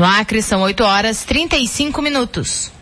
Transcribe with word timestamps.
No 0.00 0.06
Acre 0.06 0.40
são 0.40 0.62
8 0.62 0.82
horas 0.82 1.24
35 1.24 2.00
minutos. 2.00 2.72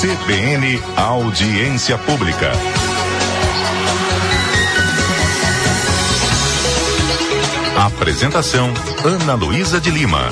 CBN 0.00 0.82
Audiência 0.96 1.98
Pública. 1.98 2.50
Apresentação 7.76 8.72
Ana 9.04 9.34
Luísa 9.34 9.78
de 9.78 9.90
Lima. 9.90 10.26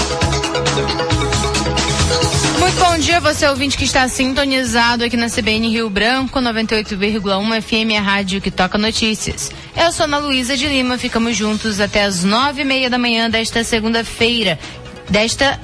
Você 3.35 3.49
ouvinte 3.49 3.77
que 3.77 3.83
está 3.83 4.07
sintonizado 4.07 5.03
aqui 5.03 5.17
na 5.17 5.29
CBN 5.29 5.69
Rio 5.69 5.91
Branco, 5.91 6.39
98,1 6.39 7.63
FM, 7.63 7.99
a 7.99 8.01
rádio 8.01 8.41
que 8.41 8.49
toca 8.49 8.79
notícias. 8.79 9.51
Eu 9.77 9.91
sou 9.91 10.05
Ana 10.05 10.19
Luísa 10.19 10.57
de 10.57 10.69
Lima, 10.69 10.97
ficamos 10.97 11.37
juntos 11.37 11.81
até 11.81 12.05
as 12.05 12.23
nove 12.23 12.63
e 12.63 12.65
meia 12.65 12.89
da 12.89 12.97
manhã 12.97 13.29
desta 13.29 13.65
segunda-feira. 13.65 14.57
Desta 15.11 15.61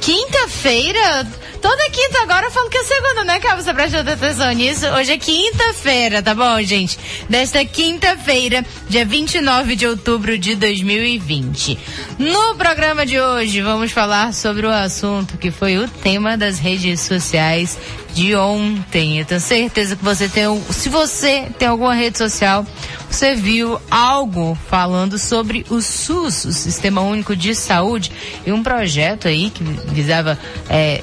quinta-feira? 0.00 1.28
Toda 1.60 1.90
quinta 1.90 2.22
agora 2.22 2.46
eu 2.46 2.50
falo 2.50 2.70
que 2.70 2.78
é 2.78 2.84
segunda, 2.84 3.22
né, 3.24 3.38
Cabo? 3.38 3.62
Você 3.62 3.74
prestou 3.74 4.00
atenção 4.00 4.50
nisso? 4.52 4.86
Hoje 4.86 5.12
é 5.12 5.18
quinta-feira, 5.18 6.22
tá 6.22 6.34
bom, 6.34 6.60
gente? 6.62 6.98
Desta 7.28 7.62
quinta-feira, 7.66 8.64
dia 8.88 9.04
29 9.04 9.76
de 9.76 9.86
outubro 9.86 10.38
de 10.38 10.54
2020. 10.54 11.78
No 12.18 12.54
programa 12.54 13.04
de 13.04 13.20
hoje, 13.20 13.60
vamos 13.60 13.92
falar 13.92 14.32
sobre 14.32 14.66
o 14.66 14.70
assunto 14.70 15.36
que 15.36 15.50
foi 15.50 15.76
o 15.76 15.86
tema 15.86 16.34
das 16.34 16.58
redes 16.58 17.00
sociais 17.00 17.78
de 18.14 18.34
ontem. 18.34 19.18
Eu 19.18 19.26
tenho 19.26 19.40
certeza 19.40 19.96
que 19.96 20.04
você 20.04 20.28
tem, 20.28 20.44
se 20.70 20.88
você 20.88 21.46
tem 21.58 21.68
alguma 21.68 21.94
rede 21.94 22.16
social, 22.16 22.66
você 23.10 23.34
viu 23.34 23.78
algo 23.90 24.56
falando 24.68 25.18
sobre 25.18 25.66
o 25.68 25.82
SUS, 25.82 26.46
o 26.46 26.52
Sistema 26.52 27.02
Único 27.02 27.36
de 27.36 27.54
Saúde, 27.54 28.10
e 28.46 28.52
um 28.52 28.62
projeto 28.62 29.28
aí 29.28 29.50
que 29.50 29.62
visava 29.62 30.38
é, 30.68 31.02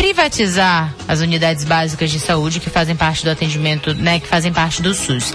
privatizar 0.00 0.94
as 1.06 1.20
unidades 1.20 1.62
básicas 1.62 2.10
de 2.10 2.18
saúde 2.18 2.58
que 2.58 2.70
fazem 2.70 2.96
parte 2.96 3.22
do 3.22 3.30
atendimento, 3.30 3.92
né, 3.92 4.18
que 4.18 4.26
fazem 4.26 4.50
parte 4.50 4.80
do 4.80 4.94
SUS. 4.94 5.34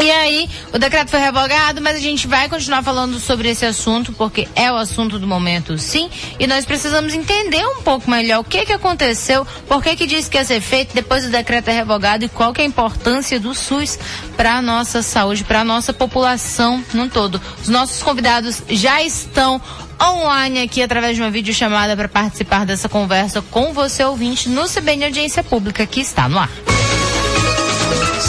E 0.00 0.08
aí, 0.08 0.48
o 0.72 0.78
decreto 0.78 1.10
foi 1.10 1.18
revogado, 1.18 1.82
mas 1.82 1.96
a 1.96 2.00
gente 2.00 2.28
vai 2.28 2.48
continuar 2.48 2.84
falando 2.84 3.18
sobre 3.18 3.50
esse 3.50 3.66
assunto, 3.66 4.12
porque 4.12 4.46
é 4.54 4.70
o 4.70 4.76
assunto 4.76 5.18
do 5.18 5.26
momento, 5.26 5.76
sim. 5.76 6.08
E 6.38 6.46
nós 6.46 6.64
precisamos 6.64 7.12
entender 7.12 7.66
um 7.66 7.82
pouco 7.82 8.08
melhor 8.08 8.38
o 8.38 8.44
que 8.44 8.64
que 8.64 8.72
aconteceu, 8.72 9.44
por 9.66 9.82
que 9.82 9.96
que 9.96 10.06
disse 10.06 10.30
que 10.30 10.38
ia 10.38 10.44
ser 10.44 10.60
feito, 10.60 10.94
depois 10.94 11.24
do 11.24 11.30
decreto 11.30 11.68
é 11.68 11.72
revogado 11.72 12.24
e 12.24 12.28
qual 12.28 12.52
que 12.52 12.62
é 12.62 12.64
a 12.64 12.68
importância 12.68 13.40
do 13.40 13.54
SUS 13.54 13.98
para 14.36 14.54
a 14.54 14.62
nossa 14.62 15.02
saúde, 15.02 15.42
para 15.42 15.60
a 15.60 15.64
nossa 15.64 15.92
população 15.92 16.82
no 16.94 17.10
todo. 17.10 17.42
Os 17.60 17.68
nossos 17.68 18.00
convidados 18.02 18.62
já 18.70 19.02
estão 19.02 19.60
online 20.02 20.62
aqui 20.62 20.82
através 20.82 21.16
de 21.16 21.22
uma 21.22 21.30
videochamada 21.30 21.96
para 21.96 22.08
participar 22.08 22.64
dessa 22.64 22.88
conversa 22.88 23.42
com 23.42 23.72
você 23.72 24.04
ouvinte 24.04 24.48
no 24.48 24.68
CBN 24.68 25.06
Audiência 25.06 25.42
Pública 25.42 25.86
que 25.86 26.00
está 26.00 26.28
no 26.28 26.38
ar. 26.38 26.50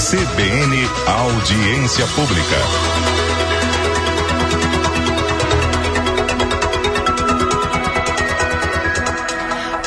CBN 0.09 0.89
Audiência 1.08 2.05
Pública. 2.08 2.58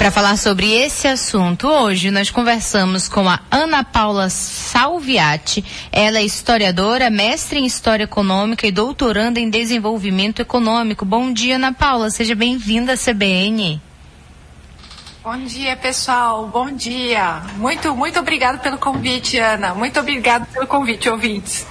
Para 0.04 0.10
falar 0.10 0.36
sobre 0.36 0.70
esse 0.70 1.08
assunto, 1.08 1.66
hoje 1.66 2.10
nós 2.10 2.30
conversamos 2.30 3.08
com 3.08 3.26
a 3.26 3.40
Ana 3.50 3.82
Paula 3.82 4.28
Salviati. 4.74 5.64
Ela 5.92 6.18
é 6.18 6.24
historiadora, 6.24 7.08
mestre 7.08 7.60
em 7.60 7.64
História 7.64 8.02
Econômica 8.02 8.66
e 8.66 8.72
doutoranda 8.72 9.38
em 9.38 9.48
Desenvolvimento 9.48 10.42
Econômico. 10.42 11.04
Bom 11.04 11.32
dia, 11.32 11.54
Ana 11.54 11.72
Paula. 11.72 12.10
Seja 12.10 12.34
bem-vinda 12.34 12.94
à 12.94 12.96
CBN. 12.96 13.80
Bom 15.22 15.38
dia, 15.44 15.76
pessoal. 15.76 16.48
Bom 16.48 16.72
dia. 16.72 17.40
Muito, 17.56 17.94
muito 17.94 18.18
obrigado 18.18 18.60
pelo 18.60 18.76
convite, 18.76 19.38
Ana. 19.38 19.74
Muito 19.74 20.00
obrigado 20.00 20.44
pelo 20.46 20.66
convite, 20.66 21.08
ouvintes. 21.08 21.64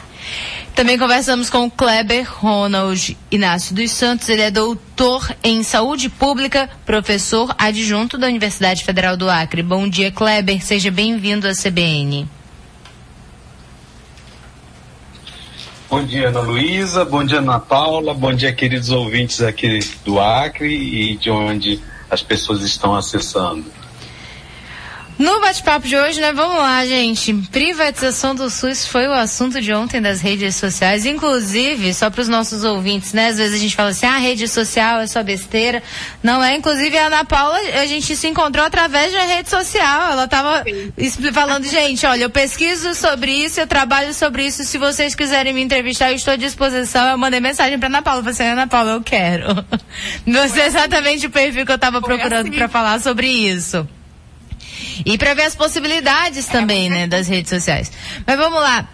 Também 0.74 0.98
conversamos 0.98 1.50
com 1.50 1.66
o 1.66 1.72
Kleber 1.72 2.26
Ronald 2.40 3.18
Inácio 3.30 3.76
dos 3.76 3.92
Santos. 3.92 4.30
Ele 4.30 4.44
é 4.44 4.50
doutor 4.50 5.30
em 5.44 5.62
saúde 5.62 6.08
pública, 6.08 6.70
professor 6.86 7.54
adjunto 7.58 8.18
da 8.18 8.28
Universidade 8.28 8.82
Federal 8.86 9.18
do 9.18 9.30
Acre. 9.30 9.62
Bom 9.62 9.90
dia, 9.90 10.10
Kleber. 10.10 10.64
Seja 10.64 10.90
bem-vindo 10.90 11.50
à 11.50 11.52
CBN. 11.52 12.26
Bom 15.94 16.04
dia, 16.04 16.30
Ana 16.30 16.40
Luísa. 16.40 17.06
Bom 17.06 17.24
dia, 17.24 17.38
Ana 17.38 17.60
Paula. 17.60 18.16
Bom 18.16 18.34
dia, 18.34 18.52
queridos 18.52 18.90
ouvintes 18.90 19.44
aqui 19.44 19.78
do 20.04 20.20
Acre 20.20 20.74
e 20.74 21.16
de 21.16 21.30
onde 21.30 21.80
as 22.10 22.20
pessoas 22.24 22.64
estão 22.64 22.96
acessando. 22.96 23.64
No 25.18 25.40
bate-papo 25.40 25.88
de 25.88 25.96
hoje, 25.96 26.20
né? 26.20 26.34
Vamos 26.34 26.58
lá, 26.58 26.84
gente. 26.86 27.34
Privatização 27.52 28.34
do 28.34 28.50
SUS 28.50 28.88
foi 28.88 29.08
o 29.08 29.14
assunto 29.14 29.62
de 29.62 29.72
ontem 29.72 30.02
das 30.02 30.22
redes 30.22 30.56
sociais. 30.56 31.06
Inclusive, 31.06 31.94
só 31.94 32.10
para 32.10 32.22
os 32.22 32.28
nossos 32.28 32.64
ouvintes, 32.64 33.14
né? 33.14 33.28
Às 33.28 33.38
vezes 33.38 33.54
a 33.54 33.58
gente 33.58 33.76
fala 33.76 33.90
assim, 33.90 34.08
ah, 34.08 34.18
rede 34.18 34.48
social 34.48 35.02
é 35.02 35.08
só 35.08 35.22
besteira. 35.22 35.84
Não 36.24 36.44
é. 36.44 36.56
Inclusive, 36.56 36.98
a 36.98 37.08
Ana 37.08 37.26
Paula, 37.26 37.58
a 37.80 37.86
gente 37.86 38.16
se 38.16 38.28
encontrou 38.28 38.66
através 38.66 39.14
da 39.14 39.22
rede 39.24 39.50
social. 39.50 40.12
Ela 40.12 40.26
estava 40.26 40.64
falando, 41.32 41.66
gente, 41.66 42.06
olha, 42.06 42.24
eu 42.24 42.30
pesquiso 42.30 42.96
sobre 42.96 43.32
isso, 43.32 43.60
eu 43.60 43.68
trabalho 43.68 44.14
sobre 44.14 44.46
isso. 44.46 44.64
Se 44.64 44.78
vocês 44.80 45.14
quiserem 45.14 45.54
me 45.54 45.62
entrevistar, 45.62 46.10
eu 46.10 46.16
estou 46.16 46.34
à 46.34 46.38
disposição. 46.38 47.08
Eu 47.08 47.18
mandei 47.18 47.40
mensagem 47.40 47.78
para 47.78 47.88
Ana 47.88 48.02
Paula. 48.02 48.22
Falei 48.22 48.34
assim, 48.34 48.44
Ana 48.44 48.68
Paula, 48.68 48.94
eu 48.94 49.02
quero. 49.02 49.46
Você 50.26 50.62
é 50.62 50.66
exatamente 50.66 51.28
o 51.28 51.30
perfil 51.30 51.66
que 51.66 51.72
eu 51.72 51.76
estava 51.76 52.02
procurando 52.02 52.48
assim. 52.48 52.58
para 52.58 52.68
falar 52.68 53.00
sobre 53.00 53.28
isso. 53.28 53.88
E 55.06 55.18
para 55.18 55.34
ver 55.34 55.44
as 55.44 55.56
possibilidades 55.56 56.46
também, 56.48 56.90
né, 56.90 57.08
das 57.08 57.28
redes 57.28 57.50
sociais. 57.50 57.92
Mas 58.26 58.38
vamos 58.38 58.62
lá. 58.62 58.88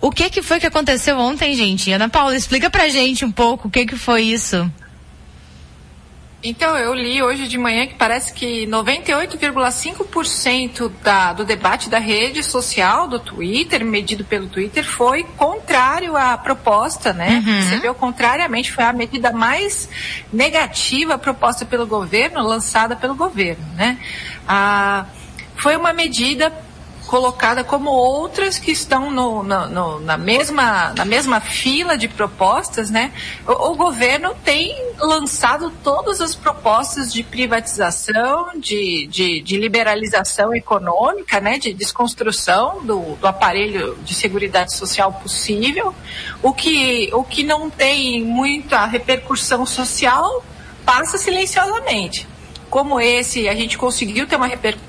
O 0.00 0.10
que 0.10 0.28
que 0.28 0.42
foi 0.42 0.60
que 0.60 0.66
aconteceu 0.66 1.18
ontem, 1.18 1.54
gente? 1.54 1.90
Ana 1.90 2.08
Paula, 2.08 2.36
explica 2.36 2.68
pra 2.68 2.88
gente 2.88 3.24
um 3.24 3.32
pouco 3.32 3.68
o 3.68 3.70
que 3.70 3.86
que 3.86 3.96
foi 3.96 4.22
isso. 4.22 4.70
Então, 6.46 6.76
eu 6.76 6.92
li 6.92 7.22
hoje 7.22 7.48
de 7.48 7.56
manhã 7.56 7.86
que 7.86 7.94
parece 7.94 8.34
que 8.34 8.66
98,5% 8.66 10.92
da, 11.02 11.32
do 11.32 11.42
debate 11.42 11.88
da 11.88 11.98
rede 11.98 12.42
social, 12.42 13.08
do 13.08 13.18
Twitter, 13.18 13.82
medido 13.82 14.26
pelo 14.26 14.46
Twitter, 14.46 14.84
foi 14.84 15.24
contrário 15.38 16.14
à 16.14 16.36
proposta, 16.36 17.14
né? 17.14 17.42
Uhum. 17.46 17.60
Recebeu 17.60 17.94
contrariamente, 17.94 18.70
foi 18.70 18.84
a 18.84 18.92
medida 18.92 19.32
mais 19.32 19.88
negativa 20.30 21.16
proposta 21.16 21.64
pelo 21.64 21.86
governo, 21.86 22.46
lançada 22.46 22.94
pelo 22.94 23.14
governo, 23.14 23.64
né? 23.74 23.96
Foi 25.56 25.76
uma 25.76 25.92
medida 25.92 26.52
colocada 27.06 27.62
como 27.62 27.90
outras 27.90 28.58
que 28.58 28.72
estão 28.72 29.10
no, 29.10 29.42
no, 29.42 29.68
no, 29.68 30.00
na, 30.00 30.16
mesma, 30.16 30.92
na 30.96 31.04
mesma 31.04 31.40
fila 31.40 31.96
de 31.96 32.08
propostas, 32.08 32.90
né? 32.90 33.12
O, 33.46 33.70
o, 33.70 33.76
governo 33.76 34.34
tem 34.44 34.74
lançado 34.98 35.70
todas 35.82 36.20
as 36.20 36.34
propostas 36.34 37.12
de 37.12 37.22
privatização, 37.22 38.58
de, 38.58 39.06
de, 39.06 39.40
de 39.42 39.56
liberalização 39.56 40.54
econômica, 40.54 41.40
né? 41.40 41.58
De 41.58 41.72
desconstrução 41.72 42.84
do, 42.84 43.16
do 43.16 43.26
aparelho 43.26 43.96
de 44.02 44.14
seguridade 44.14 44.74
social 44.74 45.12
possível. 45.12 45.94
O 46.42 46.52
que, 46.52 47.10
o 47.12 47.22
que 47.22 47.42
não 47.42 47.70
tem 47.70 48.22
muita 48.24 48.86
repercussão 48.86 49.66
social 49.66 50.44
passa 50.84 51.16
silenciosamente. 51.16 52.33
Como 52.74 53.00
esse, 53.00 53.48
a 53.48 53.54
gente 53.54 53.78
conseguiu 53.78 54.26
ter 54.26 54.34
uma 54.34 54.48
repercussão 54.48 54.82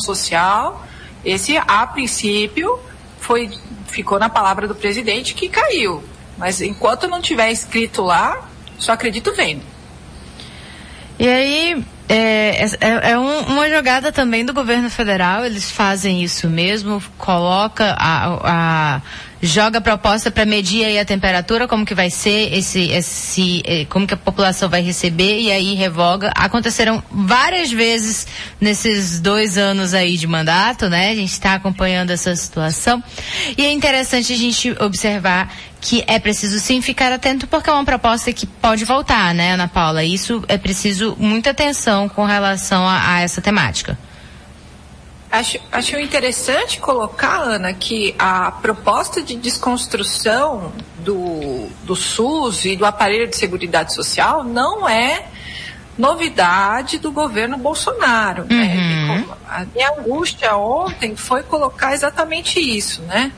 social. 0.00 0.82
Esse, 1.22 1.58
a 1.58 1.86
princípio, 1.86 2.80
foi, 3.20 3.50
ficou 3.88 4.18
na 4.18 4.30
palavra 4.30 4.66
do 4.66 4.74
presidente 4.74 5.34
que 5.34 5.50
caiu. 5.50 6.02
Mas 6.38 6.62
enquanto 6.62 7.06
não 7.06 7.20
tiver 7.20 7.52
escrito 7.52 8.00
lá, 8.00 8.48
só 8.78 8.92
acredito 8.92 9.34
vendo. 9.34 9.60
E 11.18 11.28
aí, 11.28 11.84
é, 12.08 12.64
é, 12.80 13.10
é 13.10 13.18
um, 13.18 13.40
uma 13.40 13.68
jogada 13.68 14.10
também 14.10 14.42
do 14.42 14.54
governo 14.54 14.88
federal, 14.88 15.44
eles 15.44 15.70
fazem 15.70 16.22
isso 16.22 16.48
mesmo, 16.48 17.02
coloca 17.18 17.94
a, 17.98 18.94
a 18.96 19.02
joga 19.42 19.78
a 19.78 19.80
proposta 19.80 20.30
para 20.30 20.46
medir 20.46 20.84
aí 20.84 20.98
a 21.00 21.04
temperatura, 21.04 21.66
como 21.66 21.84
que 21.84 21.96
vai 21.96 22.08
ser 22.08 22.56
esse, 22.56 22.90
esse, 22.92 23.60
eh, 23.66 23.84
como 23.86 24.06
que 24.06 24.14
a 24.14 24.16
população 24.16 24.68
vai 24.68 24.80
receber 24.80 25.40
e 25.40 25.50
aí 25.50 25.74
revoga. 25.74 26.30
Aconteceram 26.36 27.02
várias 27.10 27.72
vezes 27.72 28.24
nesses 28.60 29.18
dois 29.18 29.58
anos 29.58 29.94
aí 29.94 30.16
de 30.16 30.28
mandato, 30.28 30.88
né? 30.88 31.10
A 31.10 31.14
gente 31.16 31.32
está 31.32 31.54
acompanhando 31.54 32.10
essa 32.10 32.34
situação 32.36 33.02
e 33.58 33.66
é 33.66 33.72
interessante 33.72 34.32
a 34.32 34.36
gente 34.36 34.70
observar 34.80 35.52
que 35.80 36.04
é 36.06 36.20
preciso 36.20 36.60
sim 36.60 36.80
ficar 36.80 37.10
atento 37.10 37.48
porque 37.48 37.68
é 37.68 37.72
uma 37.72 37.84
proposta 37.84 38.32
que 38.32 38.46
pode 38.46 38.84
voltar, 38.84 39.34
né, 39.34 39.54
Ana 39.54 39.66
Paula? 39.66 40.04
Isso 40.04 40.44
é 40.46 40.56
preciso 40.56 41.16
muita 41.18 41.50
atenção 41.50 42.08
com 42.08 42.24
relação 42.24 42.86
a, 42.86 43.14
a 43.14 43.20
essa 43.20 43.40
temática. 43.40 43.98
Acho, 45.32 45.58
acho 45.72 45.98
interessante 45.98 46.78
colocar, 46.78 47.38
Ana, 47.38 47.72
que 47.72 48.14
a 48.18 48.52
proposta 48.52 49.22
de 49.22 49.34
desconstrução 49.34 50.70
do, 50.98 51.70
do 51.84 51.96
SUS 51.96 52.66
e 52.66 52.76
do 52.76 52.84
aparelho 52.84 53.26
de 53.26 53.34
seguridade 53.34 53.94
social 53.94 54.44
não 54.44 54.86
é 54.86 55.24
novidade 55.96 56.98
do 56.98 57.10
governo 57.10 57.56
Bolsonaro. 57.56 58.44
Né? 58.44 58.74
Uhum. 58.76 59.34
A 59.48 59.64
minha 59.74 59.92
angústia 59.92 60.54
ontem 60.54 61.16
foi 61.16 61.42
colocar 61.42 61.94
exatamente 61.94 62.60
isso, 62.60 63.00
né? 63.00 63.32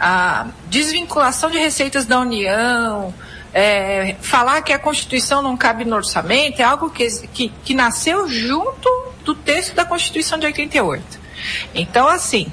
A 0.00 0.46
desvinculação 0.66 1.50
de 1.50 1.58
receitas 1.58 2.06
da 2.06 2.20
União, 2.20 3.12
é, 3.52 4.16
falar 4.22 4.62
que 4.62 4.72
a 4.72 4.78
Constituição 4.78 5.42
não 5.42 5.58
cabe 5.58 5.84
no 5.84 5.96
orçamento 5.96 6.60
é 6.60 6.64
algo 6.64 6.88
que, 6.88 7.06
que, 7.28 7.52
que 7.64 7.74
nasceu 7.74 8.28
junto 8.28 8.88
do 9.24 9.34
texto 9.34 9.74
da 9.74 9.84
Constituição 9.84 10.38
de 10.38 10.46
88. 10.46 11.17
Então, 11.74 12.08
assim, 12.08 12.52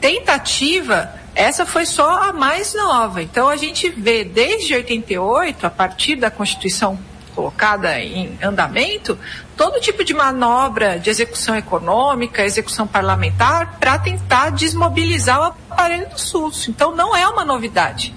tentativa, 0.00 1.12
essa 1.34 1.64
foi 1.64 1.86
só 1.86 2.24
a 2.24 2.32
mais 2.32 2.74
nova. 2.74 3.22
Então, 3.22 3.48
a 3.48 3.56
gente 3.56 3.88
vê 3.88 4.24
desde 4.24 4.74
88, 4.74 5.66
a 5.66 5.70
partir 5.70 6.16
da 6.16 6.30
Constituição 6.30 6.98
colocada 7.34 7.98
em 7.98 8.38
andamento, 8.42 9.18
todo 9.56 9.80
tipo 9.80 10.04
de 10.04 10.12
manobra 10.12 10.98
de 10.98 11.08
execução 11.08 11.56
econômica, 11.56 12.44
execução 12.44 12.86
parlamentar, 12.86 13.78
para 13.78 13.98
tentar 13.98 14.50
desmobilizar 14.50 15.40
o 15.40 15.44
aparelho 15.70 16.08
do 16.10 16.20
SUS. 16.20 16.68
Então, 16.68 16.94
não 16.94 17.16
é 17.16 17.26
uma 17.26 17.44
novidade. 17.44 18.14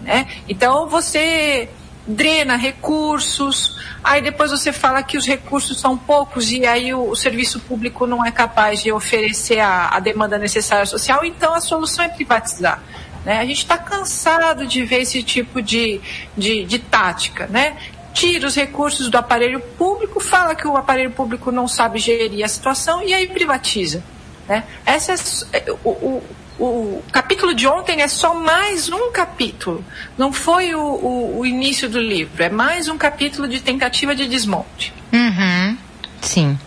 Né? 0.00 0.26
Então, 0.48 0.88
você 0.88 1.68
drena 2.06 2.56
recursos, 2.56 3.76
aí 4.02 4.22
depois 4.22 4.50
você 4.50 4.72
fala 4.72 5.02
que 5.02 5.16
os 5.16 5.26
recursos 5.26 5.80
são 5.80 5.96
poucos 5.96 6.52
e 6.52 6.64
aí 6.64 6.94
o, 6.94 7.10
o 7.10 7.16
serviço 7.16 7.60
público 7.60 8.06
não 8.06 8.24
é 8.24 8.30
capaz 8.30 8.82
de 8.82 8.92
oferecer 8.92 9.58
a, 9.58 9.88
a 9.88 10.00
demanda 10.00 10.38
necessária 10.38 10.86
social, 10.86 11.24
então 11.24 11.52
a 11.52 11.60
solução 11.60 12.04
é 12.04 12.08
privatizar. 12.08 12.82
Né? 13.24 13.38
A 13.38 13.44
gente 13.44 13.58
está 13.58 13.76
cansado 13.76 14.66
de 14.66 14.84
ver 14.84 15.02
esse 15.02 15.22
tipo 15.22 15.60
de, 15.60 16.00
de, 16.36 16.64
de 16.64 16.78
tática. 16.78 17.46
Né? 17.46 17.76
tira 18.16 18.46
os 18.46 18.54
recursos 18.54 19.10
do 19.10 19.18
aparelho 19.18 19.60
público, 19.60 20.20
fala 20.20 20.54
que 20.54 20.66
o 20.66 20.74
aparelho 20.74 21.10
público 21.10 21.52
não 21.52 21.68
sabe 21.68 21.98
gerir 21.98 22.42
a 22.42 22.48
situação 22.48 23.02
e 23.02 23.12
aí 23.12 23.28
privatiza. 23.28 24.02
Né? 24.48 24.64
Essa 24.86 25.12
é, 25.52 25.70
o, 25.84 25.90
o, 25.90 26.24
o 26.58 27.02
capítulo 27.12 27.54
de 27.54 27.66
ontem 27.66 28.02
é 28.02 28.08
só 28.08 28.34
mais 28.34 28.90
um 28.90 29.10
capítulo. 29.12 29.84
Não 30.16 30.32
foi 30.32 30.74
o, 30.74 30.80
o, 30.80 31.38
o, 31.40 31.46
início 31.46 31.88
do 31.88 32.00
livro, 32.00 32.42
é 32.42 32.48
mais 32.48 32.88
um 32.88 32.96
capítulo 32.96 33.46
de 33.46 33.60
tentativa 33.60 34.14
de 34.14 34.26
desmonte. 34.26 34.92
Uhum, 35.12 35.76
sim. 36.20 36.58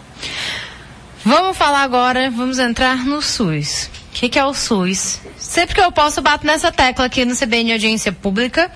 Vamos 1.24 1.58
falar 1.58 1.84
agora, 1.84 2.30
vamos 2.32 2.60
entrar 2.60 3.06
no 3.06 3.22
SUS. 3.22 3.90
O 4.10 4.20
que, 4.20 4.30
que 4.30 4.40
é 4.40 4.46
o 4.46 4.54
SUS? 4.54 5.22
Sempre 5.38 5.76
que 5.76 5.82
eu 5.82 5.92
posso, 5.92 6.22
bato 6.22 6.46
nessa 6.46 6.72
tecla 6.72 7.06
aqui 7.06 7.26
no 7.26 7.36
CBN 7.36 7.74
Audiência 7.74 8.12
Pública 8.12 8.72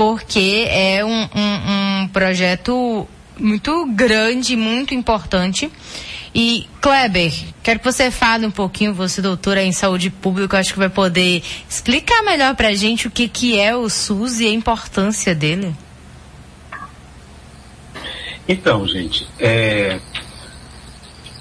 porque 0.00 0.66
é 0.68 1.04
um, 1.04 1.28
um, 1.34 2.02
um 2.02 2.08
projeto 2.08 3.06
muito 3.38 3.86
grande, 3.86 4.56
muito 4.56 4.94
importante. 4.94 5.70
E, 6.34 6.68
Kleber, 6.80 7.32
quero 7.62 7.80
que 7.80 7.84
você 7.84 8.10
fale 8.10 8.46
um 8.46 8.50
pouquinho, 8.50 8.94
você 8.94 9.20
doutora 9.20 9.62
em 9.62 9.72
saúde 9.72 10.10
pública, 10.10 10.58
acho 10.58 10.72
que 10.72 10.78
vai 10.78 10.88
poder 10.88 11.42
explicar 11.68 12.22
melhor 12.22 12.54
para 12.54 12.68
a 12.68 12.74
gente 12.74 13.08
o 13.08 13.10
que, 13.10 13.26
que 13.26 13.58
é 13.58 13.74
o 13.74 13.88
SUS 13.88 14.38
e 14.38 14.46
a 14.46 14.50
importância 14.50 15.34
dele. 15.34 15.74
Então, 18.48 18.86
gente, 18.86 19.26
é, 19.38 20.00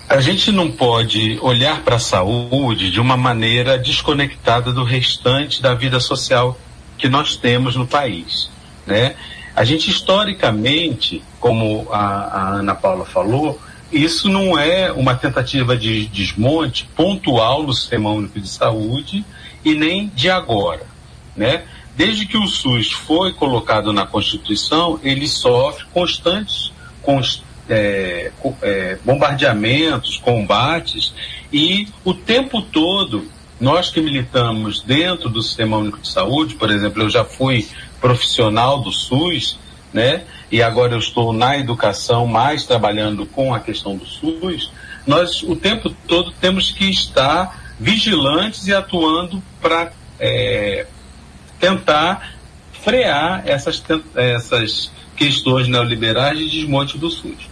a 0.08 0.20
gente 0.22 0.52
não 0.52 0.72
pode 0.72 1.38
olhar 1.40 1.82
para 1.82 1.98
a 1.98 2.00
saúde 2.00 2.90
de 2.90 3.00
uma 3.00 3.16
maneira 3.16 3.78
desconectada 3.78 4.74
do 4.74 4.84
restante 4.84 5.62
da 5.62 5.76
vida 5.76 6.00
social 6.00 6.60
que 6.98 7.08
nós 7.08 7.36
temos 7.36 7.76
no 7.76 7.86
país. 7.86 8.50
Né? 8.88 9.16
A 9.56 9.64
gente 9.64 9.90
historicamente, 9.90 11.24
como 11.40 11.88
a, 11.92 12.00
a 12.00 12.50
Ana 12.56 12.74
Paula 12.74 13.06
falou, 13.06 13.60
isso 13.92 14.30
não 14.30 14.58
é 14.58 14.92
uma 14.92 15.16
tentativa 15.16 15.76
de 15.76 16.06
desmonte 16.08 16.88
pontual 16.96 17.64
no 17.64 17.74
Sistema 17.74 18.12
Único 18.12 18.40
de 18.40 18.48
Saúde 18.48 19.26
e 19.64 19.74
nem 19.74 20.08
de 20.08 20.30
agora. 20.30 20.86
Né? 21.36 21.64
Desde 21.96 22.26
que 22.26 22.38
o 22.38 22.48
SUS 22.48 22.92
foi 22.92 23.34
colocado 23.34 23.92
na 23.92 24.06
Constituição, 24.06 25.00
ele 25.04 25.28
sofre 25.28 25.86
constantes 25.94 26.72
const, 27.02 27.44
é, 27.70 28.32
é, 28.62 28.98
bombardeamentos, 29.04 30.18
combates, 30.18 31.14
e 31.52 31.88
o 32.04 32.14
tempo 32.14 32.62
todo 32.62 33.28
nós 33.60 33.90
que 33.90 34.00
militamos 34.00 34.82
dentro 34.82 35.30
do 35.30 35.42
Sistema 35.42 35.78
Único 35.78 36.00
de 36.00 36.08
Saúde, 36.08 36.56
por 36.56 36.72
exemplo, 36.72 37.04
eu 37.04 37.10
já 37.10 37.26
fui 37.26 37.68
profissional 38.00 38.80
do 38.82 38.92
SUS, 38.92 39.60
né? 39.92 40.24
E 40.52 40.64
agora 40.64 40.94
eu 40.94 41.00
estou 41.00 41.32
na 41.32 41.58
educação, 41.58 42.26
mais 42.26 42.66
trabalhando 42.66 43.26
com 43.26 43.54
a 43.54 43.60
questão 43.60 43.96
do 43.96 44.06
SUS. 44.06 44.72
Nós 45.06 45.44
o 45.44 45.56
tempo 45.56 45.90
todo 46.08 46.32
temos 46.32 46.72
que 46.72 46.90
estar 46.90 47.74
vigilantes 47.80 48.68
e 48.68 48.74
atuando 48.74 49.42
para 49.62 49.92
é, 50.20 50.86
tentar 51.60 52.34
frear 52.82 53.44
essas, 53.46 53.84
essas 54.16 54.92
questões 55.16 55.68
neoliberais 55.68 56.38
de 56.38 56.50
desmonte 56.50 56.98
do 56.98 57.10
SUS. 57.10 57.48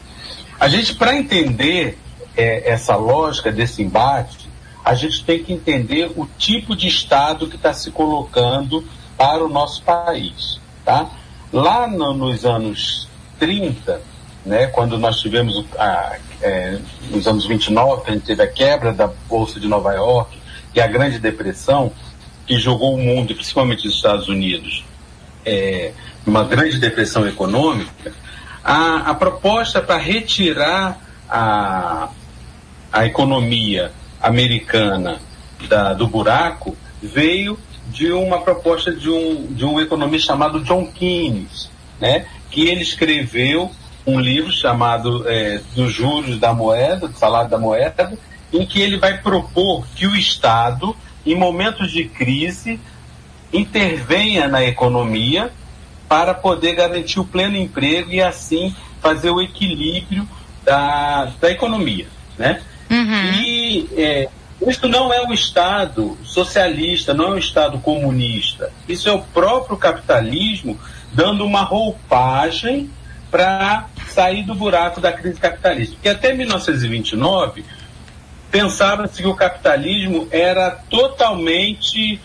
A 0.60 0.68
gente, 0.68 0.96
para 0.96 1.16
entender 1.16 1.98
é, 2.36 2.72
essa 2.72 2.96
lógica 2.96 3.52
desse 3.52 3.84
embate, 3.84 4.48
a 4.84 4.96
gente 4.96 5.24
tem 5.24 5.44
que 5.44 5.54
entender 5.54 6.12
o 6.16 6.28
tipo 6.38 6.76
de 6.76 6.88
Estado 6.88 7.48
que 7.48 7.58
está 7.58 7.74
se 7.74 7.92
colocando 7.92 8.84
para 9.18 9.44
o 9.44 9.50
nosso 9.50 9.84
país. 9.84 10.60
Tá? 10.86 11.10
Lá 11.52 11.88
no, 11.88 12.14
nos 12.14 12.46
anos 12.46 13.08
30, 13.40 14.02
né, 14.46 14.68
quando 14.68 14.98
nós 14.98 15.20
tivemos, 15.20 15.66
a, 15.78 16.18
é, 16.42 16.80
nos 17.10 17.28
anos 17.28 17.46
29, 17.46 18.04
a 18.08 18.14
gente 18.14 18.26
teve 18.26 18.44
a 18.44 18.48
quebra 18.48 18.94
da 18.94 19.08
Bolsa 19.08 19.60
de 19.60 19.68
Nova 19.68 19.94
York 19.94 20.38
e 20.74 20.82
a 20.82 20.88
Grande 20.88 21.20
Depressão, 21.20 21.92
que 22.46 22.58
jogou 22.58 22.96
o 22.96 22.98
mundo, 22.98 23.34
principalmente 23.36 23.88
os 23.88 23.96
Estados 23.96 24.28
Unidos, 24.28 24.84
é, 25.46 25.94
uma 26.26 26.44
grande 26.44 26.78
depressão 26.78 27.28
econômica, 27.28 28.14
a, 28.64 29.12
a 29.12 29.14
proposta 29.16 29.82
para 29.82 29.98
retirar 29.98 31.00
a, 31.30 32.10
a 32.92 33.06
economia 33.06 33.92
americana 34.22 35.20
da, 35.70 35.94
do 35.94 36.08
buraco 36.08 36.76
veio 37.02 37.58
de 37.88 38.12
uma 38.12 38.42
proposta 38.42 38.94
de 38.94 39.10
um, 39.10 39.48
de 39.54 39.66
um 39.66 39.80
economista 39.80 40.28
chamado 40.28 40.64
John 40.64 40.86
Keynes, 40.88 41.70
né? 42.00 42.26
que 42.50 42.68
ele 42.68 42.82
escreveu 42.82 43.72
um 44.06 44.20
livro 44.20 44.52
chamado 44.52 45.28
é, 45.28 45.62
Dos 45.76 45.92
Juros 45.92 46.40
da 46.40 46.54
Moeda, 46.54 47.08
do 47.08 47.18
Salário 47.18 47.50
da 47.50 47.58
Moeda, 47.58 48.18
em 48.54 48.66
que 48.66 48.82
ele 48.82 48.98
vai 48.98 49.18
propor 49.18 49.86
que 49.96 50.08
o 50.08 50.16
Estado, 50.16 50.96
em 51.26 51.36
momentos 51.36 51.92
de 51.92 52.06
crise, 52.06 52.80
intervenha 53.52 54.48
na 54.48 54.64
economia 54.64 55.52
para 56.08 56.34
poder 56.34 56.74
garantir 56.74 57.20
o 57.20 57.26
pleno 57.26 57.58
emprego 57.58 58.12
e 58.12 58.22
assim 58.22 58.74
fazer 59.02 59.30
o 59.30 59.42
equilíbrio 59.42 60.28
da, 60.64 61.32
da 61.40 61.52
economia, 61.52 62.08
né? 62.38 62.62
Uhum. 62.90 63.34
E 63.42 63.90
é, 63.98 64.30
isso 64.66 64.88
não 64.88 65.14
é 65.14 65.22
o 65.22 65.34
Estado 65.34 66.18
socialista, 66.24 67.14
não 67.14 67.28
é 67.28 67.32
o 67.32 67.38
Estado 67.38 67.78
comunista. 67.80 68.72
Isso 68.88 69.08
é 69.08 69.12
o 69.12 69.22
próprio 69.22 69.78
capitalismo 69.78 70.80
dando 71.14 71.46
uma 71.46 71.62
roupagem 71.62 72.90
para 73.30 73.88
sair 74.10 74.44
do 74.44 74.56
buraco 74.56 75.00
da 75.00 75.12
crise 75.12 75.40
capitalista. 75.40 75.96
Porque 75.96 76.10
até 76.10 76.34
1929 76.34 77.64
pensava-se 78.50 79.22
que 79.22 79.28
o 79.28 79.36
capitalismo 79.36 80.28
era 80.32 80.72
totalmente 80.90 82.20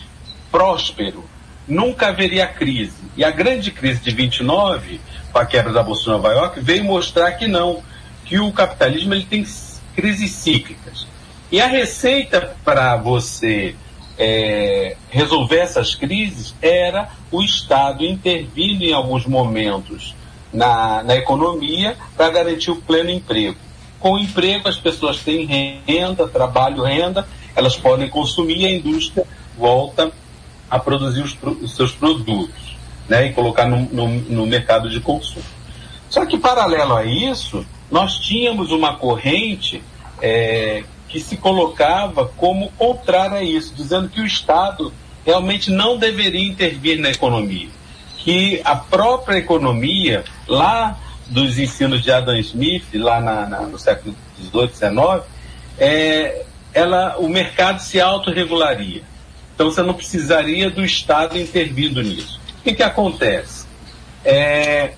próspero, 0.51 1.25
nunca 1.67 2.09
haveria 2.09 2.47
crise. 2.47 3.03
E 3.17 3.25
a 3.25 3.31
grande 3.31 3.71
crise 3.71 4.01
de 4.01 4.11
29, 4.11 5.01
com 5.33 5.39
a 5.39 5.45
quebra 5.45 5.73
da 5.73 5.83
Bolsa 5.83 6.05
de 6.05 6.09
Nova 6.09 6.33
York, 6.33 6.61
veio 6.61 6.85
mostrar 6.85 7.33
que 7.33 7.47
não, 7.47 7.83
que 8.25 8.39
o 8.39 8.53
capitalismo 8.53 9.13
ele 9.13 9.25
tem 9.25 9.45
crises 9.95 10.31
cíclicas. 10.31 11.07
E 11.53 11.61
a 11.61 11.67
receita 11.67 12.57
para 12.65 12.97
você 12.97 13.77
é, 14.19 14.97
resolver 15.11 15.59
essas 15.59 15.95
crises 15.95 16.55
era 16.63 17.11
o 17.31 17.43
Estado 17.43 18.03
intervindo 18.07 18.83
em 18.83 18.95
alguns 18.95 19.27
momentos 19.27 20.15
na, 20.51 21.03
na 21.03 21.15
economia 21.15 21.95
para 22.17 22.31
garantir 22.31 22.71
o 22.71 22.77
pleno 22.77 23.11
emprego. 23.11 23.59
Com 24.01 24.15
o 24.15 24.19
emprego, 24.19 24.67
as 24.67 24.79
pessoas 24.79 25.19
têm 25.19 25.45
renda, 25.87 26.27
trabalho, 26.27 26.85
renda, 26.85 27.29
elas 27.55 27.77
podem 27.77 28.09
consumir 28.09 28.57
e 28.57 28.67
a 28.67 28.71
indústria 28.71 29.27
volta 29.59 30.11
a 30.71 30.79
produzir 30.79 31.21
os, 31.21 31.37
os 31.61 31.77
seus 31.77 31.93
produtos 31.93 32.79
né, 33.07 33.27
e 33.27 33.33
colocar 33.35 33.67
no, 33.67 33.83
no, 33.93 34.09
no 34.09 34.47
mercado 34.47 34.89
de 34.89 35.01
consumo. 35.01 35.45
Só 36.09 36.25
que, 36.25 36.39
paralelo 36.39 36.97
a 36.97 37.05
isso, 37.05 37.67
nós 37.91 38.17
tínhamos 38.17 38.71
uma 38.71 38.97
corrente 38.97 39.83
é, 40.23 40.85
que 41.13 41.21
se 41.21 41.37
colocava 41.37 42.27
como 42.27 42.73
contrária 42.73 43.39
a 43.39 43.45
isso, 43.45 43.75
dizendo 43.75 44.09
que 44.09 44.23
o 44.23 44.27
Estado 44.27 44.91
realmente 45.27 45.71
não 45.71 45.99
deveria 45.99 46.49
intervir 46.49 46.99
na 46.99 47.11
economia, 47.11 47.69
que 48.17 48.63
a 48.65 48.75
própria 48.75 49.37
economia, 49.37 50.25
lá 50.49 50.99
dos 51.27 51.59
ensinos 51.59 52.03
de 52.03 52.11
Adam 52.11 52.35
Smith, 52.39 52.87
lá 52.95 53.21
na, 53.21 53.47
na, 53.47 53.61
no 53.61 53.79
século 53.79 54.17
XVIII, 54.41 54.69
XIX, 54.69 55.23
é, 55.79 56.47
o 57.19 57.29
mercado 57.29 57.81
se 57.81 58.01
autorregularia. 58.01 59.03
Então 59.55 59.71
você 59.71 59.83
não 59.83 59.93
precisaria 59.93 60.71
do 60.71 60.83
Estado 60.83 61.39
intervindo 61.39 62.03
nisso. 62.03 62.41
O 62.59 62.63
que, 62.63 62.73
que 62.73 62.83
acontece? 62.83 63.67
É, 64.25 64.95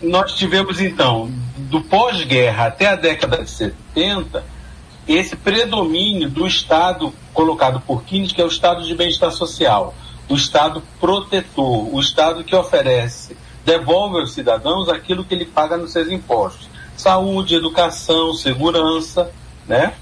nós 0.00 0.32
tivemos 0.32 0.80
então, 0.80 1.30
do 1.58 1.82
pós-guerra 1.82 2.68
até 2.68 2.86
a 2.86 2.96
década 2.96 3.44
de 3.44 3.50
70, 3.50 4.53
esse 5.06 5.36
predomínio 5.36 6.30
do 6.30 6.46
Estado 6.46 7.12
colocado 7.32 7.80
por 7.80 8.04
Keynes, 8.04 8.32
que 8.32 8.40
é 8.40 8.44
o 8.44 8.48
Estado 8.48 8.84
de 8.84 8.94
bem-estar 8.94 9.30
social, 9.32 9.94
o 10.28 10.34
Estado 10.34 10.82
protetor, 10.98 11.94
o 11.94 12.00
Estado 12.00 12.42
que 12.42 12.56
oferece, 12.56 13.36
devolve 13.64 14.18
aos 14.18 14.32
cidadãos 14.32 14.88
aquilo 14.88 15.24
que 15.24 15.34
ele 15.34 15.44
paga 15.44 15.76
nos 15.76 15.92
seus 15.92 16.08
impostos. 16.08 16.68
Saúde, 16.96 17.56
educação, 17.56 18.32
segurança, 18.34 19.30
né? 19.66 19.94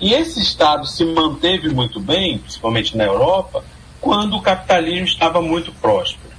E 0.00 0.14
esse 0.14 0.40
Estado 0.40 0.86
se 0.86 1.04
manteve 1.04 1.68
muito 1.68 2.00
bem, 2.00 2.38
principalmente 2.38 2.96
na 2.96 3.04
Europa, 3.04 3.62
quando 4.00 4.36
o 4.36 4.42
capitalismo 4.42 5.06
estava 5.06 5.42
muito 5.42 5.70
próspero. 5.72 6.30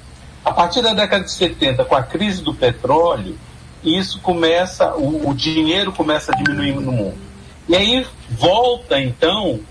A 0.43 0.51
partir 0.51 0.81
da 0.81 0.93
década 0.93 1.23
de 1.23 1.31
70, 1.31 1.85
com 1.85 1.95
a 1.95 2.01
crise 2.01 2.41
do 2.41 2.53
petróleo, 2.53 3.37
isso 3.83 4.19
começa, 4.19 4.95
o, 4.95 5.29
o 5.29 5.33
dinheiro 5.35 5.91
começa 5.91 6.31
a 6.31 6.35
diminuir 6.35 6.73
no 6.73 6.91
mundo. 6.91 7.30
E 7.71 7.75
aí 7.77 8.05
volta 8.31 8.99
então 8.99 9.61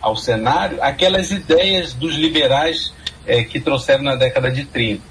ao 0.00 0.14
cenário 0.14 0.80
aquelas 0.80 1.32
ideias 1.32 1.92
dos 1.92 2.14
liberais 2.14 2.94
é, 3.26 3.42
que 3.42 3.58
trouxeram 3.58 4.04
na 4.04 4.14
década 4.14 4.48
de 4.48 4.64
30, 4.64 5.02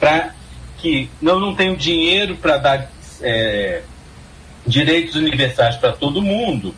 para 0.00 0.34
que 0.78 1.08
não, 1.20 1.38
não 1.38 1.54
tenho 1.54 1.76
dinheiro 1.76 2.36
para 2.36 2.56
dar 2.56 2.90
é, 3.20 3.82
direitos 4.66 5.14
universais 5.14 5.76
para 5.76 5.92
todo 5.92 6.20
mundo, 6.20 6.74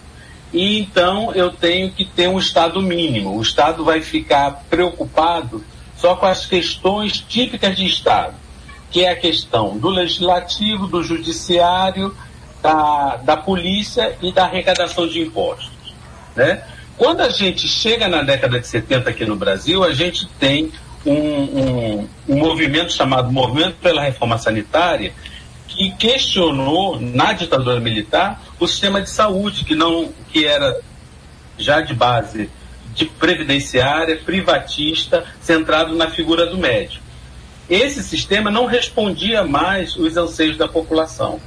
e 0.52 0.80
então 0.80 1.32
eu 1.32 1.50
tenho 1.50 1.90
que 1.90 2.04
ter 2.04 2.28
um 2.28 2.38
Estado 2.38 2.82
mínimo. 2.82 3.38
O 3.38 3.40
Estado 3.40 3.86
vai 3.86 4.02
ficar 4.02 4.64
preocupado 4.68 5.64
só 5.96 6.14
com 6.14 6.26
as 6.26 6.44
questões 6.44 7.18
típicas 7.20 7.74
de 7.74 7.86
Estado, 7.86 8.34
que 8.90 9.02
é 9.02 9.12
a 9.12 9.16
questão 9.16 9.78
do 9.78 9.88
legislativo, 9.88 10.86
do 10.86 11.02
judiciário, 11.02 12.14
da, 12.64 13.16
da 13.16 13.36
polícia 13.36 14.16
e 14.22 14.32
da 14.32 14.44
arrecadação 14.44 15.06
de 15.06 15.20
impostos. 15.20 15.70
Né? 16.34 16.64
Quando 16.96 17.20
a 17.20 17.28
gente 17.28 17.68
chega 17.68 18.08
na 18.08 18.22
década 18.22 18.58
de 18.58 18.66
70 18.66 19.10
aqui 19.10 19.26
no 19.26 19.36
Brasil, 19.36 19.84
a 19.84 19.92
gente 19.92 20.26
tem 20.40 20.72
um, 21.04 21.12
um, 21.12 22.08
um 22.26 22.36
movimento 22.38 22.90
chamado 22.90 23.30
Movimento 23.30 23.76
pela 23.82 24.00
Reforma 24.00 24.38
Sanitária, 24.38 25.12
que 25.68 25.90
questionou 25.90 26.98
na 26.98 27.34
ditadura 27.34 27.80
militar 27.80 28.42
o 28.58 28.66
sistema 28.66 29.02
de 29.02 29.10
saúde, 29.10 29.64
que 29.64 29.74
não 29.74 30.10
que 30.32 30.46
era 30.46 30.80
já 31.58 31.82
de 31.82 31.92
base 31.92 32.48
de 32.94 33.04
previdenciária, 33.04 34.16
privatista, 34.24 35.24
centrado 35.42 35.94
na 35.94 36.08
figura 36.08 36.46
do 36.46 36.56
médico. 36.56 37.04
Esse 37.68 38.02
sistema 38.02 38.50
não 38.50 38.64
respondia 38.64 39.44
mais 39.44 39.96
os 39.96 40.16
anseios 40.16 40.56
da 40.56 40.68
população. 40.68 41.40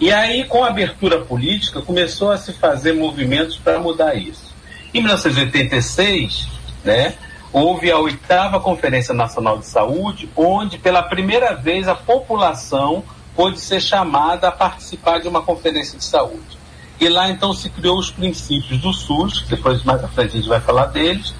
E 0.00 0.12
aí, 0.12 0.44
com 0.44 0.64
a 0.64 0.68
abertura 0.68 1.20
política, 1.20 1.80
começou 1.80 2.30
a 2.30 2.38
se 2.38 2.52
fazer 2.52 2.92
movimentos 2.92 3.56
para 3.56 3.78
mudar 3.78 4.14
isso. 4.14 4.52
Em 4.92 5.00
1986, 5.00 6.48
né, 6.84 7.14
houve 7.52 7.90
a 7.90 7.98
oitava 7.98 8.60
Conferência 8.60 9.14
Nacional 9.14 9.58
de 9.58 9.66
Saúde, 9.66 10.28
onde 10.34 10.78
pela 10.78 11.02
primeira 11.02 11.54
vez 11.54 11.86
a 11.86 11.94
população 11.94 13.04
pôde 13.34 13.60
ser 13.60 13.80
chamada 13.80 14.48
a 14.48 14.52
participar 14.52 15.20
de 15.20 15.28
uma 15.28 15.42
conferência 15.42 15.98
de 15.98 16.04
saúde. 16.04 16.58
E 17.00 17.08
lá 17.08 17.28
então 17.30 17.52
se 17.52 17.68
criou 17.70 17.98
os 17.98 18.10
princípios 18.10 18.80
do 18.80 18.92
SUS, 18.92 19.40
que 19.40 19.56
depois 19.56 19.82
mais 19.82 20.02
à 20.04 20.08
frente 20.08 20.36
a 20.36 20.36
gente 20.36 20.48
vai 20.48 20.60
falar 20.60 20.86
deles, 20.86 21.34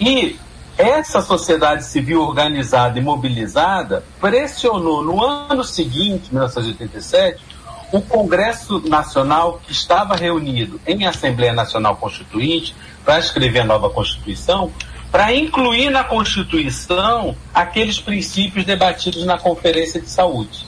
e 0.00 0.36
essa 0.76 1.20
sociedade 1.20 1.84
civil 1.84 2.22
organizada 2.22 2.98
e 2.98 3.02
mobilizada 3.02 4.04
pressionou 4.20 5.04
no 5.04 5.24
ano 5.24 5.62
seguinte, 5.62 6.32
1987, 6.32 7.53
o 7.94 8.02
Congresso 8.02 8.80
Nacional, 8.88 9.60
que 9.64 9.70
estava 9.70 10.16
reunido 10.16 10.80
em 10.84 11.06
Assembleia 11.06 11.52
Nacional 11.52 11.94
Constituinte 11.94 12.74
para 13.04 13.20
escrever 13.20 13.60
a 13.60 13.64
nova 13.64 13.88
Constituição, 13.88 14.72
para 15.12 15.32
incluir 15.32 15.90
na 15.90 16.02
Constituição 16.02 17.36
aqueles 17.54 18.00
princípios 18.00 18.64
debatidos 18.64 19.24
na 19.24 19.38
Conferência 19.38 20.00
de 20.00 20.10
Saúde. 20.10 20.66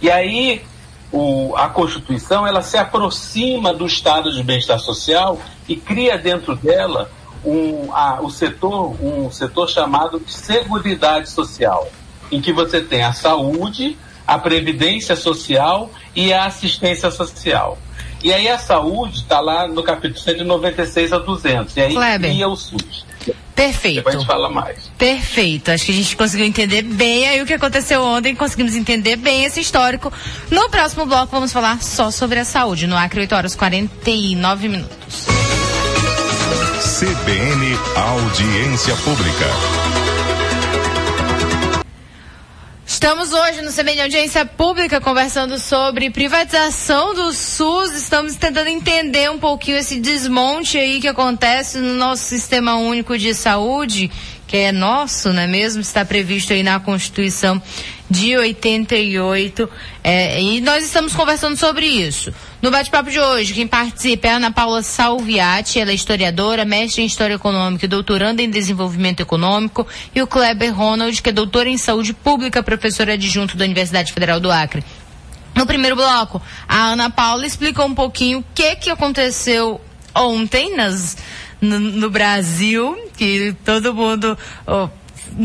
E 0.00 0.08
aí 0.08 0.62
o, 1.10 1.52
a 1.56 1.68
Constituição 1.68 2.46
ela 2.46 2.62
se 2.62 2.76
aproxima 2.76 3.74
do 3.74 3.84
estado 3.84 4.32
de 4.32 4.40
bem-estar 4.44 4.78
social 4.78 5.40
e 5.68 5.74
cria 5.74 6.16
dentro 6.16 6.54
dela 6.54 7.10
um, 7.44 7.92
a, 7.92 8.20
o 8.22 8.30
setor, 8.30 8.94
um 9.02 9.32
setor 9.32 9.68
chamado 9.68 10.20
de 10.20 10.32
Seguridade 10.32 11.28
Social, 11.28 11.88
em 12.30 12.40
que 12.40 12.52
você 12.52 12.80
tem 12.80 13.02
a 13.02 13.12
saúde, 13.12 13.98
a 14.24 14.38
previdência 14.38 15.16
social 15.16 15.90
e 16.16 16.32
a 16.32 16.46
assistência 16.46 17.10
social. 17.10 17.78
E 18.24 18.32
aí 18.32 18.48
a 18.48 18.58
saúde 18.58 19.18
está 19.18 19.38
lá 19.38 19.68
no 19.68 19.82
capítulo 19.82 20.18
196 20.18 21.12
a 21.12 21.18
200. 21.18 21.76
E 21.76 21.80
aí 21.80 21.94
Kleber. 21.94 22.30
cria 22.30 22.48
o 22.48 22.56
SUS. 22.56 23.06
Perfeito. 23.54 23.96
Depois 23.96 24.16
a 24.16 24.18
gente 24.18 24.26
fala 24.26 24.50
mais. 24.50 24.90
Perfeito. 24.98 25.70
Acho 25.70 25.86
que 25.86 25.92
a 25.92 25.94
gente 25.94 26.16
conseguiu 26.16 26.46
entender 26.46 26.82
bem 26.82 27.26
aí 27.26 27.40
o 27.40 27.46
que 27.46 27.54
aconteceu 27.54 28.02
ontem, 28.02 28.34
conseguimos 28.34 28.74
entender 28.74 29.16
bem 29.16 29.44
esse 29.44 29.60
histórico. 29.60 30.12
No 30.50 30.68
próximo 30.68 31.06
bloco 31.06 31.28
vamos 31.32 31.52
falar 31.52 31.82
só 31.82 32.10
sobre 32.10 32.38
a 32.38 32.44
saúde, 32.44 32.86
no 32.86 32.96
Acre 32.96 33.20
8 33.20 33.34
horas 33.34 33.56
49 33.56 34.68
minutos. 34.68 35.26
CBN 36.98 37.78
Audiência 37.96 38.94
Pública. 38.96 40.05
Estamos 42.96 43.34
hoje 43.34 43.60
no 43.60 43.70
CBN 43.70 44.00
Audiência 44.00 44.46
Pública 44.46 45.02
conversando 45.02 45.58
sobre 45.58 46.08
privatização 46.08 47.14
do 47.14 47.30
SUS. 47.30 47.92
Estamos 47.92 48.36
tentando 48.36 48.68
entender 48.68 49.30
um 49.30 49.38
pouquinho 49.38 49.76
esse 49.76 50.00
desmonte 50.00 50.78
aí 50.78 50.98
que 50.98 51.06
acontece 51.06 51.76
no 51.76 51.92
nosso 51.92 52.22
sistema 52.22 52.76
único 52.76 53.18
de 53.18 53.34
saúde, 53.34 54.10
que 54.46 54.56
é 54.56 54.72
nosso, 54.72 55.32
não 55.32 55.42
é 55.42 55.46
mesmo? 55.46 55.80
Está 55.80 56.04
previsto 56.04 56.52
aí 56.52 56.62
na 56.62 56.78
Constituição 56.78 57.60
de 58.08 58.36
88. 58.36 59.68
É, 60.04 60.40
e 60.40 60.60
nós 60.60 60.84
estamos 60.84 61.12
conversando 61.12 61.56
sobre 61.56 61.86
isso. 61.86 62.32
No 62.62 62.70
bate-papo 62.70 63.10
de 63.10 63.18
hoje, 63.18 63.54
quem 63.54 63.66
participa 63.66 64.28
é 64.28 64.30
a 64.30 64.36
Ana 64.36 64.52
Paula 64.52 64.82
Salviati, 64.82 65.80
ela 65.80 65.90
é 65.90 65.94
historiadora, 65.94 66.64
mestre 66.64 67.02
em 67.02 67.06
História 67.06 67.34
Econômica 67.34 67.84
e 67.84 67.88
doutoranda 67.88 68.42
em 68.42 68.48
Desenvolvimento 68.48 69.20
Econômico, 69.20 69.86
e 70.14 70.22
o 70.22 70.26
Kleber 70.26 70.74
Ronald, 70.74 71.20
que 71.20 71.30
é 71.30 71.32
doutor 71.32 71.66
em 71.66 71.76
Saúde 71.76 72.14
Pública, 72.14 72.62
professor 72.62 73.10
adjunto 73.10 73.56
da 73.56 73.64
Universidade 73.64 74.12
Federal 74.12 74.38
do 74.38 74.50
Acre. 74.50 74.84
No 75.54 75.66
primeiro 75.66 75.96
bloco, 75.96 76.40
a 76.68 76.88
Ana 76.88 77.10
Paula 77.10 77.46
explicou 77.46 77.86
um 77.86 77.94
pouquinho 77.94 78.40
o 78.40 78.44
que, 78.54 78.76
que 78.76 78.90
aconteceu 78.90 79.80
ontem 80.14 80.76
nas, 80.76 81.16
no, 81.60 82.10
Brasil, 82.10 82.96
que 83.16 83.54
todo 83.64 83.94
mundo... 83.94 84.36
Oh, 84.66 84.88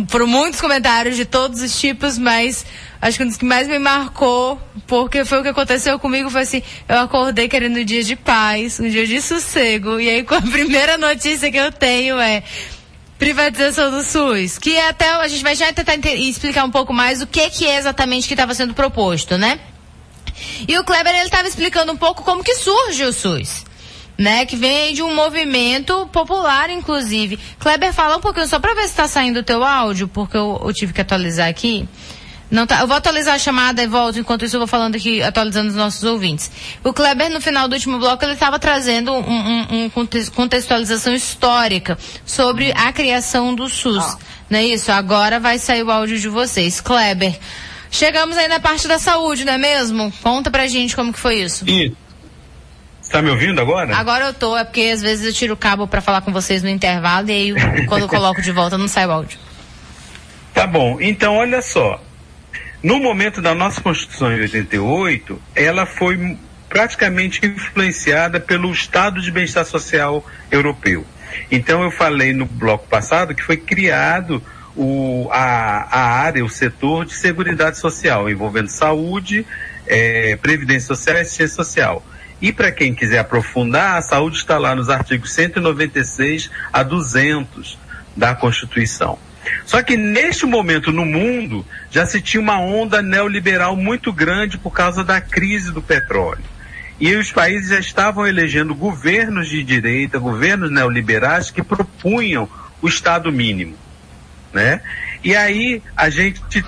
foram 0.08 0.28
muitos 0.28 0.62
comentários 0.62 1.16
de 1.16 1.26
todos 1.26 1.62
os 1.62 1.80
tipos, 1.80 2.18
mas 2.18 2.66
acho 3.02 3.18
que 3.18 3.24
um 3.24 3.28
dos 3.28 3.38
que 3.38 3.46
mais 3.46 3.68
me 3.68 3.80
marcou, 3.80 4.62
porque 4.88 5.26
foi 5.26 5.40
o 5.40 5.44
que 5.44 5.50
aconteceu 5.50 5.98
comigo, 6.00 6.30
foi 6.30 6.42
assim, 6.42 6.64
eu 6.88 7.00
acordei 7.00 7.50
querendo 7.50 7.80
um 7.80 7.84
dia 7.84 8.04
de 8.04 8.16
paz, 8.16 8.80
um 8.80 8.88
dia 8.88 9.06
de 9.06 9.22
sossego, 9.22 10.00
e 10.00 10.10
aí 10.10 10.24
com 10.24 10.36
a 10.36 10.42
primeira 10.42 10.98
notícia 10.98 11.52
que 11.52 11.58
eu 11.58 11.72
tenho 11.72 12.20
é 12.20 12.44
privatização 13.18 13.92
do 13.92 14.04
SUS, 14.04 14.58
que 14.58 14.76
é 14.76 14.90
até 14.90 15.10
a 15.10 15.28
gente 15.28 15.44
vai 15.44 15.56
já 15.56 15.72
tentar 15.72 15.96
explicar 16.16 16.64
um 16.64 16.72
pouco 16.72 16.94
mais 16.94 17.22
o 17.22 17.28
que 17.28 17.50
que 17.50 17.68
é 17.68 17.78
exatamente 17.78 18.28
que 18.28 18.34
estava 18.34 18.54
sendo 18.56 18.74
proposto, 18.74 19.38
né? 19.38 19.60
E 20.68 20.78
o 20.80 20.84
Kleber 20.84 21.14
ele 21.14 21.26
estava 21.26 21.48
explicando 21.48 21.92
um 21.92 21.98
pouco 21.98 22.24
como 22.24 22.44
que 22.44 22.56
surge 22.56 23.04
o 23.04 23.14
SUS 23.14 23.71
né? 24.22 24.46
Que 24.46 24.56
vem 24.56 24.94
de 24.94 25.02
um 25.02 25.16
movimento 25.16 26.06
popular, 26.14 26.70
inclusive. 26.70 27.40
Kleber, 27.58 27.92
fala 27.92 28.18
um 28.18 28.22
pouquinho 28.22 28.48
só 28.48 28.60
para 28.60 28.76
ver 28.76 28.84
se 28.84 28.90
está 28.90 29.08
saindo 29.08 29.40
o 29.40 29.44
teu 29.44 29.64
áudio, 29.64 30.08
porque 30.08 30.38
eu, 30.38 30.62
eu, 30.64 30.72
tive 30.72 30.94
que 30.94 31.02
atualizar 31.02 31.50
aqui. 31.50 31.90
Não 32.52 32.68
tá, 32.68 32.82
eu 32.82 32.88
vou 32.88 32.96
atualizar 32.96 33.34
a 33.34 33.40
chamada 33.40 33.82
e 33.82 33.88
volto, 33.88 34.20
enquanto 34.20 34.46
isso 34.46 34.58
eu 34.58 34.60
vou 34.60 34.68
falando 34.68 34.96
aqui, 34.96 35.24
atualizando 35.24 35.70
os 35.70 35.76
nossos 35.76 36.04
ouvintes. 36.04 36.52
O 36.84 36.94
Kleber, 36.94 37.32
no 37.32 37.42
final 37.42 37.68
do 37.68 37.74
último 37.74 37.98
bloco, 37.98 38.24
ele 38.24 38.34
estava 38.34 38.60
trazendo 38.60 39.12
um, 39.12 39.22
um, 39.22 39.86
um, 39.86 39.90
contextualização 40.36 41.16
histórica 41.16 41.98
sobre 42.24 42.72
a 42.74 42.94
criação 42.94 43.56
do 43.56 43.68
SUS. 43.68 44.04
Ah. 44.04 44.18
Não 44.52 44.60
é 44.60 44.66
isso? 44.66 44.92
Agora 44.92 45.40
vai 45.40 45.58
sair 45.58 45.82
o 45.82 45.90
áudio 45.90 46.20
de 46.20 46.28
vocês. 46.28 46.80
Kleber, 46.80 47.40
chegamos 47.90 48.38
aí 48.38 48.48
na 48.48 48.60
parte 48.60 48.88
da 48.88 49.00
saúde, 49.00 49.46
não 49.46 49.54
é 49.54 49.58
mesmo? 49.58 50.14
Conta 50.22 50.52
pra 50.52 50.68
gente 50.68 50.96
como 50.96 51.12
que 51.12 51.20
foi 51.20 51.42
isso. 51.42 51.68
Isso. 51.68 52.11
Tá 53.12 53.22
me 53.22 53.30
ouvindo 53.30 53.60
agora? 53.60 53.96
Agora 53.96 54.26
eu 54.26 54.34
tô, 54.34 54.58
é 54.58 54.64
porque 54.64 54.90
às 54.94 55.02
vezes 55.02 55.26
eu 55.26 55.34
tiro 55.34 55.54
o 55.54 55.58
cabo 55.58 55.86
para 55.86 56.00
falar 56.00 56.22
com 56.22 56.32
vocês 56.32 56.64
no 56.64 56.70
intervalo 56.70 57.30
e 57.30 57.32
aí 57.32 57.54
quando 57.86 58.04
eu 58.04 58.08
coloco 58.08 58.42
de 58.42 58.52
volta 58.52 58.78
não 58.78 58.88
sai 58.88 59.06
o 59.06 59.12
áudio. 59.12 59.38
Tá 60.54 60.66
bom. 60.66 60.98
Então, 61.02 61.36
olha 61.36 61.62
só. 61.62 62.02
No 62.82 63.00
momento 63.00 63.42
da 63.42 63.54
nossa 63.54 63.82
Constituição 63.82 64.32
em 64.32 64.42
88, 64.42 65.42
ela 65.56 65.86
foi 65.86 66.38
praticamente 66.68 67.46
influenciada 67.46 68.40
pelo 68.40 68.72
Estado 68.72 69.22
de 69.22 69.30
Bem-Estar 69.30 69.66
Social 69.66 70.26
Europeu. 70.50 71.06
Então, 71.52 71.84
eu 71.84 71.92
falei 71.92 72.34
no 72.34 72.46
bloco 72.46 72.88
passado 72.88 73.36
que 73.36 73.44
foi 73.44 73.58
criado 73.58 74.42
o, 74.76 75.30
a, 75.32 75.88
a 75.92 76.12
área, 76.22 76.44
o 76.44 76.50
setor 76.50 77.06
de 77.06 77.14
Seguridade 77.14 77.78
Social, 77.78 78.30
envolvendo 78.30 78.70
saúde, 78.70 79.46
é, 79.86 80.38
Previdência 80.38 80.88
Social 80.88 81.18
e 81.18 81.20
Assistência 81.22 81.56
Social. 81.56 82.04
E 82.42 82.52
para 82.52 82.72
quem 82.72 82.96
quiser 82.96 83.20
aprofundar, 83.20 83.98
a 83.98 84.02
saúde 84.02 84.38
está 84.38 84.58
lá 84.58 84.74
nos 84.76 84.90
artigos 84.90 85.32
196 85.34 86.50
a 86.74 86.82
200 86.82 87.78
da 88.18 88.34
Constituição. 88.34 89.20
Só 89.66 89.82
que 89.82 89.96
neste 89.98 90.46
momento 90.46 90.92
no 90.92 91.06
mundo 91.06 91.66
já 91.90 92.06
se 92.06 92.22
tinha 92.22 92.42
uma 92.42 92.60
onda 92.60 93.02
neoliberal 93.02 93.76
muito 93.76 94.12
grande 94.12 94.58
por 94.58 94.72
causa 94.72 95.04
da 95.04 95.20
crise 95.22 95.72
do 95.72 95.82
petróleo. 95.82 96.44
E 97.00 97.16
os 97.16 97.32
países 97.32 97.70
já 97.70 97.80
estavam 97.80 98.28
elegendo 98.28 98.76
governos 98.76 99.50
de 99.50 99.64
direita, 99.64 100.20
governos 100.20 100.70
neoliberais 100.70 101.50
que 101.50 101.64
propunham 101.64 102.48
o 102.82 102.88
Estado 102.88 103.32
mínimo, 103.32 103.76
né? 104.54 104.82
E 105.24 105.36
aí 105.36 105.82
a 105.96 106.10
gente 106.10 106.64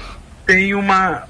tem 0.46 0.74
uma 0.74 1.28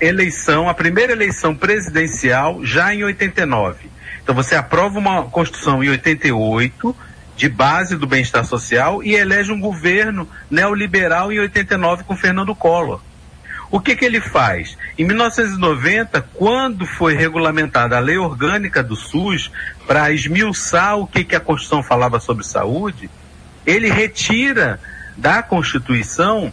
eleição, 0.00 0.68
a 0.68 0.74
primeira 0.74 1.12
eleição 1.12 1.54
presidencial 1.54 2.64
já 2.64 2.94
em 2.94 3.04
89. 3.04 3.88
Então 4.22 4.34
você 4.34 4.54
aprova 4.54 4.98
uma 4.98 5.22
Constituição 5.24 5.82
em 5.82 5.88
88 5.90 6.96
de 7.36 7.48
base 7.48 7.96
do 7.96 8.06
bem-estar 8.06 8.44
social 8.44 9.02
e 9.02 9.14
elege 9.14 9.52
um 9.52 9.60
governo 9.60 10.28
neoliberal 10.50 11.30
em 11.30 11.38
89 11.38 12.04
com 12.04 12.16
Fernando 12.16 12.54
Collor. 12.54 13.00
O 13.70 13.80
que, 13.80 13.96
que 13.96 14.04
ele 14.04 14.20
faz? 14.20 14.78
Em 14.96 15.04
1990, 15.04 16.22
quando 16.34 16.86
foi 16.86 17.14
regulamentada 17.14 17.96
a 17.96 18.00
lei 18.00 18.16
orgânica 18.16 18.82
do 18.82 18.94
SUS 18.94 19.50
para 19.86 20.10
esmiuçar 20.12 20.96
o 20.96 21.06
que, 21.06 21.24
que 21.24 21.34
a 21.34 21.40
Constituição 21.40 21.82
falava 21.82 22.20
sobre 22.20 22.44
saúde, 22.44 23.10
ele 23.66 23.90
retira 23.90 24.80
da 25.16 25.42
Constituição 25.42 26.52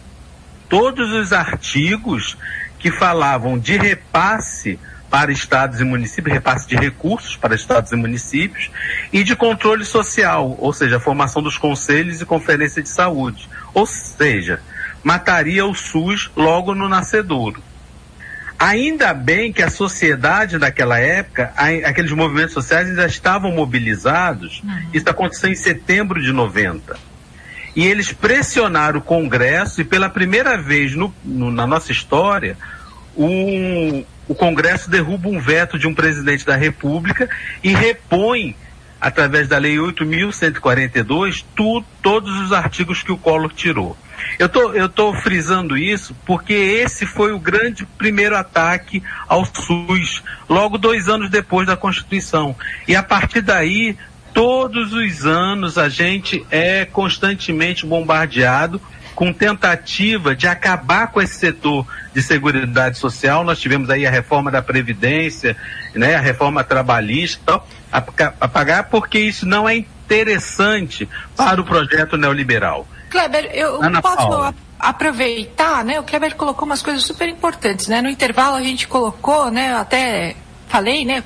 todos 0.68 1.12
os 1.12 1.32
artigos 1.32 2.36
que 2.84 2.90
falavam 2.90 3.58
de 3.58 3.78
repasse 3.78 4.78
para 5.08 5.32
estados 5.32 5.80
e 5.80 5.84
municípios, 5.84 6.34
repasse 6.34 6.68
de 6.68 6.76
recursos 6.76 7.34
para 7.34 7.54
estados 7.54 7.90
e 7.92 7.96
municípios 7.96 8.70
e 9.10 9.24
de 9.24 9.34
controle 9.34 9.86
social, 9.86 10.54
ou 10.58 10.70
seja, 10.70 10.98
a 10.98 11.00
formação 11.00 11.42
dos 11.42 11.56
conselhos 11.56 12.20
e 12.20 12.26
conferência 12.26 12.82
de 12.82 12.90
saúde. 12.90 13.48
Ou 13.72 13.86
seja, 13.86 14.60
mataria 15.02 15.64
o 15.64 15.74
SUS 15.74 16.30
logo 16.36 16.74
no 16.74 16.86
nascedouro. 16.86 17.62
Ainda 18.58 19.14
bem 19.14 19.50
que 19.50 19.62
a 19.62 19.70
sociedade 19.70 20.58
daquela 20.58 20.98
época, 20.98 21.54
aqueles 21.86 22.12
movimentos 22.12 22.52
sociais 22.52 22.86
ainda 22.86 23.06
estavam 23.06 23.50
mobilizados. 23.50 24.60
Uhum. 24.62 24.90
Isso 24.92 25.08
aconteceu 25.08 25.50
em 25.50 25.56
setembro 25.56 26.20
de 26.20 26.34
90. 26.34 26.98
E 27.74 27.86
eles 27.86 28.12
pressionaram 28.12 28.98
o 28.98 29.02
Congresso 29.02 29.80
e 29.80 29.84
pela 29.84 30.08
primeira 30.08 30.56
vez 30.56 30.94
no, 30.94 31.12
no, 31.24 31.50
na 31.50 31.66
nossa 31.66 31.90
história, 31.90 32.56
um, 33.16 34.04
o 34.28 34.34
Congresso 34.34 34.88
derruba 34.88 35.28
um 35.28 35.40
veto 35.40 35.78
de 35.78 35.86
um 35.86 35.94
presidente 35.94 36.46
da 36.46 36.56
República 36.56 37.28
e 37.62 37.72
repõe, 37.72 38.56
através 39.00 39.48
da 39.48 39.58
Lei 39.58 39.76
8.142, 39.76 41.44
tu, 41.54 41.84
todos 42.02 42.38
os 42.40 42.52
artigos 42.52 43.02
que 43.02 43.12
o 43.12 43.18
Collor 43.18 43.52
tirou. 43.52 43.96
Eu 44.38 44.48
tô, 44.48 44.88
tô 44.88 45.12
frisando 45.14 45.76
isso 45.76 46.16
porque 46.24 46.54
esse 46.54 47.04
foi 47.04 47.32
o 47.32 47.38
grande 47.38 47.84
primeiro 47.98 48.36
ataque 48.36 49.02
ao 49.28 49.44
SUS, 49.44 50.22
logo 50.48 50.78
dois 50.78 51.08
anos 51.08 51.30
depois 51.30 51.66
da 51.66 51.76
Constituição. 51.76 52.56
E 52.88 52.96
a 52.96 53.02
partir 53.02 53.42
daí, 53.42 53.96
todos 54.34 54.92
os 54.92 55.24
anos 55.24 55.78
a 55.78 55.88
gente 55.88 56.44
é 56.50 56.84
constantemente 56.84 57.86
bombardeado 57.86 58.80
com 59.14 59.32
tentativa 59.32 60.34
de 60.34 60.48
acabar 60.48 61.06
com 61.06 61.22
esse 61.22 61.36
setor 61.36 61.86
de 62.12 62.20
seguridade 62.20 62.98
social. 62.98 63.44
Nós 63.44 63.60
tivemos 63.60 63.88
aí 63.88 64.04
a 64.04 64.10
reforma 64.10 64.50
da 64.50 64.60
Previdência, 64.60 65.56
né, 65.94 66.16
a 66.16 66.20
reforma 66.20 66.64
trabalhista, 66.64 67.60
apagar 67.92 68.88
porque 68.90 69.20
isso 69.20 69.46
não 69.46 69.68
é 69.68 69.76
interessante 69.76 71.08
para 71.36 71.60
o 71.60 71.64
projeto 71.64 72.16
neoliberal. 72.16 72.88
Kleber, 73.08 73.50
eu 73.54 73.80
Ana 73.80 74.02
posso 74.02 74.16
Paula. 74.16 74.54
aproveitar, 74.80 75.84
né? 75.84 76.00
O 76.00 76.02
Kleber 76.02 76.34
colocou 76.34 76.66
umas 76.66 76.82
coisas 76.82 77.04
super 77.04 77.28
importantes, 77.28 77.86
né? 77.86 78.02
No 78.02 78.08
intervalo 78.08 78.56
a 78.56 78.62
gente 78.62 78.88
colocou, 78.88 79.48
né? 79.52 79.72
Até 79.76 80.34
falei, 80.68 81.04
né? 81.04 81.22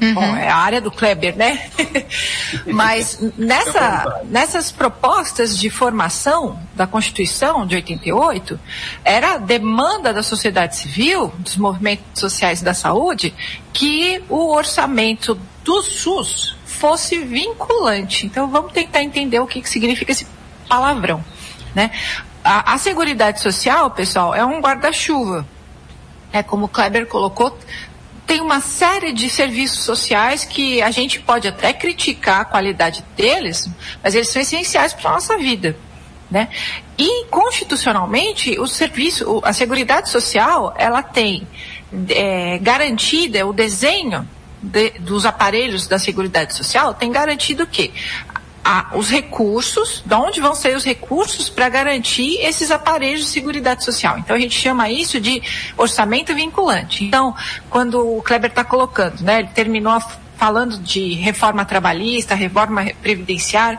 Uhum. 0.00 0.14
Bom, 0.14 0.36
é 0.36 0.48
a 0.48 0.56
área 0.56 0.80
do 0.80 0.90
Kleber, 0.90 1.36
né? 1.36 1.70
Mas 2.66 3.18
nessa, 3.36 4.22
nessas 4.24 4.72
propostas 4.72 5.58
de 5.58 5.68
formação 5.68 6.58
da 6.74 6.86
Constituição 6.86 7.66
de 7.66 7.76
88, 7.76 8.58
era 9.04 9.36
demanda 9.36 10.12
da 10.12 10.22
sociedade 10.22 10.76
civil, 10.76 11.28
dos 11.38 11.56
movimentos 11.56 12.20
sociais 12.20 12.62
da 12.62 12.72
saúde, 12.72 13.34
que 13.72 14.22
o 14.28 14.52
orçamento 14.52 15.38
do 15.62 15.82
SUS 15.82 16.56
fosse 16.64 17.18
vinculante. 17.18 18.26
Então 18.26 18.48
vamos 18.48 18.72
tentar 18.72 19.02
entender 19.02 19.38
o 19.38 19.46
que, 19.46 19.60
que 19.60 19.68
significa 19.68 20.12
esse 20.12 20.26
palavrão, 20.68 21.22
né? 21.74 21.90
A, 22.42 22.74
a 22.74 22.78
Seguridade 22.78 23.40
Social, 23.40 23.90
pessoal, 23.90 24.34
é 24.34 24.44
um 24.44 24.60
guarda-chuva. 24.60 25.46
É 26.32 26.42
como 26.42 26.66
o 26.66 26.68
Kleber 26.68 27.06
colocou, 27.06 27.58
tem 28.30 28.40
uma 28.40 28.60
série 28.60 29.12
de 29.12 29.28
serviços 29.28 29.82
sociais 29.82 30.44
que 30.44 30.80
a 30.80 30.92
gente 30.92 31.18
pode 31.18 31.48
até 31.48 31.72
criticar 31.72 32.42
a 32.42 32.44
qualidade 32.44 33.04
deles, 33.16 33.68
mas 34.00 34.14
eles 34.14 34.28
são 34.28 34.40
essenciais 34.40 34.92
para 34.92 35.10
a 35.10 35.14
nossa 35.14 35.36
vida. 35.36 35.76
Né? 36.30 36.48
E 36.96 37.24
constitucionalmente 37.24 38.56
o 38.60 38.68
serviço, 38.68 39.40
a 39.44 39.52
Seguridade 39.52 40.10
Social, 40.10 40.72
ela 40.78 41.02
tem 41.02 41.44
é, 42.08 42.56
garantida 42.58 43.44
o 43.44 43.52
desenho 43.52 44.28
de, 44.62 44.90
dos 45.00 45.26
aparelhos 45.26 45.88
da 45.88 45.98
Seguridade 45.98 46.54
Social 46.54 46.94
tem 46.94 47.10
garantido 47.10 47.64
o 47.64 47.66
quê? 47.66 47.90
A, 48.64 48.90
os 48.94 49.10
recursos, 49.10 50.02
de 50.04 50.14
onde 50.14 50.40
vão 50.40 50.54
sair 50.54 50.74
os 50.74 50.84
recursos 50.84 51.48
para 51.48 51.68
garantir 51.68 52.38
esses 52.40 52.70
aparelhos 52.70 53.20
de 53.20 53.26
seguridade 53.26 53.84
social. 53.84 54.18
Então 54.18 54.36
a 54.36 54.38
gente 54.38 54.58
chama 54.58 54.90
isso 54.90 55.20
de 55.20 55.42
orçamento 55.76 56.34
vinculante. 56.34 57.04
Então, 57.04 57.34
quando 57.68 58.16
o 58.16 58.22
Kleber 58.22 58.50
está 58.50 58.64
colocando, 58.64 59.22
né, 59.22 59.40
ele 59.40 59.48
terminou 59.48 60.00
falando 60.36 60.78
de 60.78 61.14
reforma 61.14 61.64
trabalhista, 61.64 62.34
reforma 62.34 62.86
previdenciária, 63.02 63.78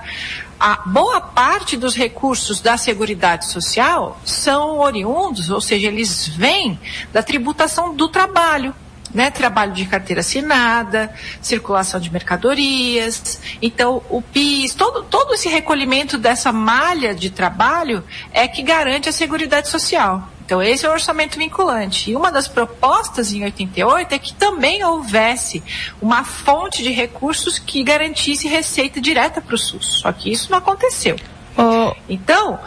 a 0.60 0.76
boa 0.86 1.20
parte 1.20 1.76
dos 1.76 1.96
recursos 1.96 2.62
da 2.62 2.78
Seguridade 2.78 3.48
Social 3.48 4.20
são 4.24 4.78
oriundos, 4.78 5.50
ou 5.50 5.60
seja, 5.60 5.88
eles 5.88 6.28
vêm 6.28 6.80
da 7.12 7.24
tributação 7.24 7.96
do 7.96 8.08
trabalho 8.08 8.76
né, 9.14 9.32
trabalho 9.32 9.74
de 9.74 9.86
carteira 9.86 10.22
assinada, 10.22 11.14
circulação 11.42 12.00
de 12.00 12.12
mercadorias. 12.12 13.40
Então, 13.62 14.02
o 14.10 14.22
PIS, 14.22 14.74
todo, 14.74 15.04
todo 15.04 15.34
esse 15.34 15.50
recolhimento 15.50 16.18
dessa 16.18 16.52
malha 16.52 17.14
de 17.14 17.30
trabalho 17.30 18.04
é 18.32 18.48
que 18.48 18.62
garante 18.62 19.10
a 19.10 19.12
Seguridade 19.12 19.70
Social. 19.70 20.30
Então, 20.52 20.62
esse 20.62 20.86
é 20.86 20.90
o 20.90 20.92
orçamento 20.92 21.38
vinculante. 21.38 22.12
E 22.12 22.16
uma 22.16 22.30
das 22.30 22.46
propostas 22.46 23.32
em 23.32 23.42
88 23.44 24.14
é 24.14 24.20
que 24.20 24.34
também 24.34 24.84
houvesse 24.84 25.64
uma 26.02 26.26
fonte 26.26 26.84
de 26.84 26.92
recursos 26.92 27.58
que 27.58 27.82
garantisse 27.84 28.50
receita 28.50 29.00
direta 29.00 29.40
para 29.40 29.56
o 29.56 29.58
SUS. 29.58 30.02
Só 30.02 30.12
que 30.12 30.30
isso 30.30 30.52
não 30.52 30.58
aconteceu. 30.58 31.16
Oh. 31.58 31.96
Então, 32.10 32.60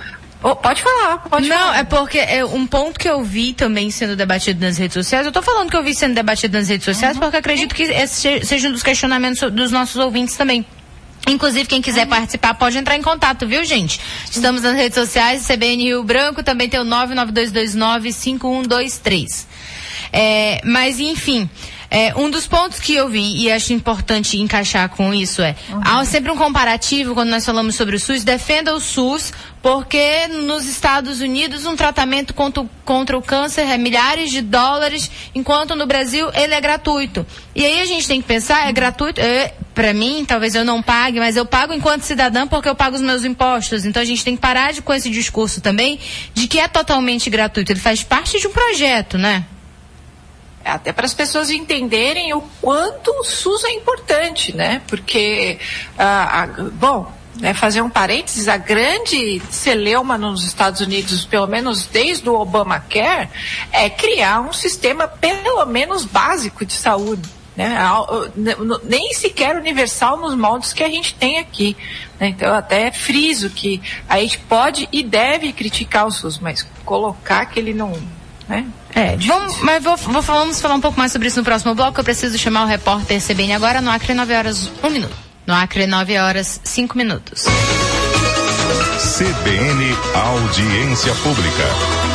Oh, 0.47 0.55
pode 0.55 0.83
falar, 0.83 1.21
pode 1.21 1.49
Não, 1.49 1.57
falar. 1.57 1.79
é 1.79 1.85
porque 1.85 2.19
é 2.19 2.45
um 2.45 2.67
ponto 2.67 3.01
que 3.01 3.09
eu 3.09 3.25
vi 3.25 3.55
também 3.55 3.91
sendo 3.91 4.15
debatido 4.15 4.61
nas 4.61 4.77
redes 4.77 4.93
sociais. 4.93 5.25
Eu 5.25 5.33
tô 5.33 5.41
falando 5.41 5.71
que 5.71 5.77
eu 5.77 5.83
vi 5.83 5.95
sendo 5.95 6.15
debatido 6.15 6.59
nas 6.59 6.69
redes 6.69 6.85
sociais 6.85 7.17
uhum. 7.17 7.23
porque 7.23 7.39
acredito 7.39 7.75
que 7.75 7.85
esse 7.85 8.45
seja 8.45 8.69
um 8.69 8.73
dos 8.73 8.83
questionamentos 8.83 9.51
dos 9.51 9.71
nossos 9.71 9.97
ouvintes 9.97 10.37
também. 10.37 10.67
Inclusive, 11.27 11.67
quem 11.67 11.81
quiser 11.81 12.03
uhum. 12.03 12.11
participar 12.11 12.53
pode 12.53 12.77
entrar 12.77 12.95
em 12.95 13.01
contato, 13.01 13.47
viu, 13.47 13.65
gente? 13.65 13.99
Estamos 14.31 14.61
nas 14.61 14.77
redes 14.77 14.95
sociais, 14.95 15.47
CBN 15.47 15.83
Rio 15.83 16.05
Branco, 16.05 16.43
também 16.43 16.69
tem 16.69 16.79
o 16.79 16.85
992295123. 16.85 19.47
É, 20.13 20.61
mas, 20.63 21.01
enfim, 21.01 21.49
é, 21.95 22.13
um 22.17 22.29
dos 22.29 22.45
pontos 22.45 22.81
que 22.81 22.93
eu 22.93 23.09
vi 23.09 23.45
e 23.45 23.53
acho 23.53 23.73
importante 23.73 24.37
encaixar 24.37 24.89
com 24.89 25.15
isso 25.15 25.41
é, 25.41 25.55
uhum. 25.71 25.81
há 25.85 26.05
sempre 26.05 26.29
um 26.33 26.37
comparativo 26.37 27.15
quando 27.15 27.29
nós 27.31 27.47
falamos 27.47 27.77
sobre 27.77 27.95
o 27.95 28.01
SUS, 28.01 28.25
defenda 28.25 28.75
o 28.75 28.81
SUS, 28.81 29.33
porque 29.63 30.27
nos 30.27 30.67
Estados 30.67 31.21
Unidos 31.21 31.65
um 31.65 31.77
tratamento 31.77 32.35
contra, 32.35 32.67
contra 32.85 33.17
o 33.17 33.23
câncer 33.23 33.61
é 33.61 33.79
milhares 33.79 34.33
de 34.33 34.43
dólares, 34.43 35.09
enquanto 35.37 35.77
no 35.77 35.87
Brasil 35.87 36.29
ele 36.35 36.53
é 36.53 36.61
gratuito. 36.61 37.25
E 37.55 37.65
aí 37.65 37.81
a 37.81 37.85
gente 37.85 38.09
tem 38.09 38.21
que 38.21 38.27
pensar, 38.27 38.69
é 38.69 38.73
gratuito, 38.73 39.21
é, 39.21 39.55
para 39.73 39.93
mim, 39.93 40.25
talvez 40.27 40.57
eu 40.57 40.65
não 40.65 40.83
pague, 40.83 41.21
mas 41.21 41.37
eu 41.37 41.47
pago 41.47 41.73
enquanto 41.73 42.03
cidadã 42.03 42.45
porque 42.45 42.69
eu 42.69 42.75
pago 42.75 42.97
os 42.97 43.03
meus 43.03 43.25
impostos. 43.25 43.85
Então 43.85 44.03
a 44.03 44.05
gente 44.05 44.25
tem 44.25 44.35
que 44.35 44.43
parar 44.43 44.73
de, 44.73 44.83
com 44.83 44.93
esse 44.93 45.09
discurso 45.11 45.61
também 45.61 46.01
de 46.35 46.49
que 46.49 46.59
é 46.59 46.67
totalmente 46.67 47.31
gratuito. 47.31 47.71
Ele 47.71 47.81
faz 47.81 48.03
parte 48.03 48.41
de 48.41 48.49
um 48.49 48.53
projeto, 48.53 49.17
né? 49.17 49.45
Até 50.65 50.93
para 50.93 51.07
as 51.07 51.15
pessoas 51.15 51.51
entenderem 51.51 52.33
o 52.33 52.43
quanto 52.61 53.11
o 53.11 53.25
SUS 53.25 53.65
é 53.65 53.73
importante, 53.73 54.55
né? 54.55 54.81
Porque, 54.87 55.59
ah, 55.99 56.45
ah, 56.45 56.47
bom, 56.73 57.13
né, 57.39 57.53
fazer 57.53 57.83
um 57.83 57.91
parênteses, 57.91 58.49
a 58.49 58.57
grande 58.57 59.43
celeuma 59.51 60.17
nos 60.17 60.45
Estados 60.45 60.81
Unidos, 60.81 61.25
pelo 61.25 61.47
menos 61.47 61.87
desde 61.87 62.29
o 62.29 62.35
Obamacare, 62.35 63.29
é 63.73 63.91
criar 63.91 64.41
um 64.41 64.53
sistema 64.53 65.07
pelo 65.07 65.67
menos 65.67 66.05
básico 66.05 66.65
de 66.65 66.73
saúde 66.73 67.29
né? 67.57 67.77
nem 68.83 69.13
sequer 69.15 69.57
universal 69.57 70.17
nos 70.17 70.35
moldes 70.35 70.73
que 70.73 70.83
a 70.83 70.89
gente 70.89 71.15
tem 71.15 71.39
aqui. 71.39 71.77
Né? 72.19 72.29
Então, 72.29 72.49
eu 72.49 72.55
até 72.55 72.91
friso 72.91 73.49
que 73.51 73.81
a 74.09 74.19
gente 74.21 74.39
pode 74.41 74.89
e 74.91 75.03
deve 75.03 75.53
criticar 75.53 76.07
o 76.07 76.11
SUS, 76.11 76.39
mas 76.39 76.67
colocar 76.85 77.47
que 77.47 77.59
ele 77.59 77.73
não. 77.73 77.93
Né? 78.49 78.67
É, 78.95 79.17
vamos, 79.17 79.59
mas 79.61 79.83
vou, 79.83 79.97
vou, 79.97 80.23
vamos 80.23 80.61
falar 80.61 80.75
um 80.75 80.81
pouco 80.81 80.99
mais 80.99 81.11
sobre 81.11 81.29
isso 81.29 81.39
no 81.39 81.45
próximo 81.45 81.75
bloco. 81.75 82.01
Eu 82.01 82.05
preciso 82.05 82.39
chamar 82.39 82.65
o 82.65 82.67
repórter 82.67 83.21
CBN 83.21 83.55
agora 83.55 83.81
no 83.81 83.91
Acre 83.91 84.15
9 84.15 84.35
horas 84.35 84.71
1 84.83 84.91
minuto. 84.91 85.17
No 85.47 85.55
Acre 85.55 85.87
9 85.87 86.19
horas 86.19 86.61
5 86.63 86.97
minutos. 86.97 87.45
CBN 89.19 89.97
Audiência 90.15 91.15
Pública. 91.17 92.14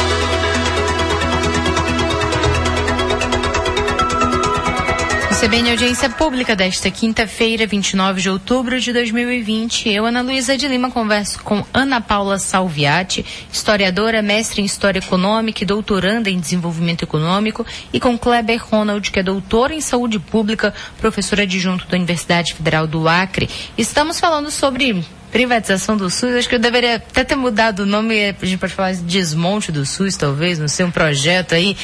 CBN 5.40 5.70
Audiência 5.70 6.10
Pública 6.10 6.54
desta 6.54 6.92
quinta-feira, 6.92 7.66
29 7.66 8.22
de 8.22 8.30
outubro 8.30 8.78
de 8.78 8.92
2020. 8.92 9.88
Eu, 9.88 10.06
Ana 10.06 10.22
Luísa 10.22 10.58
de 10.58 10.68
Lima, 10.68 10.92
converso 10.92 11.42
com 11.44 11.66
Ana 11.74 12.02
Paula 12.02 12.38
Salviati, 12.38 13.26
historiadora, 13.50 14.22
mestre 14.22 14.62
em 14.62 14.66
História 14.66 15.00
Econômica 15.00 15.64
e 15.64 15.66
doutoranda 15.66 16.30
em 16.30 16.38
Desenvolvimento 16.38 17.04
Econômico, 17.04 17.66
e 17.94 18.02
com 18.02 18.18
Kleber 18.18 18.62
Ronald, 18.66 19.10
que 19.10 19.20
é 19.20 19.24
doutora 19.24 19.74
em 19.74 19.80
Saúde 19.80 20.20
Pública, 20.20 20.74
professora 21.00 21.44
adjunto 21.44 21.88
da 21.88 21.96
Universidade 21.96 22.54
Federal 22.54 22.86
do 22.86 23.08
Acre. 23.08 23.50
Estamos 23.78 24.20
falando 24.20 24.52
sobre 24.52 25.06
privatização 25.32 25.96
do 25.96 26.10
SUS, 26.10 26.34
acho 26.34 26.50
que 26.50 26.56
eu 26.56 26.60
deveria 26.60 26.96
até 26.96 27.24
ter 27.24 27.36
mudado 27.36 27.84
o 27.84 27.86
nome, 27.86 28.30
a 28.30 28.46
gente 28.46 28.58
pode 28.58 28.74
falar 28.74 28.92
de 28.94 29.04
desmonte 29.04 29.72
do 29.72 29.86
SUS, 29.86 30.18
talvez, 30.18 30.60
não 30.60 30.68
sei, 30.68 30.86
um 30.86 30.92
projeto 30.92 31.54
aí 31.54 31.78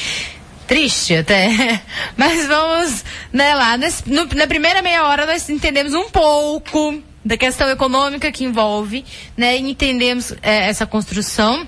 triste 0.66 1.14
até. 1.16 1.82
Mas 2.16 2.46
vamos, 2.46 3.04
né, 3.32 3.54
lá. 3.54 3.76
Nesse, 3.76 4.08
no, 4.10 4.26
na 4.34 4.46
primeira 4.46 4.82
meia 4.82 5.06
hora 5.06 5.26
nós 5.26 5.48
entendemos 5.48 5.94
um 5.94 6.10
pouco 6.10 7.02
da 7.24 7.36
questão 7.36 7.68
econômica 7.68 8.30
que 8.30 8.44
envolve, 8.44 9.04
né, 9.36 9.56
entendemos 9.56 10.32
é, 10.42 10.68
essa 10.68 10.86
construção 10.86 11.66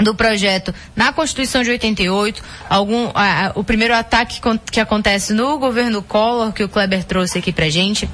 do 0.00 0.14
projeto 0.14 0.72
na 0.94 1.12
Constituição 1.12 1.62
de 1.62 1.70
88, 1.70 2.42
algum, 2.68 3.10
a, 3.14 3.46
a, 3.46 3.52
o 3.54 3.64
primeiro 3.64 3.94
ataque 3.94 4.40
que 4.70 4.80
acontece 4.80 5.32
no 5.32 5.58
governo 5.58 6.02
Collor, 6.02 6.52
que 6.52 6.62
o 6.62 6.68
Kleber 6.68 7.04
trouxe 7.04 7.38
aqui 7.38 7.52
pra 7.52 7.68
gente, 7.68 8.08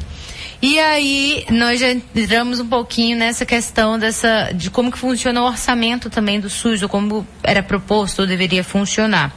e 0.66 0.81
aí 0.81 1.44
nós 1.50 1.79
já 1.79 1.90
entramos 1.90 2.59
um 2.59 2.66
pouquinho 2.66 3.18
nessa 3.18 3.44
questão 3.44 3.98
dessa 3.98 4.50
de 4.55 4.70
como 4.70 4.90
que 4.90 4.96
funciona 4.96 5.42
o 5.42 5.44
orçamento 5.44 6.09
também 6.09 6.40
do 6.40 6.48
SUS, 6.48 6.83
ou 6.83 6.88
como 6.88 7.29
era 7.42 7.62
proposto 7.62 8.20
ou 8.20 8.27
deveria 8.27 8.64
funcionar. 8.64 9.31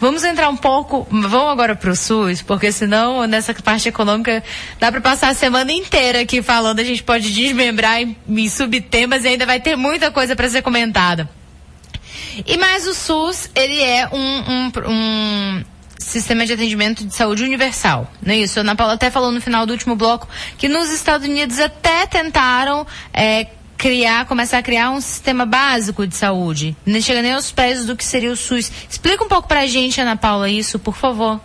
Vamos 0.00 0.24
entrar 0.24 0.48
um 0.48 0.56
pouco, 0.56 1.06
vamos 1.08 1.52
agora 1.52 1.76
para 1.76 1.92
o 1.92 1.94
SUS, 1.94 2.42
porque 2.42 2.72
senão 2.72 3.24
nessa 3.24 3.54
parte 3.54 3.88
econômica 3.88 4.42
dá 4.80 4.90
para 4.90 5.00
passar 5.00 5.28
a 5.28 5.34
semana 5.34 5.70
inteira 5.70 6.22
aqui 6.22 6.42
falando, 6.42 6.80
a 6.80 6.84
gente 6.84 7.04
pode 7.04 7.32
desmembrar 7.32 8.02
em, 8.02 8.16
em 8.28 8.48
subtemas 8.48 9.24
e 9.24 9.28
ainda 9.28 9.46
vai 9.46 9.60
ter 9.60 9.76
muita 9.76 10.10
coisa 10.10 10.34
para 10.34 10.50
ser 10.50 10.62
comentada. 10.62 11.30
E 12.44 12.56
mais 12.56 12.84
o 12.88 12.94
SUS, 12.94 13.48
ele 13.54 13.80
é 13.80 14.08
um, 14.12 14.18
um, 14.18 14.72
um 14.88 15.64
sistema 16.04 16.46
de 16.46 16.52
atendimento 16.52 17.04
de 17.04 17.14
saúde 17.14 17.42
universal. 17.44 18.10
Não 18.22 18.32
é 18.32 18.38
isso? 18.38 18.58
A 18.58 18.62
Ana 18.62 18.76
Paula 18.76 18.94
até 18.94 19.10
falou 19.10 19.32
no 19.32 19.40
final 19.40 19.66
do 19.66 19.72
último 19.72 19.96
bloco 19.96 20.28
que 20.56 20.68
nos 20.68 20.90
Estados 20.90 21.26
Unidos 21.26 21.58
até 21.58 22.06
tentaram 22.06 22.86
é, 23.12 23.46
criar, 23.76 24.24
começar 24.26 24.58
a 24.58 24.62
criar 24.62 24.90
um 24.90 25.00
sistema 25.00 25.44
básico 25.44 26.06
de 26.06 26.16
saúde. 26.16 26.76
Não 26.86 27.00
chega 27.00 27.20
nem 27.20 27.32
aos 27.32 27.52
pés 27.52 27.84
do 27.84 27.96
que 27.96 28.04
seria 28.04 28.32
o 28.32 28.36
SUS. 28.36 28.70
Explica 28.88 29.24
um 29.24 29.28
pouco 29.28 29.46
pra 29.46 29.66
gente, 29.66 30.00
Ana 30.00 30.16
Paula, 30.16 30.48
isso, 30.48 30.78
por 30.78 30.94
favor. 30.94 31.40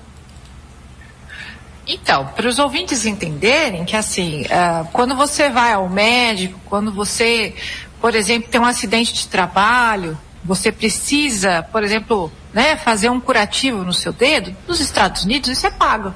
Então, 1.85 2.27
para 2.35 2.47
os 2.47 2.59
ouvintes 2.59 3.05
entenderem 3.05 3.83
que 3.83 3.95
assim, 3.95 4.43
uh, 4.43 4.87
quando 4.93 5.15
você 5.15 5.49
vai 5.49 5.73
ao 5.73 5.89
médico, 5.89 6.59
quando 6.65 6.93
você, 6.93 7.55
por 7.99 8.13
exemplo, 8.13 8.47
tem 8.47 8.61
um 8.61 8.65
acidente 8.65 9.11
de 9.11 9.27
trabalho, 9.27 10.15
você 10.43 10.71
precisa, 10.71 11.63
por 11.63 11.83
exemplo, 11.83 12.31
né, 12.53 12.75
fazer 12.77 13.09
um 13.09 13.19
curativo 13.19 13.83
no 13.83 13.93
seu 13.93 14.13
dedo, 14.13 14.55
nos 14.67 14.79
Estados 14.79 15.23
Unidos 15.23 15.49
isso 15.49 15.67
é 15.67 15.71
pago. 15.71 16.13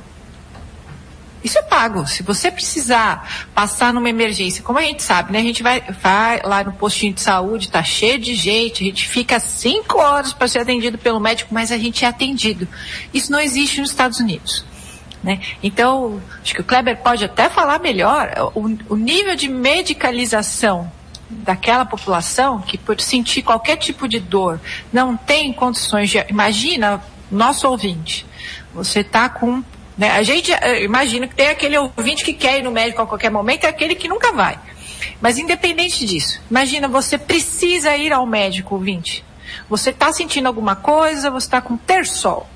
Isso 1.44 1.58
é 1.58 1.62
pago. 1.62 2.08
Se 2.08 2.24
você 2.24 2.50
precisar 2.50 3.48
passar 3.54 3.94
numa 3.94 4.10
emergência, 4.10 4.64
como 4.64 4.80
a 4.80 4.82
gente 4.82 5.04
sabe, 5.04 5.34
né? 5.34 5.40
A 5.40 5.44
gente 5.44 5.62
vai, 5.62 5.82
vai 6.02 6.42
lá 6.42 6.64
no 6.64 6.72
postinho 6.72 7.14
de 7.14 7.20
saúde, 7.20 7.70
tá 7.70 7.84
cheio 7.84 8.18
de 8.18 8.34
gente, 8.34 8.82
a 8.82 8.88
gente 8.88 9.10
fica 9.10 9.38
cinco 9.42 10.00
horas 10.00 10.32
para 10.32 10.48
ser 10.48 10.60
atendido 10.60 10.98
pelo 10.98 11.20
médico, 11.20 11.54
mas 11.54 11.70
a 11.70 11.78
gente 11.78 12.06
é 12.06 12.08
atendido. 12.08 12.66
Isso 13.14 13.30
não 13.30 13.42
existe 13.42 13.82
nos 13.82 13.90
Estados 13.90 14.20
Unidos. 14.22 14.64
Né? 15.22 15.42
Então, 15.62 16.22
acho 16.42 16.54
que 16.54 16.62
o 16.62 16.64
Kleber 16.64 16.98
pode 16.98 17.26
até 17.26 17.50
falar 17.50 17.80
melhor 17.80 18.52
o, 18.56 18.94
o 18.94 18.96
nível 18.96 19.36
de 19.36 19.50
medicalização 19.50 20.90
daquela 21.30 21.86
população 21.86 22.62
que 22.62 22.78
por 22.78 23.00
sentir 23.00 23.42
qualquer 23.42 23.78
tipo 23.78 24.08
de 24.08 24.20
dor 24.20 24.60
não 24.92 25.16
tem 25.16 25.52
condições 25.54 26.10
de 26.10 26.24
imagina 26.30 27.02
nosso 27.32 27.68
ouvinte 27.68 28.26
você 28.74 29.00
está 29.00 29.30
com 29.30 29.64
né, 29.98 30.12
a 30.12 30.24
gente 30.24 30.52
eh, 30.52 30.84
imagina 30.84 31.28
que 31.28 31.36
tem 31.36 31.50
aquele 31.50 31.78
ouvinte 31.78 32.24
que 32.24 32.34
quer 32.34 32.60
ir 32.60 32.64
no 32.64 32.72
médico 32.72 33.02
a 33.02 33.08
qualquer 33.08 33.30
momento 33.30 33.64
e 33.64 33.68
aquele 33.68 33.94
que 33.94 34.08
nunca 34.08 34.32
vai. 34.32 34.60
Mas 35.22 35.38
independente 35.38 36.06
disso 36.06 36.42
imagina 36.50 36.88
você 36.88 37.18
precisa 37.18 37.96
ir 37.96 38.12
ao 38.12 38.26
médico 38.26 38.76
ouvinte. 38.76 39.24
Você 39.70 39.92
está 39.92 40.12
sentindo 40.12 40.48
alguma 40.48 40.76
coisa 40.76 41.30
você 41.30 41.48
está 41.48 41.62
com 41.62 41.78
terçol. 41.78 42.48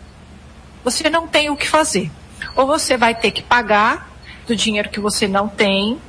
Você 0.84 1.10
não 1.10 1.28
tem 1.28 1.50
o 1.50 1.56
que 1.56 1.68
fazer. 1.68 2.10
Ou 2.56 2.66
você 2.66 2.98
vai 2.98 3.14
ter 3.14 3.32
que 3.32 3.44
pagar 3.44 4.10
do 4.48 4.56
dinheiro 4.56 4.90
que 4.90 5.00
você 5.00 5.28
não 5.28 5.48
tem 5.48 6.00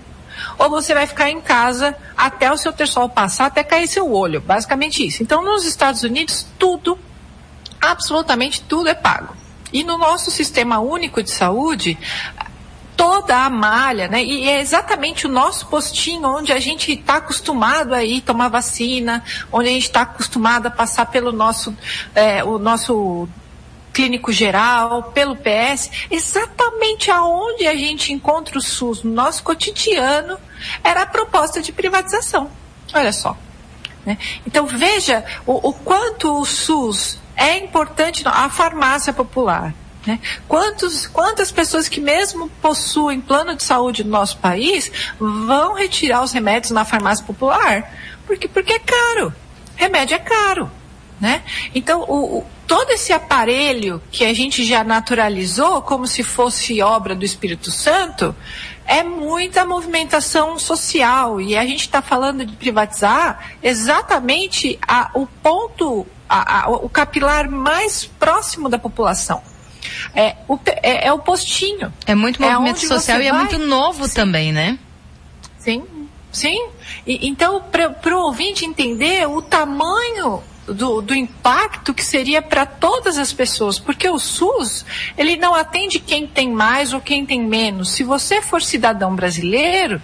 ou 0.58 0.68
você 0.68 0.94
vai 0.94 1.06
ficar 1.06 1.30
em 1.30 1.40
casa 1.40 1.96
até 2.16 2.50
o 2.52 2.56
seu 2.56 2.72
terçol 2.72 3.08
passar, 3.08 3.46
até 3.46 3.62
cair 3.62 3.88
seu 3.88 4.12
olho. 4.12 4.40
Basicamente 4.40 5.06
isso. 5.06 5.22
Então, 5.22 5.42
nos 5.42 5.64
Estados 5.64 6.02
Unidos, 6.02 6.46
tudo, 6.58 6.98
absolutamente 7.80 8.62
tudo 8.62 8.88
é 8.88 8.94
pago. 8.94 9.36
E 9.72 9.84
no 9.84 9.98
nosso 9.98 10.30
sistema 10.30 10.78
único 10.78 11.22
de 11.22 11.30
saúde, 11.30 11.98
toda 12.98 13.44
a 13.44 13.48
malha, 13.48 14.08
né? 14.08 14.24
E 14.24 14.48
é 14.48 14.60
exatamente 14.60 15.24
o 15.24 15.30
nosso 15.30 15.66
postinho 15.66 16.26
onde 16.26 16.52
a 16.52 16.58
gente 16.58 16.92
está 16.92 17.18
acostumado 17.18 17.94
a 17.94 18.02
ir 18.02 18.22
tomar 18.22 18.48
vacina, 18.48 19.22
onde 19.52 19.68
a 19.68 19.72
gente 19.72 19.84
está 19.84 20.02
acostumado 20.02 20.66
a 20.66 20.70
passar 20.70 21.06
pelo 21.06 21.30
nosso, 21.30 21.72
é, 22.12 22.42
o 22.42 22.58
nosso 22.58 23.28
clínico 23.98 24.30
geral, 24.30 25.10
pelo 25.12 25.34
PS, 25.34 25.90
exatamente 26.08 27.10
aonde 27.10 27.66
a 27.66 27.74
gente 27.74 28.12
encontra 28.12 28.56
o 28.56 28.62
SUS 28.62 29.02
no 29.02 29.12
nosso 29.12 29.42
cotidiano 29.42 30.38
era 30.84 31.02
a 31.02 31.06
proposta 31.06 31.60
de 31.60 31.72
privatização. 31.72 32.48
Olha 32.94 33.12
só. 33.12 33.36
Né? 34.06 34.16
Então 34.46 34.68
veja 34.68 35.24
o, 35.44 35.70
o 35.70 35.72
quanto 35.72 36.40
o 36.40 36.46
SUS 36.46 37.18
é 37.34 37.58
importante, 37.58 38.22
a 38.24 38.48
farmácia 38.48 39.12
popular. 39.12 39.74
Né? 40.06 40.20
Quantos, 40.46 41.08
quantas 41.08 41.50
pessoas 41.50 41.88
que 41.88 42.00
mesmo 42.00 42.48
possuem 42.62 43.20
plano 43.20 43.56
de 43.56 43.64
saúde 43.64 44.04
no 44.04 44.10
nosso 44.10 44.38
país 44.38 44.92
vão 45.18 45.74
retirar 45.74 46.22
os 46.22 46.30
remédios 46.30 46.70
na 46.70 46.84
farmácia 46.84 47.24
popular? 47.24 47.92
Porque, 48.28 48.46
porque 48.46 48.74
é 48.74 48.78
caro. 48.78 49.34
Remédio 49.74 50.14
é 50.14 50.20
caro. 50.20 50.70
Né? 51.20 51.42
Então, 51.74 52.02
o, 52.02 52.38
o, 52.38 52.46
todo 52.66 52.90
esse 52.90 53.12
aparelho 53.12 54.00
que 54.10 54.24
a 54.24 54.32
gente 54.32 54.64
já 54.64 54.84
naturalizou 54.84 55.82
como 55.82 56.06
se 56.06 56.22
fosse 56.22 56.80
obra 56.80 57.14
do 57.14 57.24
Espírito 57.24 57.72
Santo 57.72 58.34
é 58.86 59.02
muita 59.02 59.64
movimentação 59.64 60.58
social 60.58 61.40
e 61.40 61.56
a 61.56 61.66
gente 61.66 61.80
está 61.80 62.00
falando 62.00 62.46
de 62.46 62.54
privatizar 62.54 63.52
exatamente 63.62 64.78
a, 64.86 65.10
o 65.12 65.26
ponto, 65.26 66.06
a, 66.28 66.62
a, 66.62 66.70
o 66.70 66.88
capilar 66.88 67.50
mais 67.50 68.06
próximo 68.06 68.68
da 68.68 68.78
população. 68.78 69.42
É 70.14 70.36
o, 70.48 70.58
é, 70.66 71.08
é 71.08 71.12
o 71.12 71.18
postinho. 71.18 71.92
É 72.06 72.14
muito 72.14 72.42
é 72.42 72.50
movimento 72.50 72.84
é 72.84 72.88
social 72.88 73.20
e 73.20 73.26
é 73.26 73.32
muito 73.32 73.58
novo 73.58 74.06
Sim. 74.06 74.14
também, 74.14 74.52
né? 74.52 74.78
Sim, 75.58 75.84
sim. 76.32 76.68
E, 77.06 77.28
então, 77.28 77.60
para 77.60 78.16
o 78.16 78.22
ouvinte 78.22 78.64
entender 78.64 79.28
o 79.28 79.42
tamanho 79.42 80.42
do, 80.72 81.00
do 81.00 81.14
impacto 81.14 81.94
que 81.94 82.04
seria 82.04 82.40
para 82.42 82.66
todas 82.66 83.18
as 83.18 83.32
pessoas, 83.32 83.78
porque 83.78 84.08
o 84.08 84.18
SUS 84.18 84.84
ele 85.16 85.36
não 85.36 85.54
atende 85.54 85.98
quem 85.98 86.26
tem 86.26 86.50
mais 86.50 86.92
ou 86.92 87.00
quem 87.00 87.24
tem 87.24 87.40
menos. 87.42 87.92
Se 87.92 88.02
você 88.02 88.40
for 88.42 88.62
cidadão 88.62 89.14
brasileiro, 89.14 90.00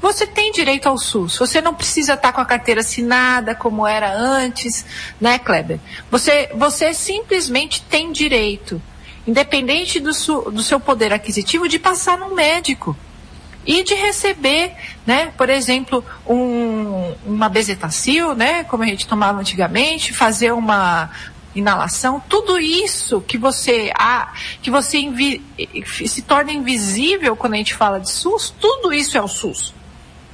você 0.00 0.26
tem 0.26 0.52
direito 0.52 0.88
ao 0.88 0.98
SUS. 0.98 1.36
Você 1.38 1.60
não 1.60 1.74
precisa 1.74 2.14
estar 2.14 2.32
com 2.32 2.40
a 2.40 2.46
carteira 2.46 2.80
assinada 2.80 3.54
como 3.54 3.86
era 3.86 4.12
antes, 4.12 4.84
né, 5.20 5.38
Kleber? 5.38 5.78
Você, 6.10 6.50
você 6.54 6.94
simplesmente 6.94 7.82
tem 7.82 8.12
direito, 8.12 8.80
independente 9.26 10.00
do, 10.00 10.14
su, 10.14 10.50
do 10.50 10.62
seu 10.62 10.80
poder 10.80 11.12
aquisitivo, 11.12 11.68
de 11.68 11.78
passar 11.78 12.16
no 12.16 12.34
médico 12.34 12.96
e 13.66 13.82
de 13.82 13.94
receber, 13.94 14.72
né, 15.04 15.32
por 15.36 15.50
exemplo, 15.50 16.04
um, 16.26 17.14
uma 17.26 17.48
bezetacil, 17.48 18.34
né, 18.34 18.64
como 18.64 18.84
a 18.84 18.86
gente 18.86 19.06
tomava 19.06 19.40
antigamente, 19.40 20.12
fazer 20.12 20.52
uma 20.52 21.10
inalação, 21.54 22.22
tudo 22.28 22.58
isso 22.58 23.20
que 23.22 23.38
você 23.38 23.90
ah, 23.98 24.32
que 24.60 24.70
você 24.70 24.98
se 26.06 26.22
torna 26.22 26.52
invisível 26.52 27.34
quando 27.34 27.54
a 27.54 27.56
gente 27.56 27.74
fala 27.74 27.98
de 27.98 28.10
SUS, 28.10 28.54
tudo 28.60 28.92
isso 28.92 29.16
é 29.16 29.22
o 29.22 29.28
SUS. 29.28 29.74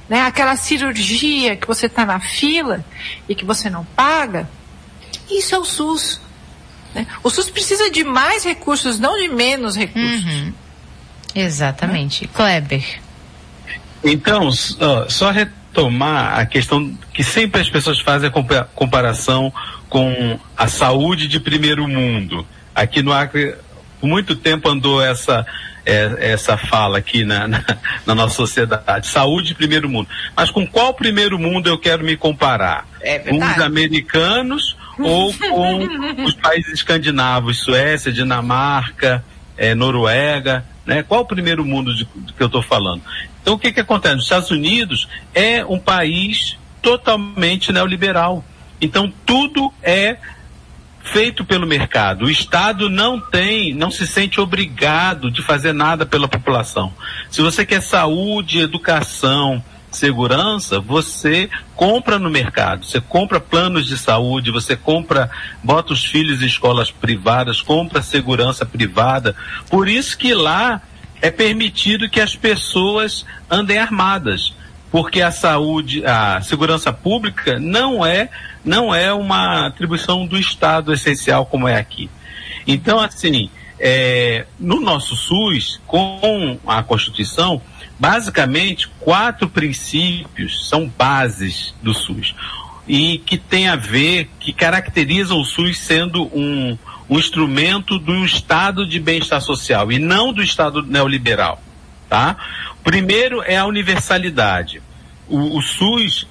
Né? 0.09 0.21
Aquela 0.21 0.55
cirurgia 0.57 1.55
que 1.55 1.65
você 1.65 1.85
está 1.85 2.05
na 2.05 2.19
fila 2.19 2.83
e 3.27 3.33
que 3.33 3.45
você 3.45 3.69
não 3.69 3.85
paga, 3.85 4.49
isso 5.31 5.55
é 5.55 5.57
o 5.57 5.65
SUS. 5.65 6.19
Né? 6.93 7.07
O 7.23 7.29
SUS 7.29 7.49
precisa 7.49 7.89
de 7.89 8.03
mais 8.03 8.43
recursos, 8.43 8.99
não 8.99 9.17
de 9.17 9.29
menos 9.29 9.77
recursos. 9.77 10.25
Uhum. 10.25 10.53
Exatamente. 11.33 12.25
Né? 12.25 12.29
Kleber. 12.33 13.02
Então, 14.03 14.51
só 14.51 15.31
retomar 15.31 16.39
a 16.39 16.45
questão 16.45 16.97
que 17.13 17.23
sempre 17.23 17.61
as 17.61 17.69
pessoas 17.69 17.99
fazem 17.99 18.29
a 18.29 18.63
comparação 18.75 19.51
com 19.89 20.39
a 20.57 20.67
saúde 20.67 21.27
de 21.27 21.39
primeiro 21.39 21.87
mundo. 21.87 22.45
Aqui 22.75 23.01
no 23.01 23.13
Acre, 23.13 23.55
por 23.99 24.07
muito 24.07 24.35
tempo 24.35 24.69
andou 24.69 25.01
essa 25.01 25.45
é, 25.85 26.31
essa 26.31 26.57
fala 26.57 26.97
aqui 26.97 27.25
na, 27.25 27.47
na, 27.47 27.63
na, 28.05 28.15
nossa 28.15 28.35
sociedade. 28.35 29.07
Saúde 29.07 29.49
de 29.49 29.55
primeiro 29.55 29.89
mundo. 29.89 30.07
Mas 30.35 30.49
com 30.49 30.65
qual 30.65 30.93
primeiro 30.93 31.37
mundo 31.37 31.67
eu 31.67 31.77
quero 31.77 32.03
me 32.03 32.15
comparar? 32.15 32.87
É 33.01 33.19
com 33.19 33.37
os 33.37 33.59
americanos 33.59 34.77
ou 34.99 35.33
com 35.33 36.23
os 36.23 36.33
países 36.35 36.73
escandinavos, 36.73 37.59
Suécia, 37.59 38.11
Dinamarca, 38.11 39.23
é, 39.57 39.75
Noruega? 39.75 40.65
Né? 40.85 41.03
Qual 41.03 41.21
o 41.21 41.25
primeiro 41.25 41.63
mundo 41.63 41.95
de, 41.95 42.05
de 42.05 42.33
que 42.33 42.41
eu 42.41 42.47
estou 42.47 42.61
falando? 42.61 43.01
Então, 43.41 43.55
o 43.55 43.59
que, 43.59 43.71
que 43.71 43.79
acontece? 43.79 44.15
Os 44.15 44.23
Estados 44.23 44.51
Unidos 44.51 45.07
é 45.33 45.65
um 45.65 45.79
país 45.79 46.57
totalmente 46.81 47.71
neoliberal. 47.71 48.43
Então, 48.81 49.11
tudo 49.25 49.73
é 49.81 50.17
feito 51.03 51.43
pelo 51.43 51.67
mercado. 51.67 52.25
O 52.25 52.29
Estado 52.29 52.89
não 52.89 53.19
tem, 53.19 53.73
não 53.73 53.91
se 53.91 54.07
sente 54.07 54.39
obrigado 54.39 55.29
de 55.29 55.41
fazer 55.41 55.73
nada 55.73 56.05
pela 56.05 56.27
população. 56.27 56.93
Se 57.29 57.41
você 57.41 57.65
quer 57.65 57.81
saúde, 57.81 58.59
educação, 58.59 59.63
segurança, 59.93 60.79
você 60.79 61.49
compra 61.75 62.17
no 62.19 62.29
mercado. 62.29 62.85
Você 62.85 62.99
compra 63.01 63.39
planos 63.39 63.85
de 63.85 63.97
saúde, 63.97 64.51
você 64.51 64.75
compra, 64.75 65.29
bota 65.63 65.93
os 65.93 66.05
filhos 66.05 66.41
em 66.41 66.45
escolas 66.45 66.91
privadas, 66.91 67.61
compra 67.61 68.01
segurança 68.01 68.65
privada. 68.65 69.35
Por 69.69 69.87
isso 69.87 70.17
que 70.17 70.33
lá 70.33 70.81
é 71.21 71.31
permitido 71.31 72.09
que 72.09 72.19
as 72.19 72.35
pessoas 72.35 73.25
andem 73.49 73.77
armadas, 73.77 74.53
porque 74.91 75.21
a 75.21 75.31
saúde, 75.31 76.05
a 76.05 76.41
segurança 76.41 76.91
pública 76.91 77.59
não 77.59 78.05
é 78.05 78.29
não 78.63 78.95
é 78.95 79.11
uma 79.13 79.67
atribuição 79.67 80.25
do 80.25 80.37
Estado 80.37 80.93
essencial 80.93 81.45
como 81.45 81.67
é 81.67 81.75
aqui. 81.75 82.09
Então, 82.65 82.99
assim, 82.99 83.49
é, 83.79 84.45
no 84.59 84.79
nosso 84.79 85.15
SUS, 85.15 85.81
com 85.85 86.57
a 86.65 86.81
Constituição, 86.83 87.61
basicamente 87.99 88.89
quatro 88.99 89.47
princípios 89.47 90.67
são 90.67 90.87
bases 90.87 91.73
do 91.81 91.93
SUS 91.93 92.33
e 92.87 93.17
que 93.19 93.37
tem 93.37 93.67
a 93.67 93.75
ver, 93.75 94.29
que 94.39 94.51
caracterizam 94.51 95.39
o 95.39 95.45
SUS 95.45 95.79
sendo 95.79 96.23
um, 96.37 96.77
um 97.09 97.17
instrumento 97.17 97.97
do 97.97 98.25
estado 98.25 98.87
de 98.87 98.99
bem-estar 98.99 99.41
social 99.41 99.91
e 99.91 99.99
não 99.99 100.33
do 100.33 100.43
estado 100.43 100.81
neoliberal, 100.81 101.61
tá? 102.09 102.35
Primeiro 102.83 103.41
é 103.41 103.55
a 103.55 103.65
universalidade. 103.65 104.81
O, 105.27 105.57
o 105.57 105.61
SUS, 105.61 106.27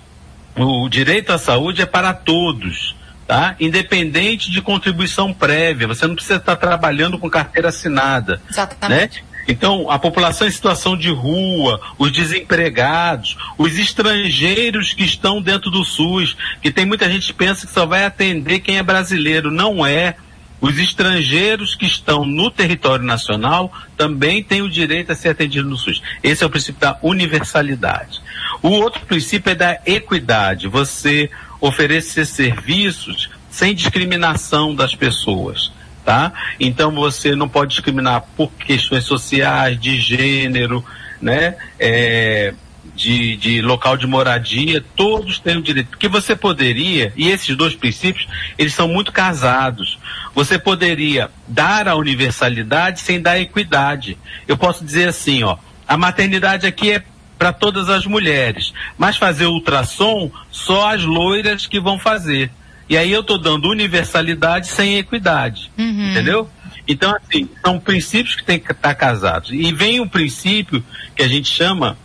o 0.54 0.88
direito 0.88 1.32
à 1.32 1.38
saúde 1.38 1.80
é 1.80 1.86
para 1.86 2.12
todos, 2.12 2.94
tá? 3.26 3.56
Independente 3.58 4.50
de 4.50 4.60
contribuição 4.60 5.32
prévia, 5.32 5.86
você 5.86 6.06
não 6.06 6.14
precisa 6.14 6.36
estar 6.36 6.56
trabalhando 6.56 7.18
com 7.18 7.30
carteira 7.30 7.70
assinada, 7.70 8.42
Exatamente. 8.50 9.22
né? 9.22 9.31
Então, 9.48 9.90
a 9.90 9.98
população 9.98 10.46
em 10.46 10.50
situação 10.50 10.96
de 10.96 11.10
rua, 11.10 11.80
os 11.98 12.12
desempregados, 12.12 13.36
os 13.58 13.78
estrangeiros 13.78 14.92
que 14.92 15.04
estão 15.04 15.42
dentro 15.42 15.70
do 15.70 15.84
SUS, 15.84 16.36
que 16.60 16.70
tem 16.70 16.86
muita 16.86 17.10
gente 17.10 17.28
que 17.28 17.32
pensa 17.32 17.66
que 17.66 17.72
só 17.72 17.84
vai 17.84 18.04
atender 18.04 18.60
quem 18.60 18.78
é 18.78 18.82
brasileiro, 18.82 19.50
não 19.50 19.84
é. 19.84 20.16
Os 20.60 20.78
estrangeiros 20.78 21.74
que 21.74 21.86
estão 21.86 22.24
no 22.24 22.48
território 22.48 23.04
nacional 23.04 23.72
também 23.96 24.44
têm 24.44 24.62
o 24.62 24.70
direito 24.70 25.10
a 25.10 25.16
ser 25.16 25.30
atendidos 25.30 25.68
no 25.68 25.76
SUS. 25.76 26.00
Esse 26.22 26.44
é 26.44 26.46
o 26.46 26.50
princípio 26.50 26.80
da 26.80 26.96
universalidade. 27.02 28.22
O 28.62 28.68
outro 28.68 29.04
princípio 29.04 29.50
é 29.50 29.54
da 29.56 29.80
equidade. 29.84 30.68
Você 30.68 31.28
oferecer 31.60 32.26
serviços 32.26 33.28
sem 33.50 33.74
discriminação 33.74 34.72
das 34.72 34.94
pessoas. 34.94 35.72
Tá? 36.04 36.32
Então 36.58 36.90
você 36.90 37.36
não 37.36 37.48
pode 37.48 37.70
discriminar 37.74 38.24
por 38.36 38.50
questões 38.52 39.04
sociais, 39.04 39.80
de 39.80 40.00
gênero, 40.00 40.84
né? 41.20 41.54
É, 41.78 42.54
de, 42.94 43.36
de 43.36 43.62
local 43.62 43.96
de 43.96 44.06
moradia, 44.06 44.84
todos 44.96 45.38
têm 45.38 45.56
o 45.56 45.62
direito. 45.62 45.90
Porque 45.90 46.08
você 46.08 46.34
poderia, 46.34 47.12
e 47.16 47.28
esses 47.28 47.56
dois 47.56 47.74
princípios, 47.74 48.26
eles 48.58 48.74
são 48.74 48.88
muito 48.88 49.12
casados. 49.12 49.98
Você 50.34 50.58
poderia 50.58 51.30
dar 51.46 51.88
a 51.88 51.94
universalidade 51.94 53.00
sem 53.00 53.20
dar 53.20 53.38
equidade. 53.38 54.18
Eu 54.46 54.56
posso 54.56 54.84
dizer 54.84 55.08
assim, 55.08 55.42
ó, 55.42 55.56
a 55.86 55.96
maternidade 55.96 56.66
aqui 56.66 56.92
é 56.92 57.02
para 57.38 57.52
todas 57.52 57.88
as 57.88 58.06
mulheres, 58.06 58.72
mas 58.96 59.16
fazer 59.16 59.46
ultrassom 59.46 60.30
só 60.50 60.94
as 60.94 61.04
loiras 61.04 61.66
que 61.66 61.80
vão 61.80 61.98
fazer. 61.98 62.50
E 62.92 62.96
aí 62.98 63.10
eu 63.10 63.22
estou 63.22 63.38
dando 63.38 63.70
universalidade 63.70 64.66
sem 64.66 64.98
equidade, 64.98 65.72
uhum. 65.78 66.10
entendeu? 66.10 66.46
Então, 66.86 67.16
assim, 67.16 67.48
são 67.64 67.80
princípios 67.80 68.36
que 68.36 68.44
têm 68.44 68.58
que 68.58 68.70
estar 68.70 68.94
casados. 68.94 69.48
E 69.50 69.72
vem 69.72 69.98
um 69.98 70.06
princípio 70.06 70.84
que 71.16 71.22
a 71.22 71.26
gente 71.26 71.48
chama 71.48 71.96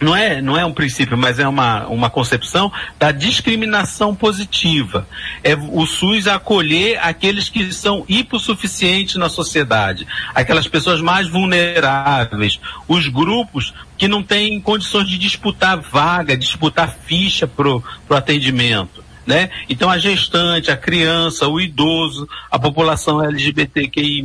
não 0.00 0.16
é, 0.16 0.42
não 0.42 0.58
é 0.58 0.66
um 0.66 0.72
princípio, 0.72 1.16
mas 1.16 1.38
é 1.38 1.46
uma, 1.46 1.86
uma 1.86 2.10
concepção 2.10 2.72
da 2.98 3.12
discriminação 3.12 4.16
positiva. 4.16 5.06
É 5.44 5.54
o 5.54 5.86
SUS 5.86 6.26
acolher 6.26 6.98
aqueles 7.00 7.48
que 7.48 7.72
são 7.72 8.04
hipossuficientes 8.08 9.14
na 9.14 9.28
sociedade, 9.28 10.08
aquelas 10.34 10.66
pessoas 10.66 11.00
mais 11.00 11.28
vulneráveis, 11.28 12.58
os 12.88 13.06
grupos 13.06 13.72
que 13.96 14.08
não 14.08 14.24
têm 14.24 14.60
condições 14.60 15.08
de 15.08 15.18
disputar 15.18 15.78
vaga, 15.78 16.36
disputar 16.36 16.96
ficha 17.06 17.46
para 17.46 17.68
o 17.68 17.84
atendimento 18.10 19.05
né? 19.26 19.50
Então 19.68 19.90
a 19.90 19.98
gestante, 19.98 20.70
a 20.70 20.76
criança, 20.76 21.48
o 21.48 21.60
idoso, 21.60 22.28
a 22.50 22.58
população 22.58 23.22
LGBTQI+, 23.22 24.24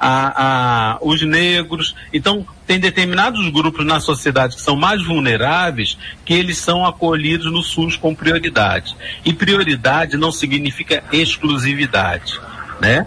a, 0.00 0.94
a, 0.94 0.98
os 1.02 1.22
negros. 1.22 1.94
Então 2.12 2.46
tem 2.66 2.80
determinados 2.80 3.48
grupos 3.50 3.84
na 3.84 4.00
sociedade 4.00 4.56
que 4.56 4.62
são 4.62 4.74
mais 4.74 5.04
vulneráveis 5.04 5.98
que 6.24 6.32
eles 6.32 6.58
são 6.58 6.84
acolhidos 6.84 7.52
no 7.52 7.62
SUS 7.62 7.96
com 7.96 8.14
prioridade. 8.14 8.96
E 9.24 9.32
prioridade 9.32 10.16
não 10.16 10.32
significa 10.32 11.04
exclusividade, 11.12 12.40
né? 12.80 13.06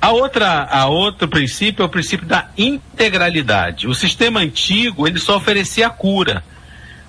A 0.00 0.12
outra, 0.12 0.64
a 0.64 0.86
outro 0.86 1.28
princípio 1.28 1.82
é 1.82 1.86
o 1.86 1.88
princípio 1.88 2.26
da 2.26 2.48
integralidade. 2.56 3.86
O 3.86 3.94
sistema 3.94 4.40
antigo, 4.40 5.06
ele 5.06 5.18
só 5.18 5.36
oferecia 5.36 5.88
a 5.88 5.90
cura. 5.90 6.42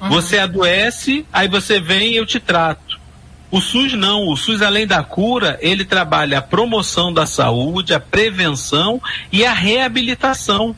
Uhum. 0.01 0.09
Você 0.09 0.37
adoece, 0.39 1.25
aí 1.31 1.47
você 1.47 1.79
vem 1.79 2.13
e 2.13 2.17
eu 2.17 2.25
te 2.25 2.39
trato. 2.39 2.90
O 3.51 3.59
SUS 3.59 3.93
não, 3.93 4.29
o 4.29 4.37
SUS 4.37 4.61
além 4.61 4.87
da 4.87 5.03
cura, 5.03 5.59
ele 5.61 5.83
trabalha 5.83 6.37
a 6.37 6.41
promoção 6.41 7.13
da 7.13 7.25
saúde, 7.25 7.93
a 7.93 7.99
prevenção 7.99 9.01
e 9.29 9.45
a 9.45 9.51
reabilitação. 9.51 10.73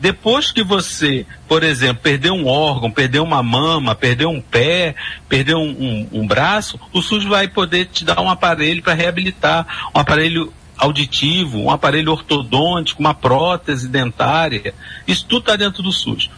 Depois 0.00 0.50
que 0.50 0.62
você, 0.62 1.26
por 1.46 1.62
exemplo, 1.62 2.02
perdeu 2.02 2.32
um 2.34 2.46
órgão, 2.46 2.90
perdeu 2.90 3.22
uma 3.22 3.42
mama, 3.42 3.94
perdeu 3.94 4.30
um 4.30 4.40
pé, 4.40 4.94
perdeu 5.28 5.58
um, 5.58 5.70
um, 6.12 6.20
um 6.20 6.26
braço, 6.26 6.80
o 6.92 7.02
SUS 7.02 7.24
vai 7.24 7.48
poder 7.48 7.86
te 7.86 8.04
dar 8.04 8.20
um 8.20 8.30
aparelho 8.30 8.82
para 8.82 8.94
reabilitar, 8.94 9.90
um 9.94 10.00
aparelho 10.00 10.52
auditivo, 10.76 11.58
um 11.58 11.70
aparelho 11.70 12.12
ortodôntico, 12.12 13.00
uma 13.00 13.14
prótese 13.14 13.88
dentária. 13.88 14.74
Isso 15.06 15.24
tudo 15.26 15.40
está 15.40 15.56
dentro 15.56 15.82
do 15.82 15.92
SUS. 15.92 16.30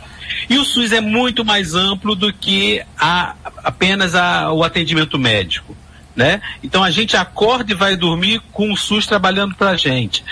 E 0.48 0.58
o 0.58 0.64
SUS 0.64 0.92
é 0.92 1.00
muito 1.00 1.44
mais 1.44 1.74
amplo 1.74 2.14
do 2.14 2.32
que 2.32 2.82
a, 2.98 3.34
apenas 3.64 4.14
a, 4.14 4.52
o 4.52 4.62
atendimento 4.62 5.18
médico. 5.18 5.76
né? 6.14 6.40
Então 6.62 6.82
a 6.82 6.90
gente 6.90 7.16
acorda 7.16 7.72
e 7.72 7.74
vai 7.74 7.96
dormir 7.96 8.40
com 8.52 8.72
o 8.72 8.76
SUS 8.76 9.06
trabalhando 9.06 9.54
para 9.54 9.70
a 9.70 9.76
gente. 9.76 10.24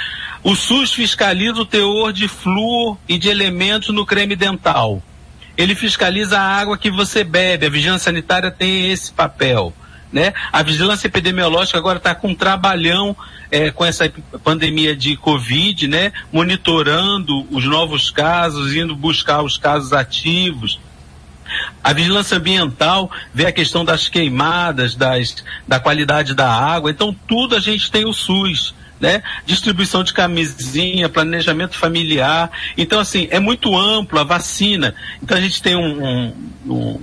O 0.42 0.54
SUS 0.54 0.92
fiscaliza 0.92 1.60
o 1.60 1.66
teor 1.66 2.12
de 2.12 2.28
flúor 2.28 2.98
e 3.08 3.18
de 3.18 3.28
elementos 3.28 3.94
no 3.94 4.06
creme 4.06 4.36
dental. 4.36 5.02
Ele 5.56 5.74
fiscaliza 5.74 6.38
a 6.38 6.42
água 6.42 6.76
que 6.76 6.90
você 6.90 7.24
bebe. 7.24 7.66
A 7.66 7.70
vigilância 7.70 8.04
sanitária 8.04 8.50
tem 8.50 8.90
esse 8.90 9.12
papel. 9.12 9.72
Né? 10.12 10.32
A 10.52 10.62
vigilância 10.62 11.06
epidemiológica 11.08 11.78
agora 11.78 11.98
está 11.98 12.14
com 12.14 12.28
um 12.28 12.34
trabalhão 12.34 13.16
é, 13.50 13.70
com 13.70 13.84
essa 13.84 14.10
pandemia 14.42 14.94
de 14.94 15.16
Covid, 15.16 15.88
né? 15.88 16.12
monitorando 16.32 17.46
os 17.50 17.64
novos 17.64 18.10
casos, 18.10 18.74
indo 18.74 18.94
buscar 18.94 19.42
os 19.42 19.56
casos 19.56 19.92
ativos. 19.92 20.80
A 21.82 21.92
vigilância 21.92 22.38
ambiental 22.38 23.10
vê 23.32 23.46
a 23.46 23.52
questão 23.52 23.84
das 23.84 24.08
queimadas, 24.08 24.94
das, 24.94 25.44
da 25.66 25.78
qualidade 25.78 26.34
da 26.34 26.50
água. 26.50 26.90
Então, 26.90 27.14
tudo 27.26 27.54
a 27.54 27.60
gente 27.60 27.90
tem 27.90 28.04
o 28.04 28.12
SUS 28.12 28.74
né? 29.00 29.22
Distribuição 29.44 30.02
de 30.02 30.12
camisinha, 30.12 31.08
planejamento 31.08 31.76
familiar. 31.76 32.50
Então, 32.76 32.98
assim, 32.98 33.28
é 33.30 33.38
muito 33.38 33.76
amplo 33.76 34.18
a 34.18 34.24
vacina. 34.24 34.94
Então, 35.22 35.36
a 35.36 35.40
gente 35.40 35.62
tem 35.62 35.76
um, 35.76 36.02
um, 36.02 36.32
um, 36.66 37.00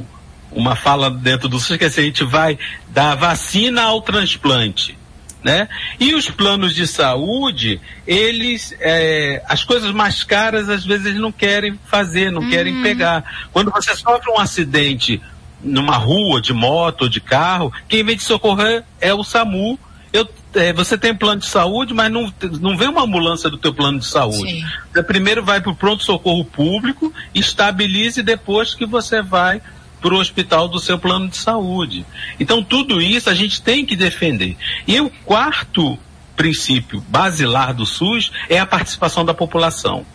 uma 0.55 0.75
fala 0.75 1.09
dentro 1.09 1.47
do 1.47 1.59
SUS 1.59 1.77
que 1.77 1.83
é 1.83 1.87
assim, 1.87 2.01
a 2.01 2.05
gente 2.05 2.23
vai 2.23 2.57
da 2.89 3.15
vacina 3.15 3.83
ao 3.83 4.01
transplante. 4.01 4.97
Né? 5.43 5.67
E 5.99 6.15
os 6.15 6.29
planos 6.29 6.73
de 6.73 6.87
saúde, 6.87 7.81
eles, 8.07 8.73
é, 8.79 9.43
as 9.45 9.61
coisas 9.61 9.91
mais 9.91 10.23
caras, 10.23 10.69
às 10.69 10.85
vezes, 10.85 11.07
eles 11.07 11.19
não 11.19 11.33
querem 11.33 11.77
fazer, 11.85 12.31
não 12.31 12.43
uhum. 12.43 12.49
querem 12.49 12.81
pegar. 12.81 13.49
Quando 13.51 13.69
você 13.69 13.93
sofre 13.93 14.31
um 14.31 14.39
acidente 14.39 15.21
numa 15.61 15.97
rua, 15.97 16.41
de 16.41 16.53
moto 16.53 17.03
ou 17.03 17.09
de 17.09 17.19
carro, 17.19 17.73
quem 17.89 18.05
vem 18.05 18.15
te 18.15 18.23
socorrer 18.23 18.85
é 19.01 19.13
o 19.13 19.21
SAMU. 19.21 19.77
Eu 20.13 20.29
é, 20.55 20.71
você 20.71 20.97
tem 20.97 21.15
plano 21.15 21.41
de 21.41 21.47
saúde, 21.47 21.93
mas 21.93 22.11
não, 22.11 22.31
não 22.61 22.77
vem 22.77 22.87
uma 22.87 23.03
ambulância 23.03 23.49
do 23.49 23.57
teu 23.57 23.73
plano 23.73 23.99
de 23.99 24.05
saúde. 24.05 24.37
Sim. 24.37 24.63
Você 24.91 25.03
primeiro 25.03 25.43
vai 25.43 25.59
para 25.59 25.71
o 25.71 25.75
pronto-socorro 25.75 26.45
público, 26.45 27.11
estabilize 27.33 28.21
depois 28.21 28.75
que 28.75 28.85
você 28.85 29.21
vai 29.21 29.61
para 30.03 30.13
o 30.13 30.19
hospital 30.19 30.67
do 30.67 30.79
seu 30.79 30.99
plano 30.99 31.29
de 31.29 31.37
saúde. 31.37 32.05
Então, 32.37 32.61
tudo 32.61 33.01
isso 33.01 33.29
a 33.29 33.33
gente 33.33 33.61
tem 33.61 33.85
que 33.85 33.95
defender. 33.95 34.57
E 34.85 34.99
o 34.99 35.09
quarto 35.23 35.97
princípio 36.35 37.01
basilar 37.07 37.73
do 37.73 37.85
SUS 37.85 38.29
é 38.49 38.59
a 38.59 38.65
participação 38.65 39.23
da 39.23 39.33
população. 39.33 40.05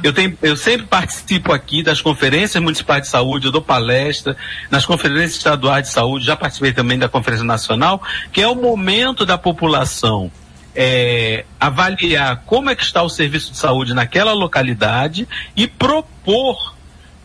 Eu, 0.00 0.12
tenho, 0.12 0.38
eu 0.40 0.56
sempre 0.56 0.86
participo 0.86 1.52
aqui 1.52 1.82
das 1.82 2.00
conferências 2.00 2.62
municipais 2.62 3.02
de 3.02 3.08
saúde, 3.08 3.46
eu 3.46 3.52
dou 3.52 3.60
palestra 3.60 4.36
nas 4.70 4.86
conferências 4.86 5.34
estaduais 5.34 5.88
de 5.88 5.92
saúde, 5.92 6.24
já 6.24 6.36
participei 6.36 6.72
também 6.72 6.96
da 6.96 7.08
Conferência 7.08 7.44
Nacional, 7.44 8.00
que 8.32 8.40
é 8.40 8.46
o 8.46 8.54
momento 8.54 9.26
da 9.26 9.36
população 9.36 10.30
é, 10.74 11.44
avaliar 11.58 12.44
como 12.46 12.70
é 12.70 12.76
que 12.76 12.84
está 12.84 13.02
o 13.02 13.08
serviço 13.08 13.50
de 13.50 13.58
saúde 13.58 13.92
naquela 13.92 14.32
localidade 14.32 15.28
e 15.56 15.66
propor 15.66 16.74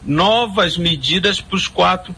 novas 0.03 0.77
medidas 0.77 1.41
para 1.41 1.55
os 1.55 1.67
quatro 1.67 2.15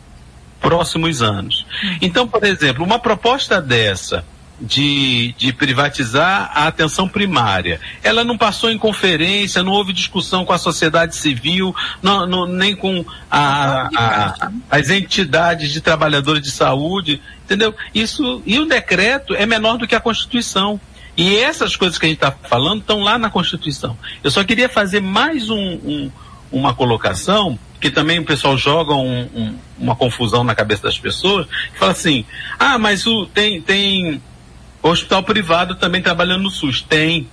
próximos 0.60 1.22
anos. 1.22 1.66
Então, 2.02 2.28
por 2.28 2.44
exemplo, 2.44 2.84
uma 2.84 3.00
proposta 3.00 3.62
dessa 3.62 4.26
de, 4.62 5.34
de 5.38 5.54
privatizar 5.54 6.52
a 6.54 6.68
atenção 6.68 7.08
primária. 7.08 7.80
Ela 8.04 8.24
não 8.24 8.38
passou 8.38 8.70
em 8.70 8.78
conferência, 8.78 9.64
não 9.64 9.72
houve 9.72 9.94
discussão 9.94 10.44
com 10.44 10.52
a 10.52 10.58
sociedade 10.58 11.16
civil, 11.16 11.74
não, 12.02 12.28
não, 12.28 12.46
nem 12.46 12.76
com 12.76 13.06
a, 13.32 13.90
a, 13.96 14.52
as 14.70 14.90
entidades 14.90 15.72
de 15.72 15.82
trabalhadores 15.82 16.44
de 16.44 16.52
saúde, 16.52 17.22
entendeu? 17.46 17.74
Isso 17.94 18.42
e 18.46 18.60
o 18.60 18.66
decreto 18.66 19.34
é 19.34 19.46
menor 19.46 19.78
do 19.78 19.88
que 19.88 19.96
a 19.96 20.02
Constituição. 20.02 20.80
E 21.16 21.36
essas 21.38 21.76
coisas 21.76 21.98
que 21.98 22.06
a 22.06 22.10
gente 22.10 22.18
está 22.18 22.32
falando 22.32 22.82
estão 22.82 23.02
lá 23.02 23.18
na 23.18 23.30
Constituição. 23.30 23.98
Eu 24.24 24.32
só 24.32 24.44
queria 24.44 24.70
fazer 24.70 25.02
mais 25.02 25.50
um, 25.50 25.58
um, 25.58 26.12
uma 26.52 26.74
colocação 26.74 27.58
que 27.80 27.90
também 27.90 28.20
o 28.20 28.26
pessoal 28.26 28.58
joga 28.58 28.94
um, 28.94 29.22
um, 29.34 29.56
uma 29.78 29.96
confusão 29.96 30.44
na 30.44 30.54
cabeça 30.54 30.84
das 30.84 31.00
pessoas, 31.00 31.48
que 31.72 31.80
fala 31.80 31.94
assim, 31.94 32.26
ah, 32.60 32.78
mas 32.78 33.08
o, 33.08 33.26
tem, 33.26 33.62
tem 33.62 34.22
Hospital 34.82 35.24
privado 35.24 35.76
também 35.76 36.02
trabalhando 36.02 36.44
no 36.44 36.52
SUS. 36.52 36.82
Tem. 36.82 37.28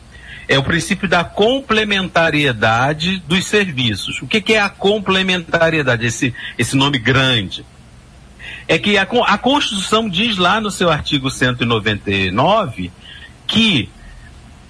É 0.48 0.58
o 0.58 0.62
princípio 0.62 1.08
da 1.08 1.24
complementariedade 1.24 3.18
dos 3.26 3.46
serviços. 3.46 4.20
O 4.22 4.26
que, 4.26 4.40
que 4.40 4.54
é 4.54 4.60
a 4.60 4.68
complementariedade? 4.68 6.06
Esse, 6.06 6.34
esse 6.56 6.76
nome 6.76 6.98
grande. 6.98 7.64
É 8.68 8.78
que 8.78 8.96
a, 8.98 9.02
a 9.02 9.38
Constituição 9.38 10.08
diz 10.08 10.36
lá 10.36 10.60
no 10.60 10.70
seu 10.70 10.90
artigo 10.90 11.30
199 11.30 12.92
que 13.46 13.88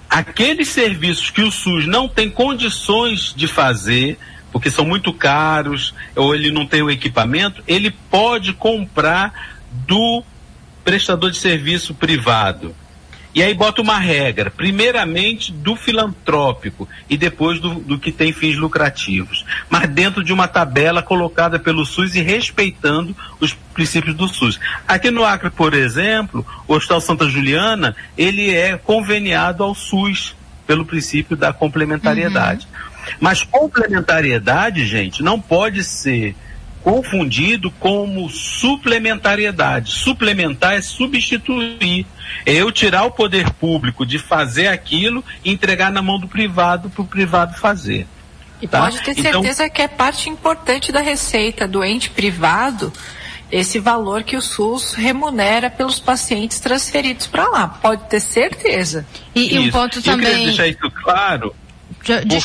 aqueles 0.09 0.69
serviços 0.69 1.29
que 1.29 1.41
o 1.41 1.51
SUS 1.51 1.85
não 1.87 2.07
tem 2.07 2.29
condições 2.29 3.33
de 3.35 3.47
fazer, 3.47 4.17
porque 4.57 4.71
são 4.71 4.83
muito 4.83 5.13
caros, 5.13 5.93
ou 6.15 6.33
ele 6.33 6.49
não 6.49 6.65
tem 6.65 6.81
o 6.81 6.89
equipamento, 6.89 7.61
ele 7.67 7.91
pode 7.91 8.53
comprar 8.53 9.31
do 9.85 10.23
prestador 10.83 11.29
de 11.29 11.37
serviço 11.37 11.93
privado. 11.93 12.75
E 13.35 13.43
aí 13.43 13.53
bota 13.53 13.83
uma 13.83 13.99
regra, 13.99 14.49
primeiramente 14.49 15.51
do 15.51 15.75
filantrópico 15.75 16.89
e 17.07 17.15
depois 17.15 17.59
do, 17.59 17.75
do, 17.75 17.99
que 17.99 18.11
tem 18.11 18.33
fins 18.33 18.57
lucrativos, 18.57 19.45
mas 19.69 19.87
dentro 19.87 20.23
de 20.23 20.33
uma 20.33 20.47
tabela 20.47 21.03
colocada 21.03 21.59
pelo 21.59 21.85
SUS 21.85 22.15
e 22.15 22.21
respeitando 22.21 23.15
os 23.39 23.53
princípios 23.53 24.15
do 24.15 24.27
SUS. 24.27 24.59
Aqui 24.87 25.11
no 25.11 25.23
Acre, 25.23 25.51
por 25.51 25.75
exemplo, 25.75 26.43
o 26.67 26.73
Hospital 26.73 26.99
Santa 26.99 27.29
Juliana, 27.29 27.95
ele 28.17 28.55
é 28.55 28.75
conveniado 28.75 29.61
ao 29.61 29.75
SUS 29.75 30.35
pelo 30.65 30.83
princípio 30.83 31.37
da 31.37 31.53
complementariedade. 31.53 32.65
Uhum. 32.65 32.96
Mas 33.19 33.43
complementariedade, 33.43 34.85
gente, 34.85 35.23
não 35.23 35.39
pode 35.39 35.83
ser 35.83 36.35
confundido 36.83 37.69
como 37.71 38.29
suplementariedade. 38.29 39.91
Suplementar 39.91 40.75
é 40.75 40.81
substituir. 40.81 42.05
É 42.45 42.53
eu 42.53 42.71
tirar 42.71 43.03
o 43.03 43.11
poder 43.11 43.51
público 43.51 44.05
de 44.05 44.17
fazer 44.17 44.67
aquilo 44.67 45.23
e 45.43 45.51
entregar 45.51 45.91
na 45.91 46.01
mão 46.01 46.19
do 46.19 46.27
privado 46.27 46.89
para 46.89 47.01
o 47.01 47.05
privado 47.05 47.57
fazer. 47.57 48.07
E 48.61 48.67
tá? 48.67 48.79
pode 48.79 49.01
ter 49.01 49.11
então, 49.11 49.43
certeza 49.43 49.69
que 49.69 49.81
é 49.81 49.87
parte 49.87 50.29
importante 50.29 50.91
da 50.91 51.01
receita 51.01 51.67
do 51.67 51.83
ente 51.83 52.09
privado 52.09 52.91
esse 53.51 53.79
valor 53.79 54.23
que 54.23 54.35
o 54.35 54.41
SUS 54.41 54.93
remunera 54.93 55.69
pelos 55.69 55.99
pacientes 55.99 56.59
transferidos 56.59 57.27
para 57.27 57.47
lá. 57.47 57.67
Pode 57.67 58.03
ter 58.09 58.19
certeza. 58.19 59.05
E, 59.33 59.55
e 59.55 59.59
um 59.59 59.69
ponto 59.69 60.01
também. 60.01 60.27
Eu 60.27 60.31
queria 60.31 60.45
deixar 60.47 60.67
isso 60.67 60.91
claro 60.91 61.55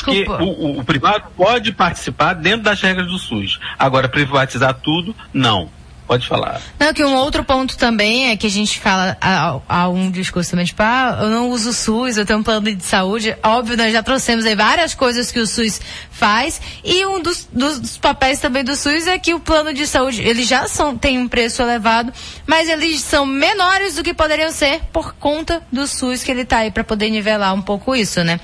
porque 0.01 0.25
o, 0.29 0.79
o, 0.79 0.83
privado 0.83 1.25
pode 1.35 1.71
participar 1.71 2.33
dentro 2.33 2.63
das 2.63 2.81
regras 2.81 3.07
do 3.07 3.17
SUS. 3.17 3.59
Agora, 3.77 4.07
privatizar 4.09 4.73
tudo, 4.73 5.15
não. 5.33 5.69
Pode 6.05 6.27
falar. 6.27 6.61
Não, 6.77 6.93
que 6.93 7.03
um 7.03 7.15
outro 7.15 7.43
ponto 7.43 7.77
também 7.77 8.29
é 8.29 8.37
que 8.37 8.45
a 8.45 8.49
gente 8.49 8.79
fala 8.79 9.17
há, 9.21 9.87
um 9.87 10.11
discurso 10.11 10.51
também, 10.51 10.65
tipo, 10.65 10.81
ah, 10.83 11.19
eu 11.21 11.29
não 11.29 11.49
uso 11.49 11.69
o 11.69 11.73
SUS, 11.73 12.17
eu 12.17 12.25
tenho 12.25 12.39
um 12.39 12.43
plano 12.43 12.75
de 12.75 12.83
saúde. 12.83 13.35
Óbvio, 13.41 13.77
nós 13.77 13.91
já 13.93 14.03
trouxemos 14.03 14.45
aí 14.45 14.55
várias 14.55 14.93
coisas 14.93 15.31
que 15.31 15.39
o 15.39 15.47
SUS 15.47 15.79
faz. 16.11 16.59
E 16.83 17.05
um 17.05 17.21
dos, 17.21 17.47
dos 17.51 17.97
papéis 17.97 18.39
também 18.39 18.63
do 18.63 18.75
SUS 18.75 19.07
é 19.07 19.17
que 19.17 19.33
o 19.33 19.39
plano 19.39 19.73
de 19.73 19.87
saúde, 19.87 20.21
eles 20.21 20.47
já 20.47 20.67
são, 20.67 20.97
tem 20.97 21.17
um 21.17 21.27
preço 21.27 21.61
elevado, 21.61 22.11
mas 22.45 22.67
eles 22.67 23.01
são 23.01 23.25
menores 23.25 23.95
do 23.95 24.03
que 24.03 24.13
poderiam 24.13 24.51
ser 24.51 24.81
por 24.91 25.13
conta 25.13 25.63
do 25.71 25.87
SUS 25.87 26.21
que 26.21 26.31
ele 26.31 26.41
está 26.41 26.57
aí 26.57 26.71
para 26.71 26.83
poder 26.83 27.09
nivelar 27.09 27.53
um 27.53 27.61
pouco 27.61 27.95
isso, 27.95 28.23
né? 28.23 28.39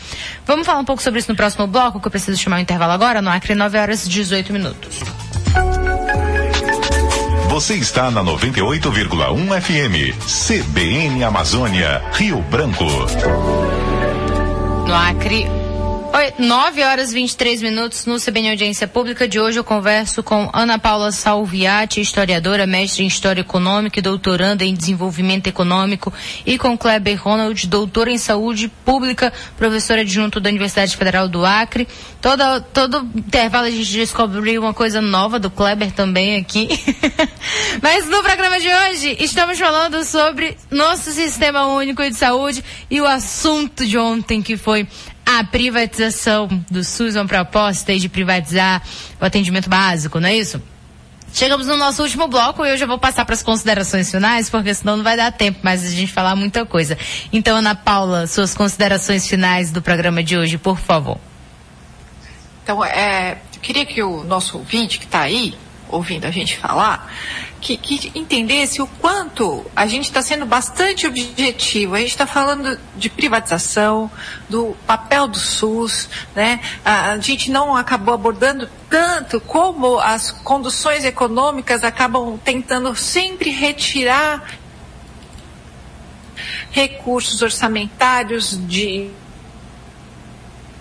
Vamos 0.45 0.65
falar 0.65 0.79
um 0.79 0.85
pouco 0.85 1.03
sobre 1.03 1.19
isso 1.19 1.29
no 1.29 1.35
próximo 1.35 1.67
bloco, 1.67 1.99
que 1.99 2.07
eu 2.07 2.11
preciso 2.11 2.37
chamar 2.41 2.57
o 2.57 2.59
intervalo 2.61 2.93
agora, 2.93 3.21
no 3.21 3.29
Acre, 3.29 3.53
9 3.53 3.77
horas 3.77 4.05
e 4.05 4.09
18 4.09 4.53
minutos. 4.53 5.18
Você 7.59 7.75
está 7.75 8.09
na 8.09 8.23
98,1 8.23 9.61
FM. 9.61 10.15
CBN 10.25 11.25
Amazônia, 11.25 12.01
Rio 12.13 12.41
Branco. 12.43 12.85
No 14.87 14.95
Acre, 14.95 15.45
Oi, 16.11 16.33
9 16.39 16.83
horas 16.83 17.11
e 17.11 17.13
23 17.13 17.61
minutos 17.61 18.07
no 18.07 18.19
CBN 18.19 18.49
Audiência 18.49 18.87
Pública. 18.87 19.27
De 19.27 19.39
hoje 19.39 19.59
eu 19.59 19.63
converso 19.63 20.23
com 20.23 20.49
Ana 20.51 20.79
Paula 20.79 21.11
Salviati, 21.11 22.01
historiadora, 22.01 22.65
mestre 22.65 23.03
em 23.03 23.07
História 23.07 23.41
Econômica 23.41 23.99
e 23.99 24.01
doutoranda 24.01 24.65
em 24.65 24.73
Desenvolvimento 24.73 25.45
Econômico, 25.45 26.11
e 26.47 26.57
com 26.57 26.75
Kleber 26.75 27.21
Ronald, 27.21 27.67
doutora 27.67 28.11
em 28.11 28.17
Saúde 28.17 28.69
Pública, 28.83 29.31
professora 29.55 30.01
adjunto 30.01 30.39
da 30.39 30.49
Universidade 30.49 30.97
Federal 30.97 31.27
do 31.27 31.45
Acre. 31.45 31.87
Todo, 32.19 32.61
todo 32.73 33.07
intervalo 33.15 33.67
a 33.67 33.71
gente 33.71 33.91
descobriu 33.91 34.63
uma 34.63 34.73
coisa 34.73 34.99
nova 34.99 35.37
do 35.37 35.51
Kleber 35.51 35.91
também 35.91 36.37
aqui. 36.37 36.67
Mas 37.83 38.07
no 38.07 38.23
programa 38.23 38.59
de 38.59 38.67
hoje 38.67 39.15
estamos 39.19 39.59
falando 39.59 40.03
sobre 40.03 40.57
nosso 40.71 41.11
Sistema 41.11 41.67
Único 41.67 42.01
de 42.01 42.15
Saúde 42.15 42.63
e 42.89 42.99
o 42.99 43.05
assunto 43.05 43.85
de 43.85 43.97
ontem 43.97 44.41
que 44.41 44.57
foi 44.57 44.87
a 45.31 45.43
privatização 45.43 46.47
do 46.71 46.83
SUS, 46.83 47.15
uma 47.15 47.27
proposta 47.27 47.95
de 47.95 48.09
privatizar 48.09 48.81
o 49.21 49.25
atendimento 49.25 49.69
básico, 49.69 50.19
não 50.19 50.27
é 50.27 50.35
isso? 50.35 50.59
Chegamos 51.31 51.67
no 51.67 51.77
nosso 51.77 52.01
último 52.01 52.27
bloco 52.27 52.65
e 52.65 52.71
eu 52.71 52.77
já 52.77 52.87
vou 52.87 52.97
passar 52.97 53.23
para 53.25 53.35
as 53.35 53.43
considerações 53.43 54.09
finais, 54.09 54.49
porque 54.49 54.73
senão 54.73 54.97
não 54.97 55.03
vai 55.03 55.15
dar 55.15 55.31
tempo 55.31 55.59
mais 55.61 55.85
a 55.85 55.89
gente 55.91 56.11
falar 56.11 56.35
muita 56.35 56.65
coisa. 56.65 56.97
Então, 57.31 57.57
Ana 57.57 57.75
Paula, 57.75 58.25
suas 58.25 58.55
considerações 58.55 59.27
finais 59.27 59.71
do 59.71 59.83
programa 59.83 60.23
de 60.23 60.35
hoje, 60.35 60.57
por 60.57 60.79
favor. 60.79 61.19
Então, 62.63 62.83
é, 62.83 63.37
eu 63.53 63.61
queria 63.61 63.85
que 63.85 64.01
o 64.01 64.23
nosso 64.23 64.57
ouvinte 64.57 64.97
que 64.97 65.05
está 65.05 65.21
aí, 65.21 65.53
ouvindo 65.87 66.25
a 66.25 66.31
gente 66.31 66.57
falar, 66.57 67.13
que, 67.59 67.77
que 67.77 68.11
entendesse 68.17 68.81
o 68.81 68.87
quanto 68.87 69.65
a 69.75 69.85
gente 69.85 70.05
está 70.05 70.21
sendo 70.21 70.45
bastante 70.45 71.05
objetivo. 71.05 71.95
A 71.95 71.99
gente 71.99 72.09
está 72.09 72.25
falando 72.25 72.79
de 72.95 73.09
privatização, 73.09 74.09
do 74.49 74.75
papel 74.87 75.27
do 75.27 75.37
SUS, 75.37 76.09
né? 76.35 76.59
A, 76.83 77.17
gente 77.19 77.51
não 77.51 77.75
acabou 77.75 78.13
abordando 78.13 78.69
tanto 78.89 79.39
como 79.41 79.99
as 79.99 80.31
conduções 80.31 81.03
econômicas 81.03 81.83
acabam 81.83 82.39
tentando 82.43 82.95
sempre 82.95 83.51
retirar 83.51 84.59
recursos 86.71 87.41
orçamentários 87.41 88.57
de 88.67 89.11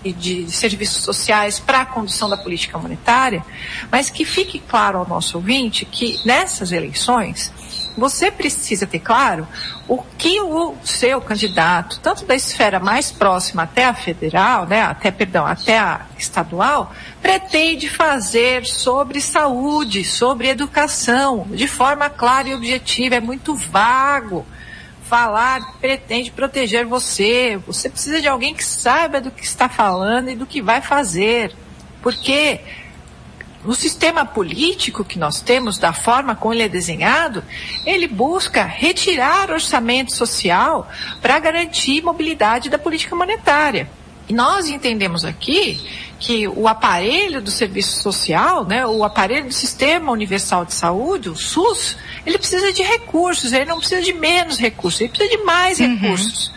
de 0.03 0.49
serviços 0.51 1.03
sociais 1.03 1.59
para 1.59 1.81
a 1.81 1.85
condução 1.85 2.29
da 2.29 2.37
política 2.37 2.77
monetária, 2.77 3.43
mas 3.91 4.09
que 4.09 4.23
fique 4.23 4.59
claro 4.59 4.99
ao 4.99 5.07
nosso 5.07 5.37
ouvinte 5.37 5.85
que 5.85 6.19
nessas 6.25 6.71
eleições 6.71 7.51
você 7.97 8.31
precisa 8.31 8.87
ter 8.87 8.99
claro 8.99 9.47
o 9.87 9.97
que 10.17 10.39
o 10.39 10.75
seu 10.83 11.19
candidato, 11.19 11.99
tanto 11.99 12.25
da 12.25 12.35
esfera 12.35 12.79
mais 12.79 13.11
próxima 13.11 13.63
até 13.63 13.85
a 13.85 13.93
federal, 13.93 14.65
né, 14.65 14.81
até 14.81 15.11
perdão, 15.11 15.45
até 15.45 15.77
a 15.77 16.01
estadual, 16.17 16.93
pretende 17.21 17.89
fazer 17.89 18.65
sobre 18.65 19.19
saúde, 19.19 20.03
sobre 20.03 20.47
educação, 20.47 21.47
de 21.51 21.67
forma 21.67 22.09
clara 22.09 22.49
e 22.49 22.55
objetiva. 22.55 23.15
É 23.15 23.19
muito 23.19 23.53
vago 23.53 24.45
falar 25.09 25.79
pretende 25.81 26.29
proteger 26.29 26.85
você. 26.85 27.59
Você 27.65 27.89
precisa 27.89 28.21
de 28.21 28.27
alguém 28.27 28.53
que 28.53 28.63
saiba 28.63 29.19
do 29.19 29.31
que 29.31 29.43
está 29.43 29.67
falando 29.67 30.29
e 30.29 30.35
do 30.35 30.45
que 30.45 30.61
vai 30.61 30.81
fazer. 30.81 31.53
Porque 32.01 32.61
o 33.65 33.73
sistema 33.73 34.23
político 34.23 35.03
que 35.03 35.17
nós 35.17 35.41
temos, 35.41 35.79
da 35.79 35.91
forma 35.91 36.35
como 36.35 36.53
ele 36.53 36.63
é 36.63 36.69
desenhado, 36.69 37.43
ele 37.85 38.07
busca 38.07 38.63
retirar 38.63 39.49
orçamento 39.49 40.15
social 40.15 40.87
para 41.21 41.39
garantir 41.39 42.03
mobilidade 42.03 42.69
da 42.69 42.77
política 42.77 43.15
monetária. 43.15 43.89
E 44.29 44.33
nós 44.33 44.69
entendemos 44.69 45.25
aqui 45.25 45.81
que 46.19 46.47
o 46.47 46.67
aparelho 46.67 47.41
do 47.41 47.49
serviço 47.49 48.03
social, 48.03 48.63
né, 48.63 48.85
o 48.85 49.03
aparelho 49.03 49.47
do 49.47 49.53
Sistema 49.53 50.11
Universal 50.11 50.65
de 50.65 50.73
Saúde, 50.75 51.29
o 51.29 51.35
SUS, 51.35 51.97
ele 52.27 52.37
precisa 52.37 52.71
de 52.71 52.83
recursos, 52.83 53.51
ele 53.51 53.65
não 53.65 53.79
precisa 53.79 54.03
de 54.03 54.13
menos 54.13 54.59
recursos, 54.59 55.01
ele 55.01 55.09
precisa 55.09 55.35
de 55.35 55.43
mais 55.43 55.79
uhum. 55.79 55.95
recursos. 55.97 56.53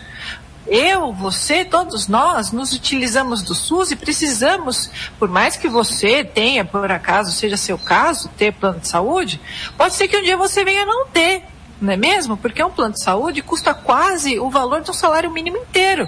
Eu, 0.67 1.11
você, 1.13 1.65
todos 1.65 2.07
nós 2.07 2.51
nos 2.51 2.73
utilizamos 2.73 3.41
do 3.41 3.55
SUS 3.55 3.89
e 3.89 3.95
precisamos, 3.95 4.91
por 5.17 5.27
mais 5.27 5.57
que 5.57 5.67
você 5.67 6.23
tenha, 6.23 6.63
por 6.63 6.91
acaso 6.91 7.31
seja 7.31 7.57
seu 7.57 7.79
caso, 7.79 8.29
ter 8.37 8.53
plano 8.53 8.81
de 8.81 8.87
saúde, 8.87 9.41
pode 9.75 9.95
ser 9.95 10.07
que 10.07 10.15
um 10.15 10.21
dia 10.21 10.37
você 10.37 10.63
venha 10.63 10.85
não 10.85 11.07
ter, 11.07 11.43
não 11.81 11.91
é 11.91 11.97
mesmo? 11.97 12.37
Porque 12.37 12.63
um 12.63 12.69
plano 12.69 12.93
de 12.93 13.03
saúde 13.03 13.41
custa 13.41 13.73
quase 13.73 14.39
o 14.39 14.51
valor 14.51 14.81
de 14.81 14.91
um 14.91 14.93
salário 14.93 15.31
mínimo 15.31 15.57
inteiro. 15.57 16.07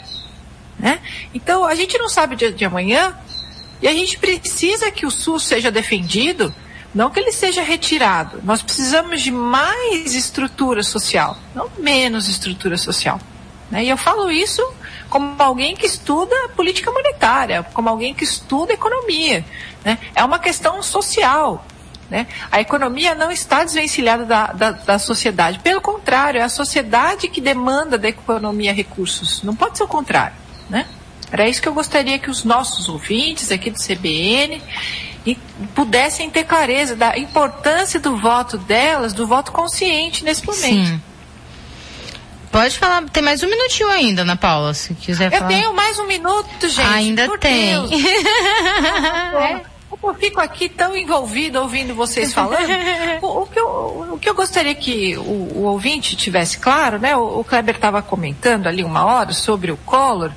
Né? 0.85 1.01
Então, 1.33 1.65
a 1.65 1.73
gente 1.73 1.97
não 1.97 2.07
sabe 2.07 2.35
de 2.35 2.63
amanhã 2.63 3.17
e 3.81 3.87
a 3.87 3.91
gente 3.91 4.19
precisa 4.19 4.91
que 4.91 5.03
o 5.03 5.09
SUS 5.09 5.41
seja 5.41 5.71
defendido 5.71 6.53
não 6.93 7.09
que 7.09 7.19
ele 7.19 7.31
seja 7.31 7.63
retirado. 7.63 8.39
Nós 8.43 8.61
precisamos 8.61 9.21
de 9.21 9.31
mais 9.31 10.13
estrutura 10.13 10.83
social, 10.83 11.35
não 11.55 11.71
menos 11.79 12.29
estrutura 12.29 12.77
social. 12.77 13.19
Né? 13.71 13.85
E 13.85 13.89
eu 13.89 13.97
falo 13.97 14.29
isso 14.29 14.61
como 15.09 15.35
alguém 15.41 15.75
que 15.75 15.87
estuda 15.87 16.35
política 16.55 16.91
monetária, 16.91 17.63
como 17.73 17.89
alguém 17.89 18.13
que 18.13 18.23
estuda 18.23 18.73
economia. 18.73 19.43
Né? 19.83 19.97
É 20.13 20.23
uma 20.23 20.37
questão 20.37 20.83
social. 20.83 21.65
Né? 22.11 22.27
A 22.51 22.61
economia 22.61 23.15
não 23.15 23.31
está 23.31 23.63
desvencilhada 23.63 24.23
da, 24.23 24.53
da, 24.53 24.71
da, 24.71 24.99
sociedade. 24.99 25.57
Pelo 25.59 25.81
contrário, 25.81 26.39
é 26.39 26.43
a 26.43 26.49
sociedade 26.49 27.27
que 27.27 27.41
demanda 27.41 27.97
da 27.97 28.07
economia 28.07 28.71
recursos. 28.71 29.41
Não 29.41 29.55
pode 29.55 29.79
ser 29.79 29.83
o 29.83 29.87
contrário. 29.87 30.44
Né? 30.69 30.85
Era 31.31 31.47
isso 31.47 31.61
que 31.61 31.67
eu 31.67 31.73
gostaria 31.73 32.17
que 32.19 32.29
os 32.29 32.43
nossos 32.43 32.87
ouvintes 32.87 33.51
aqui 33.51 33.69
do 33.69 33.79
CBN 33.79 34.61
e 35.25 35.35
pudessem 35.73 36.29
ter 36.29 36.43
clareza 36.43 36.95
da 36.95 37.17
importância 37.17 37.99
do 37.99 38.15
voto 38.17 38.57
delas, 38.57 39.11
do 39.13 39.25
voto 39.25 39.51
consciente 39.51 40.23
nesse 40.23 40.45
momento. 40.45 40.87
Sim. 40.87 41.01
Pode 42.51 42.77
falar, 42.79 43.03
tem 43.09 43.21
mais 43.21 43.43
um 43.43 43.49
minutinho 43.49 43.89
ainda, 43.89 44.21
Ana 44.21 44.37
Paula, 44.37 44.73
se 44.73 44.93
quiser 44.93 45.25
eu 45.25 45.39
falar. 45.39 45.51
Eu 45.51 45.57
tenho 45.57 45.73
mais 45.73 45.99
um 45.99 46.07
minuto, 46.07 46.69
gente. 46.69 46.87
Ainda 46.87 47.37
tem. 47.37 47.73
é. 49.35 49.61
Eu 50.01 50.13
fico 50.13 50.39
aqui 50.39 50.69
tão 50.69 50.95
envolvido 50.95 51.59
ouvindo 51.59 51.95
vocês 51.95 52.33
falando. 52.33 52.69
o, 53.21 53.41
o, 53.41 53.47
que 53.47 53.59
eu, 53.59 53.67
o 54.13 54.19
que 54.21 54.29
eu 54.29 54.35
gostaria 54.35 54.75
que 54.75 55.17
o, 55.17 55.21
o 55.21 55.63
ouvinte 55.63 56.15
tivesse 56.15 56.57
claro, 56.57 56.99
né? 56.99 57.15
O, 57.15 57.39
o 57.39 57.43
Kleber 57.43 57.75
estava 57.75 58.01
comentando 58.01 58.67
ali 58.67 58.83
uma 58.83 59.03
hora 59.05 59.33
sobre 59.33 59.71
o 59.71 59.77
Collor. 59.77 60.31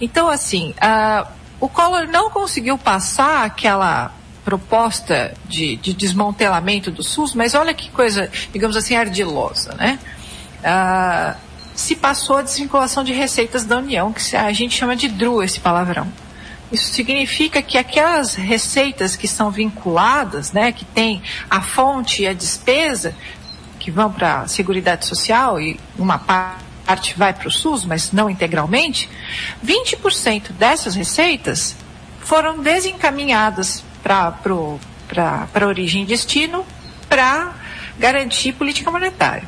Então, 0.00 0.28
assim, 0.28 0.74
uh, 0.82 1.26
o 1.60 1.68
Collor 1.68 2.06
não 2.06 2.30
conseguiu 2.30 2.78
passar 2.78 3.44
aquela 3.44 4.12
proposta 4.44 5.34
de, 5.46 5.76
de 5.76 5.92
desmantelamento 5.92 6.90
do 6.90 7.02
SUS, 7.02 7.34
mas 7.34 7.54
olha 7.54 7.74
que 7.74 7.90
coisa, 7.90 8.30
digamos 8.52 8.76
assim, 8.76 8.94
ardilosa, 8.94 9.74
né? 9.74 9.98
Ah, 10.64 11.36
se 11.74 11.94
passou 11.94 12.38
a 12.38 12.42
desvinculação 12.42 13.04
de 13.04 13.12
receitas 13.12 13.64
da 13.64 13.76
União, 13.76 14.12
que 14.12 14.34
a 14.34 14.50
gente 14.52 14.74
chama 14.74 14.96
de 14.96 15.06
DRU, 15.08 15.42
esse 15.42 15.60
palavrão. 15.60 16.08
Isso 16.72 16.92
significa 16.92 17.60
que 17.60 17.78
aquelas 17.78 18.34
receitas 18.34 19.16
que 19.16 19.28
são 19.28 19.50
vinculadas, 19.50 20.52
né, 20.52 20.72
que 20.72 20.84
tem 20.84 21.22
a 21.48 21.60
fonte 21.60 22.22
e 22.22 22.26
a 22.26 22.32
despesa, 22.32 23.14
que 23.78 23.90
vão 23.90 24.10
para 24.10 24.40
a 24.40 24.48
Seguridade 24.48 25.06
Social 25.06 25.60
e 25.60 25.78
uma 25.98 26.18
parte 26.18 26.67
vai 27.16 27.32
para 27.32 27.48
o 27.48 27.52
SUS, 27.52 27.84
mas 27.84 28.12
não 28.12 28.30
integralmente, 28.30 29.08
20% 29.64 30.52
dessas 30.52 30.94
receitas 30.94 31.76
foram 32.20 32.58
desencaminhadas 32.60 33.84
para 34.02 35.66
origem 35.66 36.02
e 36.02 36.06
destino 36.06 36.64
para 37.08 37.54
garantir 37.98 38.52
política 38.52 38.90
monetária. 38.90 39.46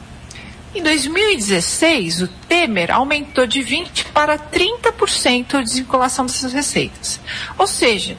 Em 0.74 0.82
2016, 0.82 2.22
o 2.22 2.28
Temer 2.28 2.92
aumentou 2.92 3.46
de 3.46 3.60
20% 3.60 4.06
para 4.12 4.38
30% 4.38 5.54
a 5.54 5.62
desvinculação 5.62 6.26
dessas 6.26 6.52
receitas. 6.52 7.20
Ou 7.58 7.66
seja, 7.66 8.16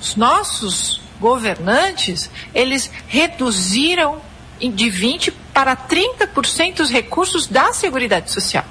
os 0.00 0.14
nossos 0.14 1.00
governantes, 1.18 2.30
eles 2.54 2.90
reduziram 3.08 4.20
de 4.68 4.86
20% 4.86 5.32
para 5.52 5.76
30% 5.76 6.80
os 6.80 6.90
recursos 6.90 7.46
da 7.46 7.72
Seguridade 7.72 8.30
Social. 8.30 8.64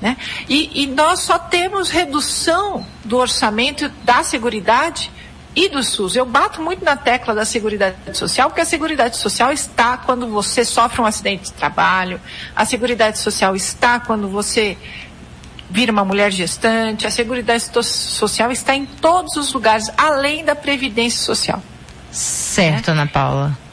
Né? 0.00 0.16
E, 0.48 0.82
e, 0.82 0.86
nós 0.86 1.20
só 1.20 1.38
temos 1.38 1.90
redução 1.90 2.86
do 3.04 3.16
orçamento 3.16 3.88
da 4.04 4.22
Seguridade 4.22 5.10
e 5.56 5.68
do 5.68 5.82
SUS. 5.82 6.14
Eu 6.14 6.24
bato 6.24 6.62
muito 6.62 6.84
na 6.84 6.96
tecla 6.96 7.34
da 7.34 7.44
Seguridade 7.44 7.96
Social, 8.12 8.48
porque 8.48 8.60
a 8.60 8.64
Seguridade 8.64 9.16
Social 9.16 9.52
está 9.52 9.96
quando 9.96 10.28
você 10.28 10.64
sofre 10.64 11.00
um 11.00 11.04
acidente 11.04 11.44
de 11.44 11.52
trabalho, 11.52 12.20
a 12.54 12.64
Seguridade 12.64 13.18
Social 13.18 13.56
está 13.56 13.98
quando 13.98 14.28
você 14.28 14.78
vira 15.68 15.90
uma 15.90 16.04
mulher 16.04 16.30
gestante, 16.30 17.06
a 17.06 17.10
Seguridade 17.10 17.64
Social 17.90 18.52
está 18.52 18.74
em 18.76 18.86
todos 18.86 19.36
os 19.36 19.52
lugares, 19.52 19.90
além 19.96 20.44
da 20.44 20.54
Previdência 20.54 21.20
Social. 21.20 21.60
Certo, 22.10 22.90
Ana 22.90 23.06
Paula. 23.06 23.67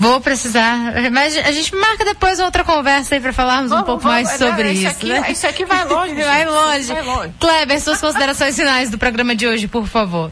Vou 0.00 0.18
precisar, 0.18 0.94
mas 1.12 1.36
a 1.36 1.52
gente 1.52 1.76
marca 1.76 2.06
depois 2.06 2.40
outra 2.40 2.64
conversa 2.64 3.14
aí 3.14 3.20
para 3.20 3.34
falarmos 3.34 3.68
vamos, 3.68 3.82
um 3.82 3.86
pouco 3.86 4.02
vamos, 4.02 4.14
mais 4.14 4.38
sobre 4.38 4.64
não, 4.64 4.72
isso. 4.72 4.88
Aqui, 4.88 5.08
né? 5.10 5.30
Isso 5.30 5.46
aqui 5.46 5.66
vai 5.66 5.84
longe. 5.84 6.14
vai, 6.24 6.46
longe. 6.46 6.86
vai 6.86 7.02
longe. 7.02 7.34
Kleber, 7.38 7.80
suas 7.82 8.00
considerações 8.00 8.56
finais 8.56 8.88
do 8.88 8.96
programa 8.96 9.36
de 9.36 9.46
hoje, 9.46 9.68
por 9.68 9.86
favor. 9.86 10.30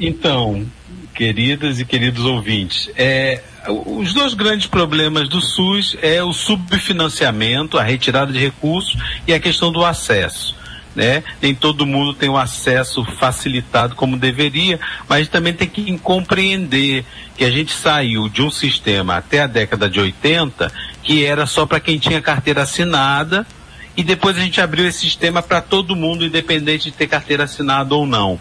Então, 0.00 0.66
queridas 1.14 1.80
e 1.80 1.84
queridos 1.84 2.24
ouvintes, 2.24 2.88
é, 2.96 3.42
os 3.68 4.14
dois 4.14 4.32
grandes 4.32 4.66
problemas 4.66 5.28
do 5.28 5.42
SUS 5.42 5.94
é 6.00 6.22
o 6.22 6.32
subfinanciamento, 6.32 7.78
a 7.78 7.82
retirada 7.82 8.32
de 8.32 8.38
recursos 8.38 8.96
e 9.26 9.34
a 9.34 9.38
questão 9.38 9.70
do 9.70 9.84
acesso. 9.84 10.56
Né? 10.94 11.24
Nem 11.40 11.54
todo 11.54 11.86
mundo 11.86 12.12
tem 12.12 12.28
o 12.28 12.36
acesso 12.36 13.02
facilitado 13.18 13.94
como 13.94 14.18
deveria, 14.18 14.78
mas 15.08 15.26
também 15.26 15.54
tem 15.54 15.66
que 15.66 15.98
compreender 15.98 17.04
que 17.34 17.46
a 17.46 17.50
gente 17.50 17.72
saiu 17.72 18.28
de 18.28 18.42
um 18.42 18.50
sistema 18.50 19.16
até 19.16 19.40
a 19.40 19.46
década 19.46 19.88
de 19.88 19.98
80 19.98 20.70
que 21.02 21.24
era 21.24 21.46
só 21.46 21.64
para 21.64 21.80
quem 21.80 21.98
tinha 21.98 22.20
carteira 22.20 22.62
assinada 22.62 23.46
e 23.96 24.02
depois 24.02 24.36
a 24.36 24.40
gente 24.40 24.60
abriu 24.60 24.86
esse 24.86 25.00
sistema 25.00 25.42
para 25.42 25.60
todo 25.60 25.96
mundo, 25.96 26.24
independente 26.24 26.90
de 26.90 26.92
ter 26.92 27.06
carteira 27.06 27.44
assinada 27.44 27.94
ou 27.94 28.06
não. 28.06 28.38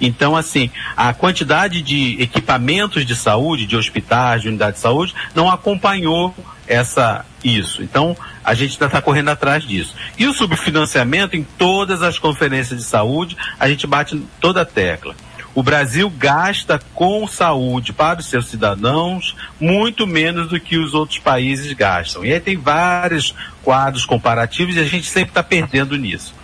Então, 0.00 0.36
assim, 0.36 0.70
a 0.96 1.12
quantidade 1.12 1.82
de 1.82 2.20
equipamentos 2.20 3.04
de 3.04 3.16
saúde, 3.16 3.66
de 3.66 3.76
hospitais, 3.76 4.42
de 4.42 4.48
unidades 4.48 4.76
de 4.76 4.82
saúde, 4.82 5.14
não 5.34 5.50
acompanhou 5.50 6.34
essa 6.68 7.24
isso. 7.42 7.82
Então, 7.82 8.16
a 8.44 8.54
gente 8.54 8.74
ainda 8.74 8.86
está 8.86 9.02
correndo 9.02 9.30
atrás 9.30 9.64
disso. 9.64 9.94
E 10.18 10.26
o 10.26 10.34
subfinanciamento 10.34 11.36
em 11.36 11.42
todas 11.42 12.02
as 12.02 12.18
conferências 12.18 12.78
de 12.78 12.84
saúde, 12.84 13.36
a 13.58 13.68
gente 13.68 13.86
bate 13.86 14.20
toda 14.40 14.62
a 14.62 14.64
tecla. 14.64 15.14
O 15.54 15.62
Brasil 15.62 16.08
gasta 16.10 16.80
com 16.94 17.26
saúde 17.26 17.92
para 17.92 18.20
os 18.20 18.26
seus 18.26 18.46
cidadãos 18.46 19.34
muito 19.58 20.06
menos 20.06 20.48
do 20.48 20.60
que 20.60 20.76
os 20.76 20.94
outros 20.94 21.18
países 21.18 21.72
gastam. 21.72 22.24
E 22.24 22.32
aí 22.32 22.38
tem 22.38 22.56
vários 22.56 23.34
quadros 23.62 24.04
comparativos 24.04 24.76
e 24.76 24.80
a 24.80 24.84
gente 24.84 25.06
sempre 25.06 25.30
está 25.30 25.42
perdendo 25.42 25.96
nisso. 25.96 26.34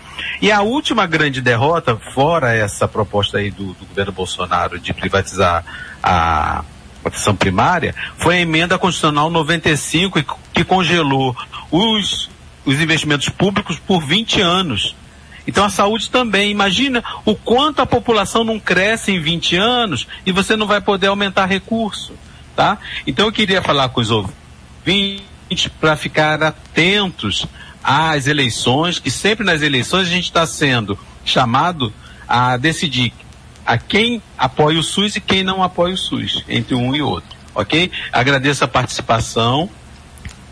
E 0.41 0.51
a 0.51 0.62
última 0.62 1.07
grande 1.07 1.41
derrota, 1.41 1.97
fora 2.12 2.55
essa 2.55 2.89
proposta 2.89 3.39
aí 3.39 3.51
do, 3.51 3.72
do 3.75 3.87
governo 3.87 4.12
Bolsonaro 4.12 4.79
de 4.79 4.93
privatizar 4.93 5.64
a 6.03 6.64
atenção 7.09 7.34
primária, 7.34 7.94
foi 8.16 8.36
a 8.36 8.40
emenda 8.40 8.78
constitucional 8.78 9.30
95 9.30 10.22
que 10.52 10.64
congelou 10.64 11.36
os, 11.70 12.30
os 12.64 12.80
investimentos 12.80 13.28
públicos 13.28 13.78
por 13.78 14.05
20 14.05 14.40
anos. 14.40 14.94
Então 15.46 15.64
a 15.64 15.70
saúde 15.70 16.11
também. 16.11 16.50
Imagina 16.50 17.05
o 17.24 17.34
quanto 17.34 17.80
a 17.80 17.86
população 17.86 18.44
não 18.44 18.59
cresce 18.59 19.12
em 19.12 19.20
20 19.20 19.57
anos 19.57 20.07
e 20.24 20.32
você 20.32 20.57
não 20.57 20.66
vai 20.66 20.80
poder 20.80 21.09
aumentar 21.09 21.46
recurso. 21.46 22.14
Tá? 22.57 22.78
Então 23.07 23.26
eu 23.26 23.32
queria 23.32 23.61
falar 23.61 23.88
com 23.88 24.00
os 24.00 24.11
ouvintes 24.11 25.68
para 25.80 25.96
ficar 25.96 26.42
atentos 26.42 27.46
às 27.82 28.26
eleições, 28.26 28.98
que 28.98 29.11
sempre 29.11 29.44
nas 29.44 29.61
eleições 29.61 30.07
a 30.07 30.11
gente 30.11 30.24
está 30.24 30.46
sendo 30.46 30.98
chamado 31.24 31.92
a 32.26 32.57
decidir 32.57 33.12
a 33.64 33.78
quem 33.78 34.22
apoia 34.36 34.78
o 34.78 34.82
SUS 34.82 35.16
e 35.16 35.20
quem 35.20 35.42
não 35.42 35.62
apoia 35.62 35.94
o 35.94 35.98
SUS, 35.98 36.44
entre 36.48 36.74
um 36.74 36.94
e 36.94 37.02
outro. 37.02 37.36
Ok? 37.54 37.90
Agradeço 38.12 38.64
a 38.64 38.68
participação. 38.68 39.68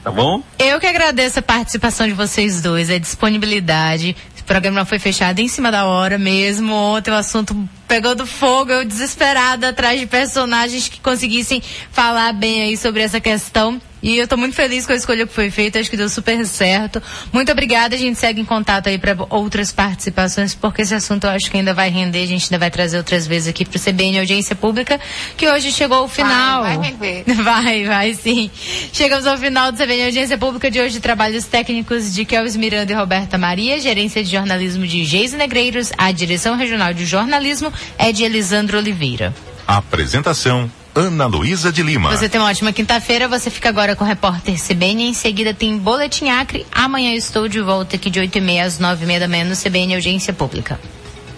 Tá 0.03 0.11
bom? 0.11 0.43
Eu 0.59 0.81
que 0.81 0.87
agradeço 0.87 1.39
a 1.39 1.43
participação 1.43 2.09
de 2.09 2.13
vocês 2.13 2.61
dois, 2.61 2.91
a 2.91 2.99
disponibilidade. 2.99 4.17
O 4.39 4.45
programa 4.45 4.85
foi 4.85 4.99
fechado 4.99 5.39
em 5.39 5.47
cima 5.47 5.71
da 5.71 5.85
hora 5.85 6.19
mesmo. 6.19 6.75
Ontem 6.75 7.13
o 7.13 7.15
assunto 7.15 7.57
pegou 7.87 8.13
do 8.13 8.27
fogo, 8.27 8.73
eu 8.73 8.85
desesperada 8.85 9.69
atrás 9.69 10.01
de 10.01 10.07
personagens 10.07 10.89
que 10.89 10.99
conseguissem 11.01 11.63
falar 11.93 12.33
bem 12.33 12.63
aí 12.63 12.77
sobre 12.77 13.03
essa 13.03 13.21
questão. 13.21 13.81
E 14.03 14.17
eu 14.17 14.25
estou 14.25 14.37
muito 14.37 14.55
feliz 14.55 14.85
com 14.85 14.93
a 14.93 14.97
escolha 14.97 15.27
que 15.27 15.33
foi 15.33 15.51
feita, 15.51 15.79
acho 15.79 15.89
que 15.89 15.97
deu 15.97 16.09
super 16.09 16.45
certo. 16.45 17.01
Muito 17.33 17.53
obrigada, 17.53 17.95
a 17.95 17.99
gente 17.99 18.19
segue 18.19 18.41
em 18.41 18.45
contato 18.45 18.89
aí 18.89 18.99
para 18.99 19.17
outras 19.31 19.71
participações, 19.71 20.55
porque 20.55 20.83
esse 20.83 20.95
assunto 20.95 21.25
eu 21.25 21.31
acho 21.31 21.49
que 21.51 21.57
ainda 21.57 21.73
vai 21.73 21.89
render, 21.89 22.23
a 22.23 22.27
gente 22.27 22.45
ainda 22.47 22.59
vai 22.59 22.71
trazer 22.71 22.97
outras 22.97 23.27
vezes 23.27 23.49
aqui 23.49 23.65
para 23.65 23.77
o 23.77 23.81
CBN 23.81 24.19
Audiência 24.19 24.57
Pública, 24.57 25.01
que 25.37 25.49
hoje 25.49 25.71
chegou 25.71 25.99
ao 25.99 26.09
final. 26.09 26.63
Vai, 26.63 26.77
vai 26.77 26.91
render. 26.91 27.25
Vai, 27.43 27.85
vai 27.85 28.15
sim. 28.15 28.51
Chegamos 28.93 29.27
ao 29.27 29.37
final 29.37 29.73
do 29.73 29.79
CBN 29.79 30.07
Audiência 30.07 30.39
Pública 30.39 30.71
de 30.71 30.81
hoje, 30.81 31.01
trabalhos 31.01 31.45
técnicos 31.45 32.15
de 32.15 32.25
Kelvis 32.25 32.57
Miranda 32.57 32.93
e 32.93 32.95
Roberta 32.95 33.37
Maria, 33.37 33.81
gerência 33.81 34.23
de 34.23 34.31
jornalismo 34.31 34.87
de 34.87 35.05
Geise 35.05 35.37
Negreiros, 35.37 35.93
a 35.99 36.11
direção 36.13 36.57
regional 36.57 36.95
de 36.95 37.05
jornalismo 37.05 37.73
é 37.99 38.13
de 38.13 38.25
Elisandro 38.25 38.79
Oliveira. 38.79 39.35
Apresentação 39.67 40.71
Ana 40.95 41.25
Luísa 41.25 41.73
de 41.73 41.83
Lima. 41.83 42.15
Você 42.15 42.29
tem 42.29 42.39
uma 42.39 42.51
ótima 42.51 42.71
quinta-feira. 42.71 43.27
Você 43.27 43.49
fica 43.49 43.71
agora 43.71 43.97
com 43.97 44.05
o 44.05 44.07
repórter 44.07 44.55
CBN. 44.61 45.05
Em 45.05 45.15
seguida 45.15 45.55
tem 45.55 45.79
Boletim 45.79 46.29
Acre. 46.29 46.67
Amanhã 46.71 47.15
estou 47.15 47.49
de 47.49 47.61
volta 47.61 47.97
aqui 47.97 48.11
de 48.11 48.21
8 48.21 48.37
e 48.37 48.41
meia 48.43 48.65
às 48.65 48.79
9 48.79 49.03
e 49.03 49.07
meia 49.07 49.21
da 49.21 49.29
manhã 49.29 49.45
no 49.45 49.57
CBN 49.57 49.95
Audiência 49.95 50.35
Pública. 50.35 50.79